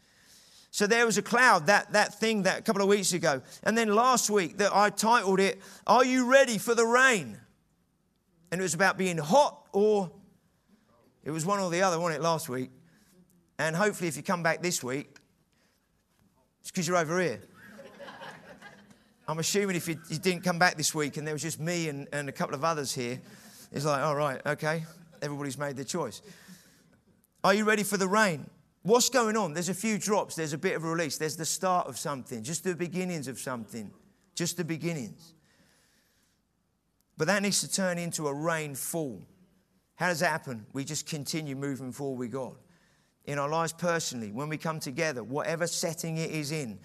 So 0.71 0.87
there 0.87 1.05
was 1.05 1.17
a 1.17 1.21
cloud, 1.21 1.67
that, 1.67 1.93
that 1.93 2.19
thing 2.19 2.43
that 2.43 2.59
a 2.59 2.61
couple 2.61 2.81
of 2.81 2.89
weeks 2.89 3.13
ago. 3.13 3.41
And 3.63 3.77
then 3.77 3.95
last 3.95 4.29
week 4.29 4.57
that 4.57 4.75
I 4.75 4.89
titled 4.89 5.39
it, 5.39 5.61
Are 5.87 6.03
You 6.03 6.29
Ready 6.29 6.57
for 6.57 6.75
the 6.75 6.85
Rain? 6.85 7.37
And 8.51 8.59
it 8.59 8.61
was 8.61 8.73
about 8.73 8.97
being 8.97 9.17
hot 9.17 9.67
or 9.71 10.11
it 11.23 11.31
was 11.31 11.45
one 11.45 11.59
or 11.59 11.69
the 11.71 11.81
other, 11.81 11.99
wasn't 11.99 12.19
it, 12.19 12.23
last 12.23 12.49
week? 12.49 12.71
And 13.57 13.75
hopefully, 13.75 14.07
if 14.07 14.17
you 14.17 14.23
come 14.23 14.43
back 14.43 14.61
this 14.61 14.83
week, 14.83 15.15
it's 16.61 16.71
because 16.71 16.87
you're 16.87 16.97
over 16.97 17.19
here. 17.21 17.39
I'm 19.27 19.39
assuming 19.39 19.75
if 19.75 19.87
you, 19.87 19.97
you, 20.09 20.17
didn't 20.17 20.43
come 20.43 20.59
back 20.59 20.77
this 20.77 20.93
week 20.93 21.17
and 21.17 21.25
there 21.25 21.33
was 21.33 21.41
just 21.41 21.59
me 21.59 21.89
and, 21.89 22.07
and 22.13 22.29
a 22.29 22.31
couple 22.31 22.53
of 22.53 22.63
others 22.63 22.93
here, 22.93 23.19
it's 23.71 23.85
like, 23.85 24.01
all 24.03 24.15
right, 24.15 24.39
okay, 24.45 24.83
everybody's 25.21 25.57
made 25.57 25.75
their 25.75 25.85
choice. 25.85 26.21
Are 27.43 27.53
you 27.53 27.63
ready 27.63 27.83
for 27.83 27.97
the 27.97 28.07
rain? 28.07 28.47
What's 28.83 29.09
going 29.09 29.35
on? 29.35 29.53
There's 29.53 29.69
a 29.69 29.73
few 29.73 29.97
drops, 29.97 30.35
there's 30.35 30.53
a 30.53 30.59
bit 30.59 30.75
of 30.75 30.83
a 30.83 30.87
release, 30.87 31.17
there's 31.17 31.35
the 31.35 31.45
start 31.45 31.87
of 31.87 31.97
something, 31.97 32.43
just 32.43 32.63
the 32.63 32.75
beginnings 32.75 33.27
of 33.27 33.39
something, 33.39 33.89
just 34.35 34.57
the 34.57 34.63
beginnings. 34.63 35.33
But 37.17 37.25
that 37.27 37.41
needs 37.41 37.61
to 37.61 37.71
turn 37.71 37.97
into 37.97 38.27
a 38.27 38.33
rainfall. 38.33 39.25
How 39.95 40.09
does 40.09 40.19
that 40.19 40.29
happen? 40.29 40.67
We 40.73 40.83
just 40.83 41.07
continue 41.07 41.55
moving 41.55 41.91
forward 41.91 42.19
with 42.19 42.31
God. 42.31 42.55
In 43.23 43.39
our 43.39 43.49
lives 43.49 43.73
personally, 43.73 44.31
when 44.31 44.49
we 44.49 44.57
come 44.57 44.79
together, 44.79 45.23
whatever 45.23 45.65
setting 45.65 46.17
it 46.17 46.29
is 46.29 46.51
in, 46.51 46.77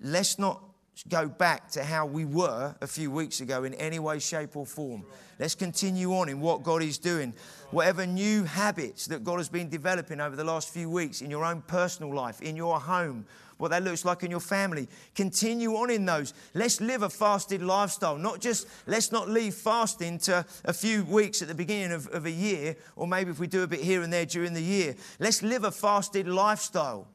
let's 0.00 0.36
not 0.36 0.62
go 1.08 1.28
back 1.28 1.70
to 1.72 1.84
how 1.84 2.06
we 2.06 2.24
were 2.24 2.74
a 2.80 2.86
few 2.86 3.10
weeks 3.10 3.40
ago 3.40 3.64
in 3.64 3.74
any 3.74 3.98
way, 3.98 4.18
shape, 4.18 4.56
or 4.56 4.66
form. 4.66 5.04
Let's 5.38 5.54
continue 5.54 6.12
on 6.14 6.28
in 6.28 6.40
what 6.40 6.62
God 6.62 6.82
is 6.82 6.98
doing. 6.98 7.34
Whatever 7.70 8.06
new 8.06 8.44
habits 8.44 9.06
that 9.06 9.22
God 9.22 9.36
has 9.36 9.48
been 9.48 9.68
developing 9.68 10.20
over 10.20 10.36
the 10.36 10.44
last 10.44 10.70
few 10.70 10.88
weeks 10.88 11.20
in 11.20 11.30
your 11.30 11.44
own 11.44 11.62
personal 11.62 12.14
life, 12.14 12.40
in 12.40 12.56
your 12.56 12.80
home, 12.80 13.26
what 13.58 13.70
that 13.70 13.82
looks 13.82 14.04
like 14.04 14.22
in 14.22 14.30
your 14.30 14.40
family. 14.40 14.88
Continue 15.14 15.72
on 15.76 15.90
in 15.90 16.04
those. 16.04 16.34
Let's 16.54 16.80
live 16.80 17.02
a 17.02 17.10
fasted 17.10 17.62
lifestyle, 17.62 18.16
not 18.16 18.40
just, 18.40 18.66
let's 18.86 19.12
not 19.12 19.28
leave 19.28 19.54
fasting 19.54 20.18
to 20.20 20.44
a 20.64 20.72
few 20.72 21.04
weeks 21.04 21.42
at 21.42 21.48
the 21.48 21.54
beginning 21.54 21.92
of, 21.92 22.06
of 22.08 22.26
a 22.26 22.30
year, 22.30 22.76
or 22.96 23.06
maybe 23.06 23.30
if 23.30 23.38
we 23.38 23.46
do 23.46 23.62
a 23.62 23.66
bit 23.66 23.80
here 23.80 24.02
and 24.02 24.12
there 24.12 24.26
during 24.26 24.52
the 24.52 24.62
year. 24.62 24.94
Let's 25.18 25.42
live 25.42 25.64
a 25.64 25.70
fasted 25.70 26.28
lifestyle. 26.28 27.08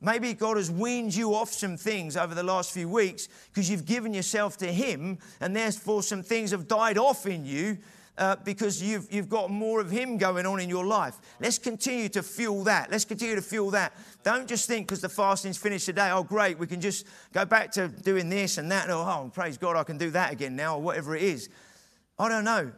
Maybe 0.00 0.34
God 0.34 0.58
has 0.58 0.70
weaned 0.70 1.14
you 1.14 1.34
off 1.34 1.52
some 1.52 1.76
things 1.76 2.16
over 2.16 2.34
the 2.34 2.42
last 2.42 2.72
few 2.72 2.88
weeks 2.88 3.28
because 3.48 3.70
you've 3.70 3.86
given 3.86 4.12
yourself 4.12 4.56
to 4.58 4.66
Him, 4.66 5.18
and 5.40 5.56
therefore 5.56 6.02
some 6.02 6.22
things 6.22 6.50
have 6.50 6.68
died 6.68 6.98
off 6.98 7.26
in 7.26 7.46
you 7.46 7.78
uh, 8.18 8.36
because 8.44 8.82
you've, 8.82 9.10
you've 9.12 9.28
got 9.28 9.50
more 9.50 9.80
of 9.80 9.90
Him 9.90 10.18
going 10.18 10.46
on 10.46 10.60
in 10.60 10.68
your 10.68 10.84
life. 10.84 11.16
Let's 11.40 11.58
continue 11.58 12.08
to 12.10 12.22
fuel 12.22 12.64
that. 12.64 12.90
Let's 12.90 13.04
continue 13.04 13.34
to 13.36 13.42
fuel 13.42 13.70
that. 13.70 13.94
Don't 14.22 14.46
just 14.48 14.66
think 14.66 14.86
because 14.86 15.00
the 15.00 15.08
fasting's 15.08 15.56
finished 15.56 15.86
today, 15.86 16.10
oh, 16.10 16.22
great, 16.22 16.58
we 16.58 16.66
can 16.66 16.80
just 16.80 17.06
go 17.32 17.44
back 17.44 17.70
to 17.72 17.88
doing 17.88 18.28
this 18.28 18.58
and 18.58 18.70
that. 18.70 18.84
And, 18.84 18.92
oh, 18.92 19.30
praise 19.32 19.56
God, 19.56 19.76
I 19.76 19.84
can 19.84 19.98
do 19.98 20.10
that 20.10 20.32
again 20.32 20.56
now, 20.56 20.76
or 20.76 20.82
whatever 20.82 21.16
it 21.16 21.22
is. 21.22 21.48
I 22.18 22.28
don't 22.28 22.44
know. 22.44 22.72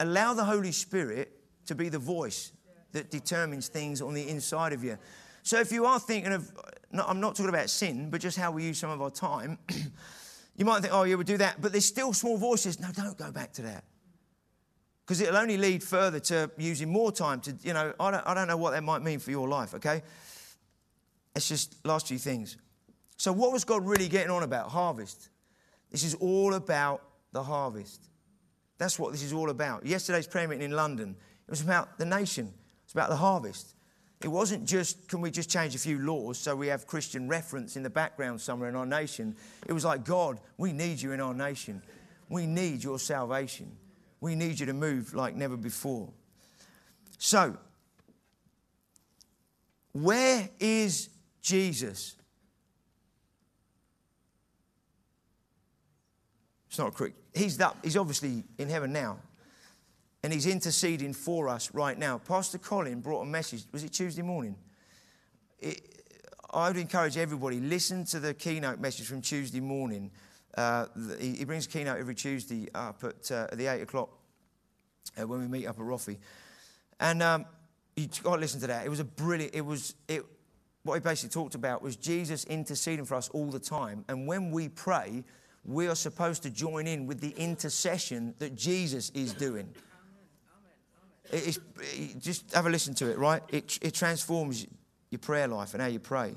Allow 0.00 0.34
the 0.34 0.44
Holy 0.44 0.72
Spirit 0.72 1.32
to 1.66 1.74
be 1.74 1.88
the 1.88 1.98
voice 1.98 2.52
that 2.92 3.10
determines 3.10 3.68
things 3.68 4.00
on 4.00 4.14
the 4.14 4.28
inside 4.28 4.72
of 4.72 4.82
you. 4.82 4.98
So 5.48 5.58
if 5.58 5.72
you 5.72 5.86
are 5.86 5.98
thinking 5.98 6.34
of, 6.34 6.52
no, 6.92 7.02
I'm 7.06 7.20
not 7.20 7.34
talking 7.34 7.48
about 7.48 7.70
sin, 7.70 8.10
but 8.10 8.20
just 8.20 8.36
how 8.36 8.50
we 8.50 8.64
use 8.64 8.78
some 8.78 8.90
of 8.90 9.00
our 9.00 9.10
time, 9.10 9.56
you 10.58 10.66
might 10.66 10.82
think, 10.82 10.92
oh, 10.92 11.04
yeah, 11.04 11.14
we'll 11.14 11.24
do 11.24 11.38
that. 11.38 11.58
But 11.58 11.72
there's 11.72 11.86
still 11.86 12.12
small 12.12 12.36
voices. 12.36 12.78
No, 12.78 12.88
don't 12.94 13.16
go 13.16 13.32
back 13.32 13.54
to 13.54 13.62
that. 13.62 13.84
Because 15.06 15.22
it'll 15.22 15.38
only 15.38 15.56
lead 15.56 15.82
further 15.82 16.20
to 16.20 16.50
using 16.58 16.90
more 16.90 17.10
time 17.10 17.40
to, 17.40 17.56
you 17.62 17.72
know, 17.72 17.94
I 17.98 18.10
don't, 18.10 18.26
I 18.26 18.34
don't 18.34 18.46
know 18.46 18.58
what 18.58 18.72
that 18.72 18.82
might 18.82 19.00
mean 19.00 19.20
for 19.20 19.30
your 19.30 19.48
life, 19.48 19.72
okay? 19.72 20.02
It's 21.34 21.48
just 21.48 21.82
last 21.86 22.08
few 22.08 22.18
things. 22.18 22.58
So, 23.16 23.32
what 23.32 23.50
was 23.50 23.64
God 23.64 23.86
really 23.86 24.08
getting 24.08 24.30
on 24.30 24.42
about? 24.42 24.68
Harvest. 24.68 25.30
This 25.90 26.04
is 26.04 26.12
all 26.16 26.52
about 26.52 27.00
the 27.32 27.42
harvest. 27.42 28.06
That's 28.76 28.98
what 28.98 29.12
this 29.12 29.22
is 29.22 29.32
all 29.32 29.48
about. 29.48 29.86
Yesterday's 29.86 30.26
prayer 30.26 30.46
meeting 30.46 30.66
in 30.66 30.72
London, 30.72 31.16
it 31.46 31.50
was 31.50 31.62
about 31.62 31.96
the 31.96 32.04
nation, 32.04 32.52
it's 32.84 32.92
about 32.92 33.08
the 33.08 33.16
harvest. 33.16 33.76
It 34.20 34.28
wasn't 34.28 34.64
just, 34.64 35.08
can 35.08 35.20
we 35.20 35.30
just 35.30 35.48
change 35.48 35.76
a 35.76 35.78
few 35.78 36.00
laws 36.00 36.38
so 36.38 36.56
we 36.56 36.66
have 36.68 36.86
Christian 36.86 37.28
reference 37.28 37.76
in 37.76 37.84
the 37.84 37.90
background 37.90 38.40
somewhere 38.40 38.68
in 38.68 38.74
our 38.74 38.86
nation? 38.86 39.36
It 39.66 39.72
was 39.72 39.84
like, 39.84 40.04
God, 40.04 40.40
we 40.56 40.72
need 40.72 41.00
you 41.00 41.12
in 41.12 41.20
our 41.20 41.34
nation. 41.34 41.82
We 42.28 42.46
need 42.46 42.82
your 42.82 42.98
salvation. 42.98 43.70
We 44.20 44.34
need 44.34 44.58
you 44.58 44.66
to 44.66 44.72
move 44.72 45.14
like 45.14 45.36
never 45.36 45.56
before. 45.56 46.08
So, 47.18 47.56
where 49.92 50.48
is 50.58 51.10
Jesus? 51.40 52.16
It's 56.68 56.78
not 56.78 56.88
a 56.88 56.92
quick. 56.92 57.14
He's 57.34 57.56
that. 57.58 57.76
He's 57.84 57.96
obviously 57.96 58.42
in 58.58 58.68
heaven 58.68 58.92
now 58.92 59.18
and 60.28 60.34
he's 60.34 60.46
interceding 60.46 61.14
for 61.14 61.48
us 61.48 61.72
right 61.72 61.98
now. 61.98 62.18
Pastor 62.18 62.58
Colin 62.58 63.00
brought 63.00 63.22
a 63.22 63.24
message. 63.24 63.64
Was 63.72 63.82
it 63.82 63.94
Tuesday 63.94 64.20
morning? 64.20 64.56
It, 65.58 65.80
I 66.52 66.68
would 66.68 66.76
encourage 66.76 67.16
everybody 67.16 67.60
listen 67.60 68.04
to 68.04 68.20
the 68.20 68.34
keynote 68.34 68.78
message 68.78 69.06
from 69.06 69.22
Tuesday 69.22 69.60
morning. 69.60 70.10
Uh, 70.54 70.84
he, 71.18 71.36
he, 71.36 71.44
brings 71.46 71.66
keynote 71.66 71.98
every 71.98 72.14
Tuesday 72.14 72.68
up 72.74 73.02
at, 73.04 73.32
uh, 73.32 73.46
the 73.54 73.68
eight 73.68 73.80
o'clock 73.80 74.10
uh, 75.18 75.26
when 75.26 75.40
we 75.40 75.48
meet 75.48 75.64
up 75.64 75.78
at 75.78 75.82
Roffey, 75.82 76.18
and 77.00 77.22
um, 77.22 77.46
you 77.96 78.06
got 78.22 78.34
to 78.34 78.40
listen 78.42 78.60
to 78.60 78.66
that. 78.66 78.84
It 78.84 78.90
was 78.90 79.00
a 79.00 79.04
brilliant. 79.04 79.54
It 79.54 79.64
was 79.64 79.94
it. 80.08 80.26
What 80.82 80.92
he 80.92 81.00
basically 81.00 81.30
talked 81.30 81.54
about 81.54 81.80
was 81.80 81.96
Jesus 81.96 82.44
interceding 82.44 83.06
for 83.06 83.14
us 83.14 83.30
all 83.30 83.50
the 83.50 83.58
time, 83.58 84.04
and 84.10 84.26
when 84.26 84.50
we 84.50 84.68
pray, 84.68 85.24
we 85.64 85.88
are 85.88 85.96
supposed 85.96 86.42
to 86.42 86.50
join 86.50 86.86
in 86.86 87.06
with 87.06 87.18
the 87.18 87.30
intercession 87.38 88.34
that 88.40 88.54
Jesus 88.54 89.08
is 89.14 89.32
doing. 89.32 89.72
It's, 91.32 91.58
it, 91.80 92.18
just 92.20 92.52
have 92.52 92.66
a 92.66 92.70
listen 92.70 92.94
to 92.94 93.10
it, 93.10 93.18
right? 93.18 93.42
It, 93.48 93.78
it 93.82 93.94
transforms 93.94 94.66
your 95.10 95.18
prayer 95.18 95.48
life 95.48 95.74
and 95.74 95.82
how 95.82 95.88
you 95.88 95.98
pray. 95.98 96.34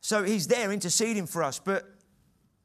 So 0.00 0.24
he's 0.24 0.46
there 0.46 0.72
interceding 0.72 1.26
for 1.26 1.42
us. 1.42 1.58
But 1.58 1.84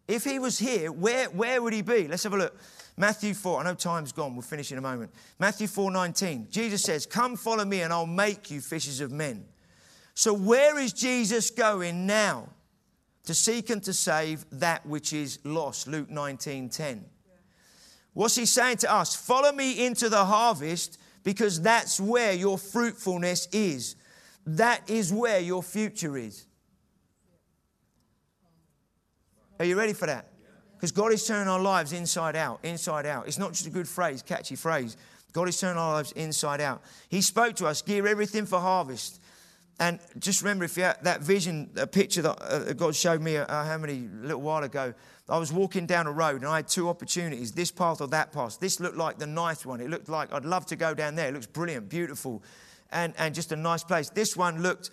if 0.07 0.23
he 0.23 0.39
was 0.39 0.57
here, 0.57 0.91
where, 0.91 1.25
where 1.27 1.61
would 1.61 1.73
he 1.73 1.81
be? 1.81 2.07
Let's 2.07 2.23
have 2.23 2.33
a 2.33 2.37
look. 2.37 2.57
Matthew 2.97 3.35
4, 3.35 3.59
I 3.59 3.63
know 3.63 3.75
time's 3.75 4.11
gone, 4.11 4.33
we'll 4.33 4.41
finish 4.41 4.71
in 4.71 4.79
a 4.79 4.81
moment. 4.81 5.11
Matthew 5.37 5.67
4 5.67 5.91
19, 5.91 6.47
Jesus 6.49 6.81
says, 6.81 7.05
Come 7.05 7.35
follow 7.35 7.63
me 7.63 7.81
and 7.81 7.93
I'll 7.93 8.07
make 8.07 8.49
you 8.49 8.59
fishers 8.59 9.01
of 9.01 9.11
men. 9.11 9.45
So 10.15 10.33
where 10.33 10.79
is 10.79 10.93
Jesus 10.93 11.51
going 11.51 12.07
now? 12.07 12.49
To 13.25 13.35
seek 13.35 13.69
and 13.69 13.83
to 13.83 13.93
save 13.93 14.45
that 14.51 14.85
which 14.85 15.13
is 15.13 15.37
lost. 15.43 15.87
Luke 15.87 16.09
19 16.09 16.69
10. 16.69 17.05
What's 18.17 18.33
he 18.33 18.47
saying 18.47 18.77
to 18.77 18.91
us? 18.91 19.15
Follow 19.15 19.51
me 19.51 19.85
into 19.85 20.09
the 20.09 20.25
harvest 20.25 20.99
because 21.23 21.61
that's 21.61 21.99
where 21.99 22.33
your 22.33 22.57
fruitfulness 22.57 23.47
is. 23.51 23.95
That 24.47 24.89
is 24.89 25.13
where 25.13 25.39
your 25.39 25.61
future 25.61 26.17
is. 26.17 26.47
Are 29.59 29.65
you 29.65 29.77
ready 29.77 29.93
for 29.93 30.07
that? 30.07 30.31
Because 30.73 30.91
God 30.91 31.13
is 31.13 31.27
turning 31.27 31.47
our 31.47 31.59
lives 31.59 31.93
inside 31.93 32.35
out, 32.35 32.59
inside 32.63 33.05
out. 33.05 33.27
It's 33.27 33.37
not 33.37 33.51
just 33.53 33.67
a 33.67 33.69
good 33.69 33.87
phrase, 33.87 34.23
catchy 34.23 34.55
phrase. 34.55 34.97
God 35.31 35.47
is 35.47 35.59
turning 35.59 35.77
our 35.77 35.93
lives 35.93 36.11
inside 36.13 36.59
out. 36.59 36.81
He 37.09 37.21
spoke 37.21 37.55
to 37.57 37.67
us, 37.67 37.83
gear 37.83 38.07
everything 38.07 38.47
for 38.47 38.57
harvest. 38.57 39.21
And 39.79 39.99
just 40.17 40.41
remember, 40.41 40.65
if 40.65 40.75
you 40.75 40.83
had 40.83 41.03
that 41.03 41.21
vision, 41.21 41.69
a 41.77 41.85
picture 41.85 42.23
that 42.23 42.41
uh, 42.41 42.73
God 42.73 42.95
showed 42.95 43.21
me 43.21 43.37
uh, 43.37 43.45
how 43.47 43.77
many 43.77 44.07
a 44.21 44.25
little 44.25 44.41
while 44.41 44.63
ago, 44.63 44.93
I 45.29 45.37
was 45.37 45.53
walking 45.53 45.85
down 45.85 46.07
a 46.07 46.11
road 46.11 46.41
and 46.41 46.45
I 46.45 46.57
had 46.57 46.67
two 46.67 46.89
opportunities, 46.89 47.51
this 47.51 47.69
path 47.69 48.01
or 48.01 48.07
that 48.07 48.31
path. 48.31 48.59
This 48.59 48.79
looked 48.79 48.97
like 48.97 49.19
the 49.19 49.27
nice 49.27 49.65
one. 49.65 49.79
It 49.79 49.89
looked 49.89 50.09
like 50.09 50.33
I'd 50.33 50.45
love 50.45 50.65
to 50.67 50.75
go 50.75 50.93
down 50.93 51.15
there. 51.15 51.27
It 51.27 51.33
looks 51.33 51.45
brilliant, 51.45 51.89
beautiful, 51.89 52.41
and, 52.91 53.13
and 53.17 53.35
just 53.35 53.51
a 53.51 53.55
nice 53.55 53.83
place. 53.83 54.09
This 54.09 54.35
one 54.35 54.63
looked 54.63 54.89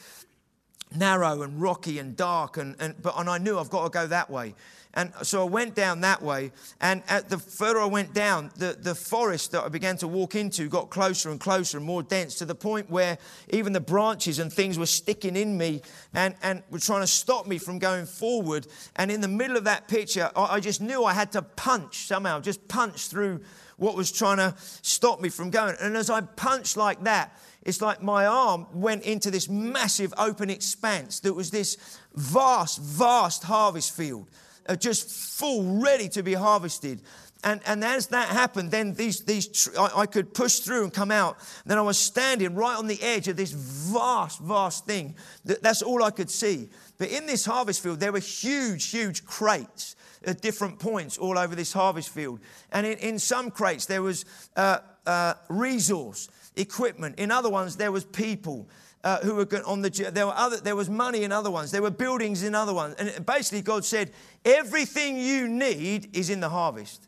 narrow 0.96 1.42
and 1.42 1.60
rocky 1.60 1.98
and 1.98 2.16
dark, 2.16 2.56
and, 2.56 2.76
and, 2.78 2.94
but, 3.02 3.14
and 3.18 3.28
I 3.28 3.38
knew 3.38 3.58
I've 3.58 3.70
got 3.70 3.84
to 3.84 3.90
go 3.90 4.06
that 4.06 4.30
way. 4.30 4.54
And 4.94 5.12
so 5.22 5.42
I 5.42 5.50
went 5.50 5.74
down 5.74 6.00
that 6.02 6.22
way. 6.22 6.52
And 6.80 7.02
at 7.08 7.28
the 7.28 7.38
further 7.38 7.80
I 7.80 7.86
went 7.86 8.14
down, 8.14 8.50
the, 8.56 8.76
the 8.80 8.94
forest 8.94 9.52
that 9.52 9.64
I 9.64 9.68
began 9.68 9.96
to 9.98 10.08
walk 10.08 10.34
into 10.34 10.68
got 10.68 10.90
closer 10.90 11.30
and 11.30 11.40
closer 11.40 11.78
and 11.78 11.86
more 11.86 12.02
dense 12.02 12.36
to 12.36 12.44
the 12.44 12.54
point 12.54 12.88
where 12.88 13.18
even 13.50 13.72
the 13.72 13.80
branches 13.80 14.38
and 14.38 14.52
things 14.52 14.78
were 14.78 14.86
sticking 14.86 15.36
in 15.36 15.58
me 15.58 15.82
and, 16.14 16.36
and 16.42 16.62
were 16.70 16.78
trying 16.78 17.00
to 17.00 17.08
stop 17.08 17.46
me 17.46 17.58
from 17.58 17.78
going 17.78 18.06
forward. 18.06 18.66
And 18.96 19.10
in 19.10 19.20
the 19.20 19.28
middle 19.28 19.56
of 19.56 19.64
that 19.64 19.88
picture, 19.88 20.30
I, 20.36 20.44
I 20.44 20.60
just 20.60 20.80
knew 20.80 21.04
I 21.04 21.12
had 21.12 21.32
to 21.32 21.42
punch 21.42 22.06
somehow, 22.06 22.40
just 22.40 22.66
punch 22.68 23.08
through 23.08 23.40
what 23.76 23.96
was 23.96 24.12
trying 24.12 24.36
to 24.36 24.54
stop 24.82 25.20
me 25.20 25.28
from 25.28 25.50
going. 25.50 25.74
And 25.80 25.96
as 25.96 26.08
I 26.08 26.20
punched 26.20 26.76
like 26.76 27.02
that, 27.04 27.36
it's 27.64 27.80
like 27.80 28.02
my 28.02 28.26
arm 28.26 28.66
went 28.72 29.04
into 29.04 29.30
this 29.30 29.48
massive 29.48 30.12
open 30.18 30.50
expanse 30.50 31.20
that 31.20 31.32
was 31.32 31.50
this 31.50 31.76
vast, 32.14 32.80
vast 32.80 33.44
harvest 33.44 33.96
field 33.96 34.28
are 34.68 34.76
just 34.76 35.10
full, 35.38 35.80
ready 35.80 36.08
to 36.08 36.22
be 36.22 36.34
harvested. 36.34 37.02
And, 37.42 37.60
and 37.66 37.84
as 37.84 38.06
that 38.08 38.28
happened, 38.28 38.70
then 38.70 38.94
these, 38.94 39.20
these 39.20 39.68
I, 39.78 40.00
I, 40.00 40.06
could 40.06 40.32
push 40.32 40.60
through 40.60 40.84
and 40.84 40.92
come 40.92 41.10
out. 41.10 41.36
Then 41.66 41.76
I 41.76 41.82
was 41.82 41.98
standing 41.98 42.54
right 42.54 42.76
on 42.76 42.86
the 42.86 43.00
edge 43.02 43.28
of 43.28 43.36
this 43.36 43.52
vast, 43.52 44.40
vast 44.40 44.86
thing. 44.86 45.14
That, 45.44 45.62
that's 45.62 45.82
all 45.82 46.02
I 46.02 46.10
could 46.10 46.30
see. 46.30 46.70
But 46.96 47.10
in 47.10 47.26
this 47.26 47.44
harvest 47.44 47.82
field, 47.82 48.00
there 48.00 48.12
were 48.12 48.18
huge, 48.18 48.90
huge 48.90 49.26
crates 49.26 49.94
at 50.24 50.40
different 50.40 50.78
points 50.78 51.18
all 51.18 51.38
over 51.38 51.54
this 51.54 51.74
harvest 51.74 52.08
field. 52.08 52.40
And 52.72 52.86
in, 52.86 52.96
in 52.98 53.18
some 53.18 53.50
crates, 53.50 53.84
there 53.84 54.00
was 54.00 54.24
uh, 54.56 54.78
uh, 55.06 55.34
resource, 55.50 56.30
equipment. 56.56 57.18
In 57.18 57.30
other 57.30 57.50
ones, 57.50 57.76
there 57.76 57.92
was 57.92 58.04
people 58.04 58.68
uh, 59.02 59.18
who 59.20 59.34
were 59.34 59.48
on 59.66 59.82
the 59.82 60.10
there 60.12 60.26
were 60.26 60.34
other 60.34 60.56
there 60.58 60.76
was 60.76 60.88
money 60.88 61.24
in 61.24 61.30
other 61.30 61.50
ones 61.50 61.70
there 61.70 61.82
were 61.82 61.90
buildings 61.90 62.42
in 62.42 62.54
other 62.54 62.72
ones 62.72 62.94
and 62.98 63.26
basically 63.26 63.60
god 63.60 63.84
said 63.84 64.10
everything 64.46 65.18
you 65.18 65.46
need 65.46 66.08
is 66.16 66.30
in 66.30 66.40
the 66.40 66.48
harvest 66.48 67.06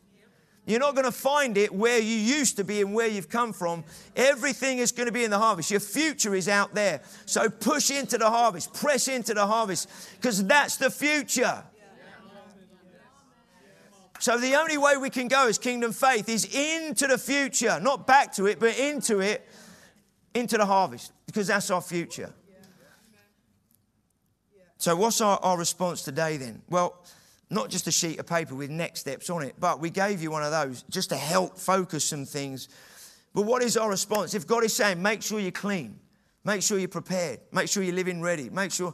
you're 0.67 0.81
not 0.81 0.95
going 0.95 1.05
to 1.05 1.13
find 1.13 1.57
it 1.57 1.73
where 1.73 1.97
you 1.97 2.15
used 2.15 2.57
to 2.57 2.65
be 2.65 2.81
and 2.81 2.93
where 2.93 3.07
you've 3.07 3.29
come 3.29 3.53
from. 3.53 3.85
Everything 4.17 4.79
is 4.79 4.91
going 4.91 5.05
to 5.05 5.13
be 5.13 5.23
in 5.23 5.31
the 5.31 5.39
harvest. 5.39 5.71
Your 5.71 5.79
future 5.79 6.35
is 6.35 6.49
out 6.49 6.75
there. 6.75 6.99
So 7.25 7.49
push 7.49 7.89
into 7.89 8.17
the 8.17 8.29
harvest, 8.29 8.73
press 8.73 9.07
into 9.07 9.33
the 9.33 9.47
harvest, 9.47 9.89
because 10.19 10.45
that's 10.45 10.75
the 10.75 10.91
future. 10.91 11.63
So 14.19 14.37
the 14.37 14.55
only 14.55 14.77
way 14.77 14.97
we 14.97 15.09
can 15.09 15.27
go 15.27 15.47
as 15.47 15.57
kingdom 15.57 15.91
faith 15.93 16.27
is 16.29 16.45
into 16.45 17.07
the 17.07 17.17
future, 17.17 17.79
not 17.79 18.07
back 18.07 18.33
to 18.33 18.47
it, 18.47 18.59
but 18.59 18.77
into 18.77 19.19
it 19.19 19.47
into 20.33 20.57
the 20.57 20.65
harvest 20.65 21.11
because 21.25 21.47
that's 21.47 21.69
our 21.71 21.81
future. 21.81 22.33
So, 24.79 24.95
what's 24.95 25.21
our, 25.21 25.39
our 25.41 25.57
response 25.57 26.03
today 26.03 26.37
then? 26.37 26.61
Well, 26.69 27.03
not 27.49 27.69
just 27.69 27.87
a 27.87 27.91
sheet 27.91 28.19
of 28.19 28.27
paper 28.27 28.53
with 28.53 28.69
next 28.69 28.99
steps 28.99 29.29
on 29.29 29.41
it, 29.41 29.55
but 29.59 29.79
we 29.79 29.89
gave 29.89 30.21
you 30.21 30.29
one 30.29 30.43
of 30.43 30.51
those 30.51 30.83
just 30.89 31.09
to 31.09 31.17
help 31.17 31.57
focus 31.57 32.05
some 32.05 32.25
things. 32.25 32.69
But 33.33 33.43
what 33.43 33.63
is 33.63 33.75
our 33.77 33.89
response? 33.89 34.33
If 34.33 34.45
God 34.45 34.63
is 34.63 34.75
saying, 34.75 35.01
make 35.01 35.23
sure 35.23 35.39
you're 35.39 35.51
clean, 35.51 35.99
make 36.43 36.61
sure 36.61 36.77
you're 36.77 36.87
prepared, 36.87 37.39
make 37.51 37.69
sure 37.69 37.81
you're 37.81 37.95
living 37.95 38.21
ready, 38.21 38.49
make 38.49 38.71
sure 38.71 38.93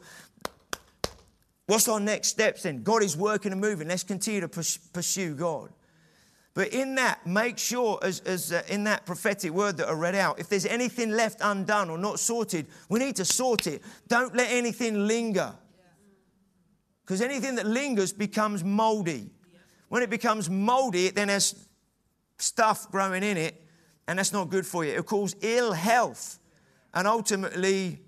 What's 1.66 1.88
our 1.88 2.00
next 2.00 2.30
steps 2.30 2.64
then? 2.64 2.84
God 2.84 3.04
is 3.04 3.16
working 3.16 3.52
and 3.52 3.62
moving. 3.62 3.88
Let's 3.88 4.04
continue 4.04 4.42
to 4.42 4.50
pursue 4.50 5.34
God. 5.34 5.70
But 6.56 6.68
in 6.68 6.96
that, 6.96 7.26
make 7.26 7.58
sure, 7.58 7.98
as, 8.04 8.20
as 8.22 8.52
uh, 8.52 8.62
in 8.70 8.84
that 8.84 9.08
prophetic 9.08 9.52
word 9.52 9.78
that 9.78 9.88
I 9.88 9.94
read 9.94 10.14
out, 10.14 10.40
if 10.40 10.50
there's 10.50 10.68
anything 10.68 11.10
left 11.10 11.40
undone 11.42 11.90
or 11.90 11.98
not 11.98 12.20
sorted, 12.20 12.68
we 12.90 13.00
need 13.00 13.16
to 13.16 13.26
sort 13.26 13.66
it. 13.66 13.82
Don't 14.08 14.36
let 14.36 14.52
anything 14.52 15.08
linger. 15.08 15.54
Because 17.04 17.22
anything 17.22 17.56
that 17.56 17.66
lingers 17.66 18.14
becomes 18.14 18.64
moldy. 18.64 19.32
When 19.90 20.04
it 20.04 20.12
becomes 20.12 20.50
moldy, 20.50 21.08
it 21.08 21.16
then 21.16 21.30
has 21.30 21.68
stuff 22.38 22.90
growing 22.92 23.24
in 23.24 23.38
it, 23.38 23.60
and 24.08 24.20
that's 24.20 24.34
not 24.34 24.50
good 24.50 24.66
for 24.66 24.86
you. 24.86 24.92
It 24.92 25.06
causes 25.08 25.36
ill 25.42 25.74
health 25.74 26.38
and 26.94 27.08
ultimately 27.08 28.00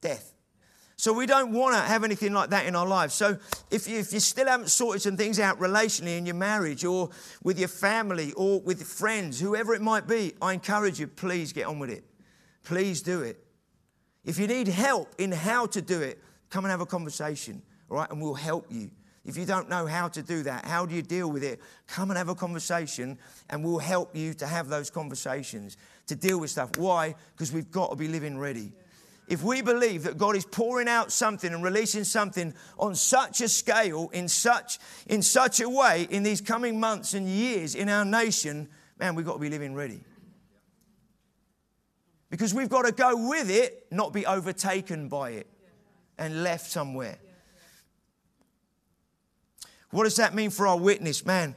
death. 0.00 0.35
So 0.98 1.12
we 1.12 1.26
don't 1.26 1.52
want 1.52 1.74
to 1.74 1.80
have 1.80 2.04
anything 2.04 2.32
like 2.32 2.50
that 2.50 2.64
in 2.64 2.74
our 2.74 2.86
lives. 2.86 3.12
So 3.12 3.36
if 3.70 3.86
you, 3.86 3.98
if 3.98 4.14
you 4.14 4.20
still 4.20 4.46
haven't 4.46 4.70
sorted 4.70 5.02
some 5.02 5.16
things 5.16 5.38
out 5.38 5.60
relationally 5.60 6.16
in 6.16 6.24
your 6.24 6.34
marriage 6.34 6.86
or 6.86 7.10
with 7.42 7.58
your 7.58 7.68
family 7.68 8.32
or 8.32 8.60
with 8.62 8.82
friends, 8.82 9.38
whoever 9.38 9.74
it 9.74 9.82
might 9.82 10.06
be, 10.06 10.32
I 10.40 10.54
encourage 10.54 10.98
you, 10.98 11.06
please 11.06 11.52
get 11.52 11.66
on 11.66 11.78
with 11.78 11.90
it. 11.90 12.02
Please 12.64 13.02
do 13.02 13.20
it. 13.20 13.44
If 14.24 14.38
you 14.38 14.46
need 14.46 14.68
help 14.68 15.14
in 15.18 15.32
how 15.32 15.66
to 15.66 15.82
do 15.82 16.00
it, 16.00 16.18
come 16.48 16.64
and 16.64 16.70
have 16.70 16.80
a 16.80 16.86
conversation, 16.86 17.60
all 17.90 17.98
right? 17.98 18.10
And 18.10 18.20
we'll 18.20 18.34
help 18.34 18.66
you. 18.70 18.90
If 19.26 19.36
you 19.36 19.44
don't 19.44 19.68
know 19.68 19.86
how 19.86 20.08
to 20.08 20.22
do 20.22 20.44
that, 20.44 20.64
how 20.64 20.86
do 20.86 20.94
you 20.94 21.02
deal 21.02 21.30
with 21.30 21.44
it? 21.44 21.60
Come 21.88 22.10
and 22.10 22.16
have 22.16 22.30
a 22.30 22.34
conversation 22.34 23.18
and 23.50 23.62
we'll 23.62 23.78
help 23.78 24.16
you 24.16 24.32
to 24.34 24.46
have 24.46 24.68
those 24.68 24.88
conversations, 24.88 25.76
to 26.06 26.16
deal 26.16 26.40
with 26.40 26.48
stuff. 26.48 26.78
Why? 26.78 27.14
Because 27.32 27.52
we've 27.52 27.70
got 27.70 27.90
to 27.90 27.96
be 27.96 28.08
living 28.08 28.38
ready 28.38 28.72
if 29.28 29.42
we 29.42 29.60
believe 29.60 30.04
that 30.04 30.16
God 30.16 30.36
is 30.36 30.44
pouring 30.44 30.88
out 30.88 31.10
something 31.10 31.52
and 31.52 31.62
releasing 31.62 32.04
something 32.04 32.54
on 32.78 32.94
such 32.94 33.40
a 33.40 33.48
scale, 33.48 34.08
in 34.12 34.28
such, 34.28 34.78
in 35.06 35.20
such 35.20 35.60
a 35.60 35.68
way, 35.68 36.06
in 36.10 36.22
these 36.22 36.40
coming 36.40 36.78
months 36.78 37.14
and 37.14 37.28
years 37.28 37.74
in 37.74 37.88
our 37.88 38.04
nation, 38.04 38.68
man, 38.98 39.14
we've 39.14 39.26
got 39.26 39.34
to 39.34 39.40
be 39.40 39.50
living 39.50 39.74
ready. 39.74 40.00
Because 42.30 42.54
we've 42.54 42.68
got 42.68 42.82
to 42.82 42.92
go 42.92 43.28
with 43.28 43.50
it, 43.50 43.86
not 43.90 44.12
be 44.12 44.26
overtaken 44.26 45.08
by 45.08 45.30
it 45.30 45.46
and 46.18 46.42
left 46.42 46.70
somewhere. 46.70 47.18
What 49.90 50.04
does 50.04 50.16
that 50.16 50.34
mean 50.34 50.50
for 50.50 50.66
our 50.66 50.78
witness? 50.78 51.24
Man, 51.24 51.54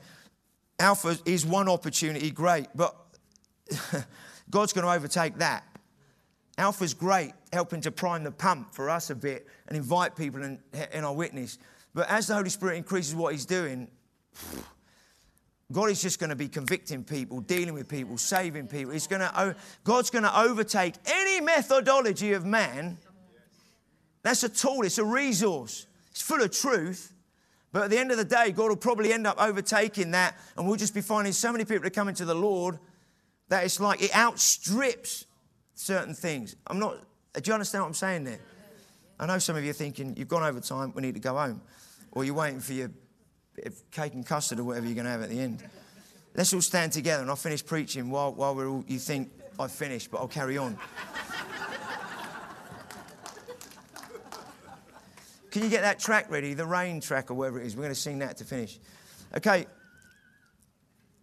Alpha 0.80 1.18
is 1.26 1.46
one 1.46 1.68
opportunity, 1.68 2.32
great, 2.32 2.68
but 2.74 2.96
God's 4.50 4.74
going 4.74 4.86
to 4.86 4.92
overtake 4.94 5.38
that. 5.38 5.64
Alpha's 6.60 6.94
great, 6.94 7.32
helping 7.54 7.80
to 7.82 7.90
prime 7.90 8.26
the 8.26 8.32
pump 8.32 8.76
for 8.76 8.90
us 8.90 9.10
a 9.10 9.16
bit 9.16 9.48
and 9.70 9.78
invite 9.78 10.18
people 10.18 10.44
in, 10.44 10.60
in 10.92 11.06
our 11.06 11.14
witness. 11.14 11.58
But 11.96 12.10
as 12.10 12.28
the 12.28 12.36
Holy 12.36 12.50
Spirit 12.50 12.76
increases 12.76 13.16
what 13.16 13.32
He's 13.32 13.46
doing, 13.46 13.88
God 15.72 15.90
is 15.90 16.02
just 16.02 16.20
going 16.20 16.32
to 16.32 16.36
be 16.36 16.50
convicting 16.50 17.06
people, 17.06 17.40
dealing 17.40 17.74
with 17.74 17.88
people, 17.88 18.18
saving 18.18 18.68
people. 18.68 18.92
He's 18.92 19.08
going 19.08 19.22
to, 19.22 19.56
God's 19.86 20.10
going 20.10 20.24
to 20.24 20.38
overtake 20.38 20.96
any 21.06 21.40
methodology 21.40 22.34
of 22.34 22.46
man. 22.46 22.98
That's 24.22 24.44
a 24.44 24.50
tool, 24.50 24.84
it's 24.84 24.98
a 24.98 25.06
resource, 25.06 25.88
it's 26.12 26.22
full 26.22 26.42
of 26.42 26.52
truth. 26.52 27.14
But 27.72 27.84
at 27.84 27.90
the 27.90 27.98
end 27.98 28.12
of 28.12 28.18
the 28.18 28.26
day, 28.26 28.52
God 28.52 28.68
will 28.68 28.76
probably 28.76 29.14
end 29.14 29.26
up 29.28 29.42
overtaking 29.42 30.12
that, 30.12 30.38
and 30.58 30.68
we'll 30.68 30.76
just 30.76 30.94
be 30.94 31.02
finding 31.02 31.32
so 31.32 31.54
many 31.54 31.64
people 31.64 31.84
that 31.84 31.94
come 31.94 32.10
into 32.10 32.26
the 32.26 32.36
Lord 32.36 32.80
that 33.48 33.64
it's 33.64 33.80
like 33.80 34.02
it 34.02 34.14
outstrips 34.14 35.26
certain 35.80 36.14
things. 36.14 36.58
I'm 36.68 36.78
not, 36.78 36.98
do 37.34 37.42
you 37.46 37.54
understand 37.54 37.84
what 37.84 37.88
I'm 37.88 37.94
saying 37.94 38.26
there? 38.26 38.40
I 39.18 39.26
know 39.26 39.40
some 39.40 39.56
of 39.56 39.64
you 39.64 39.70
are 39.70 39.74
thinking, 39.74 40.14
you've 40.18 40.28
gone 40.28 40.44
over 40.44 40.60
time, 40.60 40.92
we 40.94 41.02
need 41.02 41.14
to 41.14 41.22
go 41.22 41.36
home. 41.36 41.62
Or 42.12 42.26
you're 42.26 42.36
waiting 42.36 42.60
for 42.60 42.74
your 42.74 42.92
cake 43.92 44.14
and 44.14 44.26
custard 44.26 44.60
or 44.60 44.66
whatever 44.66 44.86
you're 44.86 44.96
going 44.96 45.06
to 45.06 45.12
have 45.12 45.22
at 45.22 45.30
the 45.30 45.40
end. 45.40 45.64
Let's 46.36 46.54
all 46.54 46.62
stand 46.62 46.92
together 46.92 47.22
and 47.22 47.30
I'll 47.30 47.38
finish 47.38 47.66
preaching 47.66 48.10
while, 48.10 48.34
while 48.34 48.56
we're 48.56 48.68
all, 48.68 48.84
you 48.88 49.00
think 49.00 49.32
I've 49.58 49.72
finished, 49.72 50.12
but 50.12 50.18
I'll 50.18 50.28
carry 50.28 50.58
on. 50.58 50.78
Can 55.52 55.64
you 55.64 55.70
get 55.70 55.82
that 55.82 56.00
track 56.00 56.30
ready? 56.30 56.54
The 56.54 56.66
rain 56.66 57.00
track 57.00 57.32
or 57.32 57.36
whatever 57.36 57.60
it 57.60 57.66
is. 57.66 57.76
We're 57.76 57.84
going 57.84 57.96
to 57.96 58.00
sing 58.00 58.20
that 58.20 58.38
to 58.38 58.44
finish. 58.44 58.80
Okay. 59.36 59.66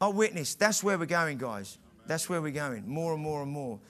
Our 0.00 0.12
witness, 0.12 0.54
that's 0.54 0.82
where 0.82 0.98
we're 0.98 1.06
going, 1.06 1.38
guys. 1.38 1.78
That's 2.06 2.28
where 2.28 2.40
we're 2.40 2.52
going. 2.52 2.88
More 2.88 3.12
and 3.12 3.22
more 3.22 3.42
and 3.42 3.50
more 3.50 3.80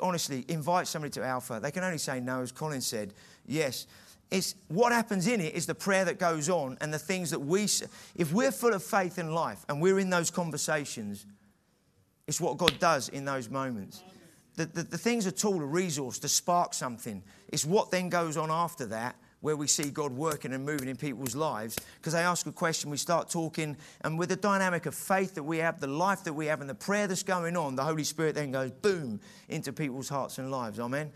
honestly, 0.00 0.44
invite 0.48 0.86
somebody 0.86 1.10
to 1.12 1.24
Alpha. 1.24 1.60
They 1.62 1.70
can 1.70 1.84
only 1.84 1.98
say 1.98 2.20
no, 2.20 2.40
as 2.40 2.52
Colin 2.52 2.80
said. 2.80 3.14
Yes. 3.46 3.86
It's 4.30 4.54
what 4.68 4.92
happens 4.92 5.26
in 5.26 5.40
it 5.40 5.54
is 5.54 5.66
the 5.66 5.74
prayer 5.74 6.04
that 6.06 6.18
goes 6.18 6.48
on 6.48 6.78
and 6.80 6.92
the 6.92 6.98
things 6.98 7.30
that 7.30 7.40
we, 7.40 7.64
if 8.16 8.32
we're 8.32 8.50
full 8.50 8.72
of 8.72 8.82
faith 8.82 9.18
in 9.18 9.34
life 9.34 9.64
and 9.68 9.80
we're 9.80 9.98
in 9.98 10.08
those 10.08 10.30
conversations, 10.30 11.26
it's 12.26 12.40
what 12.40 12.56
God 12.56 12.78
does 12.78 13.08
in 13.10 13.24
those 13.24 13.50
moments. 13.50 14.02
The, 14.56 14.66
the, 14.66 14.82
the 14.84 14.98
thing's 14.98 15.26
a 15.26 15.32
tool, 15.32 15.60
a 15.60 15.66
resource 15.66 16.18
to 16.20 16.28
spark 16.28 16.72
something. 16.72 17.22
It's 17.48 17.64
what 17.64 17.90
then 17.90 18.08
goes 18.08 18.36
on 18.36 18.50
after 18.50 18.86
that 18.86 19.16
where 19.42 19.56
we 19.56 19.66
see 19.66 19.90
God 19.90 20.12
working 20.12 20.52
and 20.52 20.64
moving 20.64 20.88
in 20.88 20.96
people's 20.96 21.34
lives. 21.34 21.76
Because 21.96 22.14
they 22.14 22.20
ask 22.20 22.46
a 22.46 22.52
question, 22.52 22.90
we 22.90 22.96
start 22.96 23.28
talking, 23.28 23.76
and 24.00 24.18
with 24.18 24.30
the 24.30 24.36
dynamic 24.36 24.86
of 24.86 24.94
faith 24.94 25.34
that 25.34 25.42
we 25.42 25.58
have, 25.58 25.80
the 25.80 25.86
life 25.86 26.24
that 26.24 26.32
we 26.32 26.46
have, 26.46 26.60
and 26.60 26.70
the 26.70 26.74
prayer 26.74 27.06
that's 27.06 27.24
going 27.24 27.56
on, 27.56 27.76
the 27.76 27.84
Holy 27.84 28.04
Spirit 28.04 28.36
then 28.36 28.52
goes 28.52 28.70
boom 28.70 29.20
into 29.48 29.72
people's 29.72 30.08
hearts 30.08 30.38
and 30.38 30.50
lives. 30.50 30.80
Amen. 30.80 31.10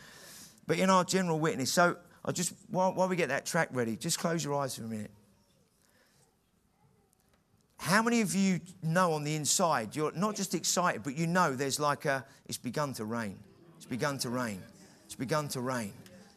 But 0.67 0.79
in 0.79 0.91
our 0.91 1.05
general 1.05 1.39
witness, 1.39 1.73
so 1.73 1.97
I 2.25 2.33
just 2.33 2.53
while, 2.69 2.93
while 2.93 3.09
we 3.09 3.15
get 3.15 3.29
that 3.29 3.47
track 3.47 3.69
ready, 3.73 3.97
just 3.97 4.19
close 4.19 4.45
your 4.45 4.55
eyes 4.57 4.75
for 4.75 4.83
a 4.83 4.89
minute. 4.89 5.13
How 7.79 8.03
many 8.03 8.23
of 8.23 8.35
you 8.35 8.61
know 8.83 9.13
on 9.13 9.23
the 9.23 9.37
inside, 9.37 9.95
you're 9.95 10.11
not 10.13 10.35
just 10.35 10.55
excited, 10.55 11.05
but 11.05 11.17
you 11.17 11.29
know 11.29 11.55
there's 11.55 11.79
like 11.79 12.05
a, 12.07 12.25
it's 12.47 12.59
begun 12.59 12.93
to 12.95 13.05
rain. 13.05 13.39
It's 13.77 13.87
begun 13.87 14.19
to 14.19 14.31
rain. 14.31 14.61
It's 15.05 15.15
begun 15.15 15.47
to 15.49 15.61
rain. 15.61 15.93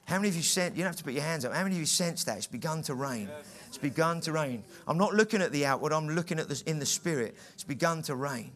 How 0.10 0.16
many 0.16 0.30
of 0.30 0.36
you 0.36 0.41
sense, 0.41 0.76
you 0.76 0.82
don't 0.82 0.89
have 0.89 0.95
to 0.95 1.03
put 1.03 1.14
your 1.14 1.22
hands 1.22 1.45
up, 1.45 1.53
how 1.53 1.62
many 1.62 1.76
of 1.76 1.80
you 1.80 1.86
sense 1.86 2.24
that? 2.24 2.38
It's 2.38 2.47
begun 2.47 2.82
to 2.84 2.95
rain. 2.95 3.30
It's 3.68 3.78
begun 3.78 4.22
to 4.22 4.32
rain. 4.32 4.64
I'm 4.88 4.97
not 4.97 5.14
looking 5.14 5.39
at 5.39 5.51
the 5.51 5.68
outward, 5.68 5.93
I'm 5.93 6.10
looking 6.10 6.39
at 6.39 6.49
this 6.49 6.64
in 6.64 6.80
the 6.80 6.86
spirit. 6.88 7.38
It's 7.53 7.64
begun 7.64 8.01
to 8.03 8.16
rain. 8.16 8.51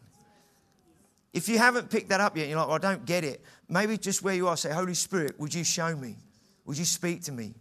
If 1.32 1.48
you 1.48 1.58
haven't 1.58 1.90
picked 1.90 2.08
that 2.08 2.20
up 2.20 2.36
yet, 2.36 2.48
you're 2.48 2.58
like, 2.58 2.66
well, 2.66 2.74
I 2.74 2.80
don't 2.80 3.06
get 3.06 3.22
it. 3.22 3.40
Maybe 3.68 3.96
just 3.96 4.20
where 4.20 4.34
you 4.34 4.48
are, 4.48 4.56
say, 4.56 4.72
Holy 4.72 4.94
Spirit, 4.94 5.38
would 5.38 5.54
you 5.54 5.62
show 5.62 5.94
me? 5.94 6.16
Would 6.64 6.76
you 6.76 6.84
speak 6.84 7.22
to 7.24 7.32
me? 7.32 7.54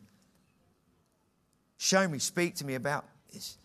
Show 1.78 2.08
me, 2.08 2.18
speak 2.18 2.56
to 2.56 2.66
me 2.66 2.74
about 2.74 3.06
this. 3.32 3.60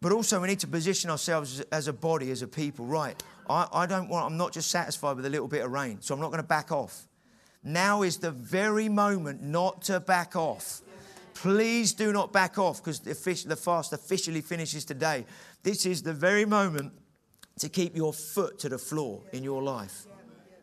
But 0.00 0.12
also, 0.12 0.40
we 0.40 0.48
need 0.48 0.60
to 0.60 0.66
position 0.66 1.10
ourselves 1.10 1.60
as 1.70 1.88
a 1.88 1.92
body, 1.92 2.30
as 2.30 2.40
a 2.40 2.48
people. 2.48 2.86
Right, 2.86 3.22
I, 3.50 3.68
I 3.70 3.84
don't 3.84 4.08
want, 4.08 4.24
I'm 4.24 4.38
not 4.38 4.52
just 4.52 4.70
satisfied 4.70 5.16
with 5.16 5.26
a 5.26 5.30
little 5.30 5.48
bit 5.48 5.62
of 5.62 5.70
rain, 5.70 5.98
so 6.00 6.14
I'm 6.14 6.20
not 6.22 6.28
going 6.28 6.42
to 6.42 6.48
back 6.48 6.72
off. 6.72 7.06
Now 7.64 8.02
is 8.02 8.18
the 8.18 8.30
very 8.30 8.88
moment 8.88 9.42
not 9.42 9.82
to 9.82 10.00
back 10.00 10.34
off. 10.36 10.82
Please 11.34 11.92
do 11.92 12.12
not 12.12 12.32
back 12.32 12.58
off 12.58 12.78
because 12.78 13.00
the, 13.00 13.56
fast 13.56 13.92
officially 13.92 14.40
finishes 14.40 14.84
today. 14.84 15.24
This 15.62 15.86
is 15.86 16.02
the 16.02 16.12
very 16.12 16.44
moment 16.44 16.92
to 17.58 17.68
keep 17.68 17.96
your 17.96 18.12
foot 18.12 18.58
to 18.60 18.68
the 18.68 18.78
floor 18.78 19.22
in 19.32 19.42
your 19.42 19.62
life. 19.62 20.06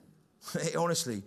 Honestly, 0.77 1.23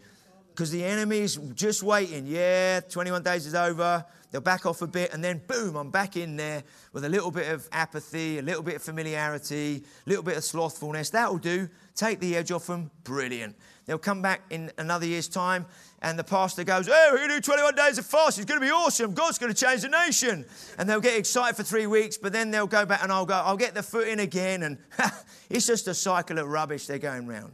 because 0.51 0.70
the 0.70 0.85
enemy 0.85 1.18
is 1.18 1.37
just 1.55 1.83
waiting. 1.83 2.27
Yeah, 2.27 2.81
21 2.81 3.23
days 3.23 3.47
is 3.47 3.55
over. 3.55 4.05
They'll 4.31 4.41
back 4.41 4.64
off 4.64 4.81
a 4.81 4.87
bit, 4.87 5.12
and 5.12 5.23
then 5.23 5.43
boom, 5.47 5.77
I'm 5.77 5.91
back 5.91 6.16
in 6.16 6.37
there 6.37 6.62
with 6.93 7.05
a 7.05 7.09
little 7.09 7.31
bit 7.31 7.51
of 7.53 7.68
apathy, 7.73 8.39
a 8.39 8.43
little 8.43 8.62
bit 8.62 8.77
of 8.77 8.83
familiarity, 8.83 9.85
a 10.07 10.09
little 10.09 10.25
bit 10.25 10.37
of 10.37 10.45
slothfulness. 10.45 11.11
That'll 11.11 11.39
do. 11.39 11.68
Take 11.95 12.20
the 12.20 12.37
edge 12.37 12.51
off 12.51 12.66
them. 12.66 12.91
Brilliant. 13.05 13.57
They'll 13.87 13.99
come 13.99 14.22
back 14.22 14.43
in 14.51 14.70
another 14.78 15.07
year's 15.07 15.28
time, 15.28 15.66
and 16.03 16.18
the 16.18 16.24
pastor 16.24 16.62
goes, 16.62 16.89
Oh, 16.89 17.09
we're 17.11 17.18
going 17.18 17.30
to 17.30 17.35
do 17.37 17.41
21 17.41 17.74
days 17.74 17.99
of 17.99 18.07
fast. 18.07 18.39
It's 18.39 18.47
going 18.47 18.61
to 18.61 18.66
be 18.66 18.70
awesome. 18.70 19.12
God's 19.12 19.39
going 19.39 19.53
to 19.53 19.59
change 19.59 19.83
the 19.83 19.89
nation. 19.89 20.45
And 20.78 20.89
they'll 20.89 21.01
get 21.01 21.18
excited 21.18 21.57
for 21.57 21.64
three 21.64 21.87
weeks, 21.87 22.16
but 22.16 22.33
then 22.33 22.51
they'll 22.51 22.66
go 22.66 22.87
back 22.87 23.03
and 23.03 23.11
I'll 23.11 23.26
go, 23.26 23.35
I'll 23.35 23.57
get 23.57 23.74
the 23.74 23.83
foot 23.83 24.07
in 24.07 24.20
again. 24.20 24.62
And 24.62 24.78
it's 25.51 25.66
just 25.66 25.89
a 25.89 25.95
cycle 25.95 26.39
of 26.39 26.47
rubbish 26.47 26.87
they're 26.87 26.99
going 26.99 27.26
round. 27.26 27.53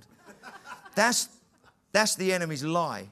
That's, 0.95 1.29
that's 1.93 2.14
the 2.14 2.33
enemy's 2.33 2.64
lie. 2.64 3.09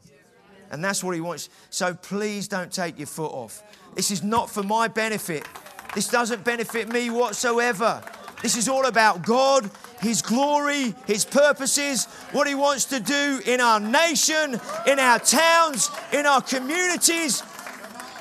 And 0.71 0.85
that's 0.85 1.03
what 1.03 1.14
he 1.14 1.21
wants. 1.21 1.49
So 1.71 1.95
please 1.95 2.49
don't 2.49 2.73
take 2.73 2.99
your 2.99 3.07
foot 3.07 3.33
off. 3.33 3.62
This 3.95 4.11
is 4.11 4.23
not 4.23 4.51
for 4.51 4.62
my 4.62 4.89
benefit. 4.89 5.47
This 5.95 6.09
doesn't 6.09 6.45
benefit 6.45 6.89
me 6.89 7.09
whatsoever. 7.09 8.03
This 8.43 8.57
is 8.57 8.69
all 8.69 8.85
about 8.87 9.25
God 9.25 9.71
his 10.01 10.21
glory, 10.23 10.95
His 11.07 11.25
purposes, 11.25 12.07
what 12.33 12.47
He 12.47 12.55
wants 12.55 12.87
to 12.87 13.01
do 13.01 13.41
in 13.47 13.61
our 13.61 13.81
nation, 13.81 14.61
in 14.87 14.99
our 14.99 15.19
towns, 15.19 15.91
in 16.13 16.27
our 16.27 16.43
communities. 16.43 17.41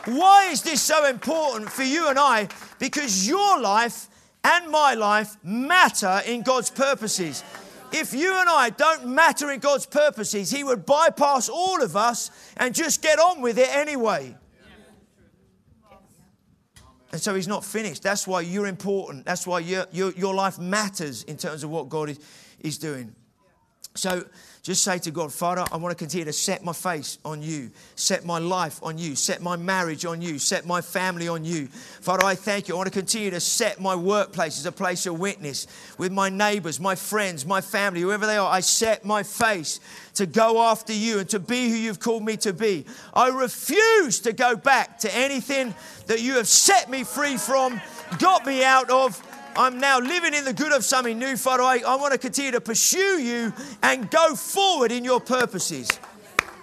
Why 0.05 0.49
is 0.51 0.61
this 0.61 0.81
so 0.81 1.05
important 1.05 1.69
for 1.69 1.83
you 1.83 2.07
and 2.07 2.17
I? 2.17 2.47
Because 2.79 3.27
your 3.27 3.59
life 3.59 4.07
and 4.43 4.69
my 4.69 4.93
life 4.93 5.35
matter 5.43 6.21
in 6.25 6.43
God's 6.43 6.69
purposes. 6.69 7.43
If 7.91 8.13
you 8.13 8.39
and 8.39 8.49
I 8.49 8.69
don't 8.69 9.07
matter 9.07 9.51
in 9.51 9.59
God's 9.59 9.85
purposes, 9.85 10.51
He 10.51 10.63
would 10.63 10.85
bypass 10.85 11.49
all 11.49 11.81
of 11.81 11.95
us 11.95 12.31
and 12.57 12.73
just 12.73 13.01
get 13.01 13.19
on 13.19 13.41
with 13.41 13.57
it 13.57 13.69
anyway. 13.69 14.35
And 17.15 17.21
so 17.21 17.33
he's 17.33 17.47
not 17.47 17.63
finished. 17.63 18.03
That's 18.03 18.27
why 18.27 18.41
you're 18.41 18.67
important. 18.67 19.23
That's 19.23 19.47
why 19.47 19.59
your, 19.59 19.85
your, 19.93 20.11
your 20.15 20.35
life 20.35 20.59
matters 20.59 21.23
in 21.23 21.37
terms 21.37 21.63
of 21.63 21.69
what 21.69 21.87
God 21.87 22.09
is, 22.09 22.19
is 22.59 22.77
doing. 22.77 23.15
So 23.93 24.25
just 24.65 24.83
say 24.83 24.97
to 24.97 25.11
God, 25.11 25.31
Father, 25.31 25.63
I 25.71 25.77
want 25.77 25.91
to 25.91 25.95
continue 25.95 26.25
to 26.25 26.33
set 26.33 26.63
my 26.63 26.73
face 26.73 27.19
on 27.23 27.43
you, 27.43 27.69
set 27.95 28.25
my 28.25 28.39
life 28.39 28.79
on 28.81 28.97
you, 28.97 29.15
set 29.15 29.39
my 29.43 29.55
marriage 29.55 30.05
on 30.05 30.23
you, 30.23 30.39
set 30.39 30.65
my 30.65 30.81
family 30.81 31.27
on 31.27 31.45
you. 31.45 31.67
Father, 31.67 32.25
I 32.25 32.33
thank 32.33 32.67
you. 32.67 32.73
I 32.73 32.77
want 32.77 32.87
to 32.87 32.99
continue 32.99 33.29
to 33.29 33.39
set 33.39 33.79
my 33.79 33.93
workplace 33.93 34.57
as 34.57 34.65
a 34.65 34.71
place 34.71 35.05
of 35.05 35.19
witness 35.19 35.67
with 35.99 36.11
my 36.11 36.29
neighbors, 36.29 36.79
my 36.79 36.95
friends, 36.95 37.45
my 37.45 37.61
family, 37.61 38.01
whoever 38.01 38.25
they 38.25 38.37
are. 38.37 38.51
I 38.51 38.61
set 38.61 39.05
my 39.05 39.21
face 39.21 39.79
to 40.15 40.25
go 40.25 40.59
after 40.59 40.93
you 40.93 41.19
and 41.19 41.29
to 41.29 41.39
be 41.39 41.69
who 41.69 41.75
you've 41.75 41.99
called 41.99 42.25
me 42.25 42.35
to 42.37 42.51
be. 42.51 42.85
I 43.13 43.29
refuse 43.29 44.19
to 44.21 44.33
go 44.33 44.55
back 44.55 44.97
to 45.01 45.15
anything 45.15 45.75
that 46.07 46.23
you 46.23 46.37
have 46.37 46.47
set 46.47 46.89
me 46.89 47.03
free 47.03 47.37
from, 47.37 47.79
got 48.17 48.43
me 48.47 48.63
out 48.63 48.89
of 48.89 49.21
I'm 49.57 49.79
now 49.79 49.99
living 49.99 50.33
in 50.33 50.43
the 50.43 50.53
good 50.53 50.73
of 50.73 50.83
something 50.83 51.17
new, 51.17 51.37
Father. 51.37 51.63
I, 51.63 51.81
I 51.87 51.95
want 51.95 52.11
to 52.11 52.19
continue 52.19 52.51
to 52.51 52.61
pursue 52.61 53.21
you 53.21 53.53
and 53.81 54.09
go 54.11 54.35
forward 54.35 54.91
in 54.91 55.05
your 55.05 55.21
purposes. 55.21 55.89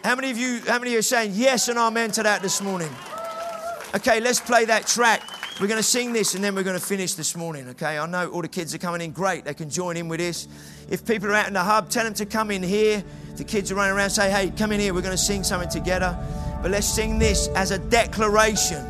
How 0.05 0.15
many 0.15 0.31
of 0.31 0.37
you, 0.37 0.61
how 0.67 0.79
many 0.79 0.95
are 0.97 1.03
saying 1.03 1.33
yes 1.35 1.69
and 1.69 1.79
amen 1.79 2.11
to 2.13 2.23
that 2.23 2.43
this 2.43 2.61
morning? 2.61 2.91
Okay, 3.95 4.21
let's 4.21 4.41
play 4.41 4.67
that 4.67 4.87
track. 4.87 5.23
We're 5.59 5.69
going 5.69 5.79
to 5.79 5.83
sing 5.83 6.13
this 6.13 6.35
and 6.35 6.45
then 6.45 6.55
we're 6.55 6.65
going 6.65 6.79
to 6.79 6.85
finish 6.85 7.15
this 7.15 7.35
morning, 7.35 7.69
okay? 7.71 7.99
I 7.99 8.05
know 8.07 8.29
all 8.31 8.43
the 8.43 8.49
kids 8.49 8.75
are 8.75 8.79
coming 8.79 9.01
in. 9.01 9.13
Great, 9.13 9.45
they 9.45 9.55
can 9.55 9.71
join 9.71 9.97
in 9.97 10.09
with 10.09 10.21
this. 10.21 10.47
If 10.91 11.07
people 11.07 11.29
are 11.31 11.35
out 11.35 11.47
in 11.47 11.55
the 11.55 11.63
hub, 11.63 11.89
tell 11.89 12.05
them 12.05 12.15
to 12.15 12.27
come 12.27 12.51
in 12.51 12.63
here. 12.63 13.03
The 13.37 13.45
kids 13.45 13.73
are 13.73 13.75
running 13.75 13.97
around, 13.97 14.11
say, 14.11 14.31
hey, 14.31 14.51
come 14.51 14.73
in 14.73 14.81
here, 14.81 14.93
we're 14.93 15.01
going 15.01 15.17
to 15.17 15.23
sing 15.23 15.45
something 15.45 15.71
together. 15.71 16.19
But 16.61 16.71
let's 16.73 16.87
sing 16.87 17.19
this 17.19 17.49
as 17.49 17.71
a 17.71 17.79
declaration, 17.79 18.85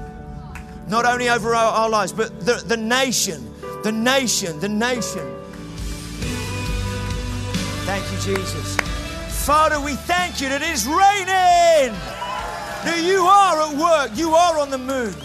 not 0.88 1.04
only 1.04 1.28
over 1.28 1.54
our, 1.54 1.72
our 1.72 1.90
lives, 1.90 2.12
but 2.12 2.44
the, 2.44 2.62
the 2.66 2.76
nation 2.76 3.51
the 3.82 3.92
nation, 3.92 4.60
the 4.60 4.68
nation. 4.68 5.28
Thank 7.84 8.04
you, 8.12 8.36
Jesus. 8.36 8.76
Father, 9.44 9.80
we 9.80 9.94
thank 9.94 10.40
you 10.40 10.48
that 10.48 10.62
it 10.62 10.70
is 10.70 10.86
raining, 10.86 11.98
that 12.84 13.02
you 13.02 13.22
are 13.22 13.60
at 13.60 13.76
work, 13.76 14.16
you 14.16 14.34
are 14.34 14.58
on 14.60 14.70
the 14.70 14.78
move. 14.78 15.16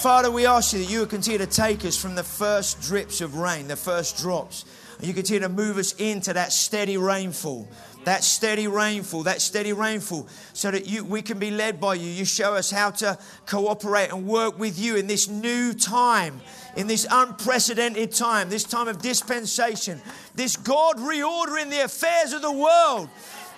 Father, 0.00 0.32
we 0.32 0.46
ask 0.46 0.72
you 0.72 0.80
that 0.80 0.90
you 0.90 1.00
would 1.00 1.10
continue 1.10 1.38
to 1.38 1.46
take 1.46 1.84
us 1.84 1.96
from 1.96 2.16
the 2.16 2.24
first 2.24 2.80
drips 2.80 3.20
of 3.20 3.36
rain, 3.36 3.68
the 3.68 3.76
first 3.76 4.16
drops, 4.16 4.64
and 4.98 5.06
you 5.06 5.14
continue 5.14 5.40
to 5.40 5.48
move 5.48 5.78
us 5.78 5.94
into 5.94 6.32
that 6.32 6.52
steady 6.52 6.96
rainfall 6.96 7.68
that 8.04 8.24
steady 8.24 8.66
rainfall, 8.66 9.22
that 9.24 9.40
steady 9.40 9.72
rainfall, 9.72 10.26
so 10.52 10.70
that 10.70 10.86
you, 10.86 11.04
we 11.04 11.22
can 11.22 11.38
be 11.38 11.50
led 11.50 11.80
by 11.80 11.94
you. 11.94 12.08
You 12.08 12.24
show 12.24 12.54
us 12.54 12.70
how 12.70 12.90
to 12.90 13.18
cooperate 13.46 14.10
and 14.10 14.26
work 14.26 14.58
with 14.58 14.78
you 14.78 14.96
in 14.96 15.06
this 15.06 15.28
new 15.28 15.72
time, 15.72 16.40
in 16.76 16.86
this 16.86 17.06
unprecedented 17.10 18.12
time, 18.12 18.48
this 18.48 18.64
time 18.64 18.88
of 18.88 19.00
dispensation, 19.00 20.00
this 20.34 20.56
God 20.56 20.96
reordering 20.96 21.70
the 21.70 21.84
affairs 21.84 22.32
of 22.32 22.42
the 22.42 22.52
world. 22.52 23.08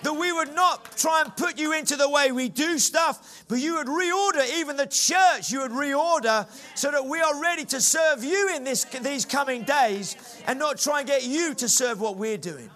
That 0.02 0.12
we 0.12 0.30
would 0.32 0.54
not 0.54 0.98
try 0.98 1.22
and 1.22 1.34
put 1.34 1.58
you 1.58 1.72
into 1.72 1.96
the 1.96 2.10
way 2.10 2.30
we 2.30 2.50
do 2.50 2.78
stuff, 2.78 3.42
but 3.48 3.58
you 3.58 3.76
would 3.76 3.86
reorder 3.86 4.58
even 4.58 4.76
the 4.76 4.86
church, 4.86 5.50
you 5.50 5.60
would 5.60 5.70
reorder 5.70 6.46
so 6.74 6.90
that 6.90 7.06
we 7.06 7.22
are 7.22 7.40
ready 7.40 7.64
to 7.64 7.80
serve 7.80 8.22
you 8.22 8.54
in 8.54 8.64
this, 8.64 8.84
these 8.84 9.24
coming 9.24 9.62
days 9.62 10.42
and 10.46 10.58
not 10.58 10.76
try 10.76 10.98
and 10.98 11.08
get 11.08 11.24
you 11.24 11.54
to 11.54 11.70
serve 11.70 12.02
what 12.02 12.18
we're 12.18 12.36
doing. 12.36 12.68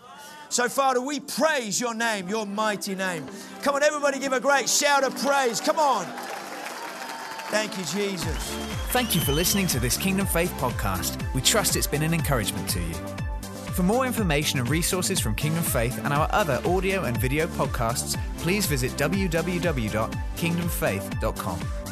So, 0.48 0.68
Father, 0.68 1.00
we 1.00 1.20
praise 1.20 1.80
your 1.80 1.94
name, 1.94 2.28
your 2.28 2.46
mighty 2.46 2.94
name. 2.94 3.26
Come 3.62 3.74
on, 3.74 3.82
everybody, 3.82 4.18
give 4.18 4.32
a 4.32 4.40
great 4.40 4.68
shout 4.68 5.04
of 5.04 5.16
praise. 5.18 5.60
Come 5.60 5.78
on. 5.78 6.06
Thank 7.50 7.78
you, 7.78 7.84
Jesus. 7.84 8.36
Thank 8.90 9.14
you 9.14 9.22
for 9.22 9.32
listening 9.32 9.66
to 9.68 9.80
this 9.80 9.96
Kingdom 9.96 10.26
Faith 10.26 10.52
podcast. 10.58 11.22
We 11.34 11.40
trust 11.40 11.76
it's 11.76 11.86
been 11.86 12.02
an 12.02 12.12
encouragement 12.12 12.68
to 12.70 12.80
you. 12.80 12.94
For 13.72 13.82
more 13.84 14.06
information 14.06 14.58
and 14.58 14.68
resources 14.68 15.20
from 15.20 15.34
Kingdom 15.34 15.62
Faith 15.62 15.98
and 16.04 16.12
our 16.12 16.28
other 16.32 16.60
audio 16.66 17.04
and 17.04 17.16
video 17.16 17.46
podcasts, 17.46 18.18
please 18.38 18.66
visit 18.66 18.90
www.kingdomfaith.com. 18.92 21.87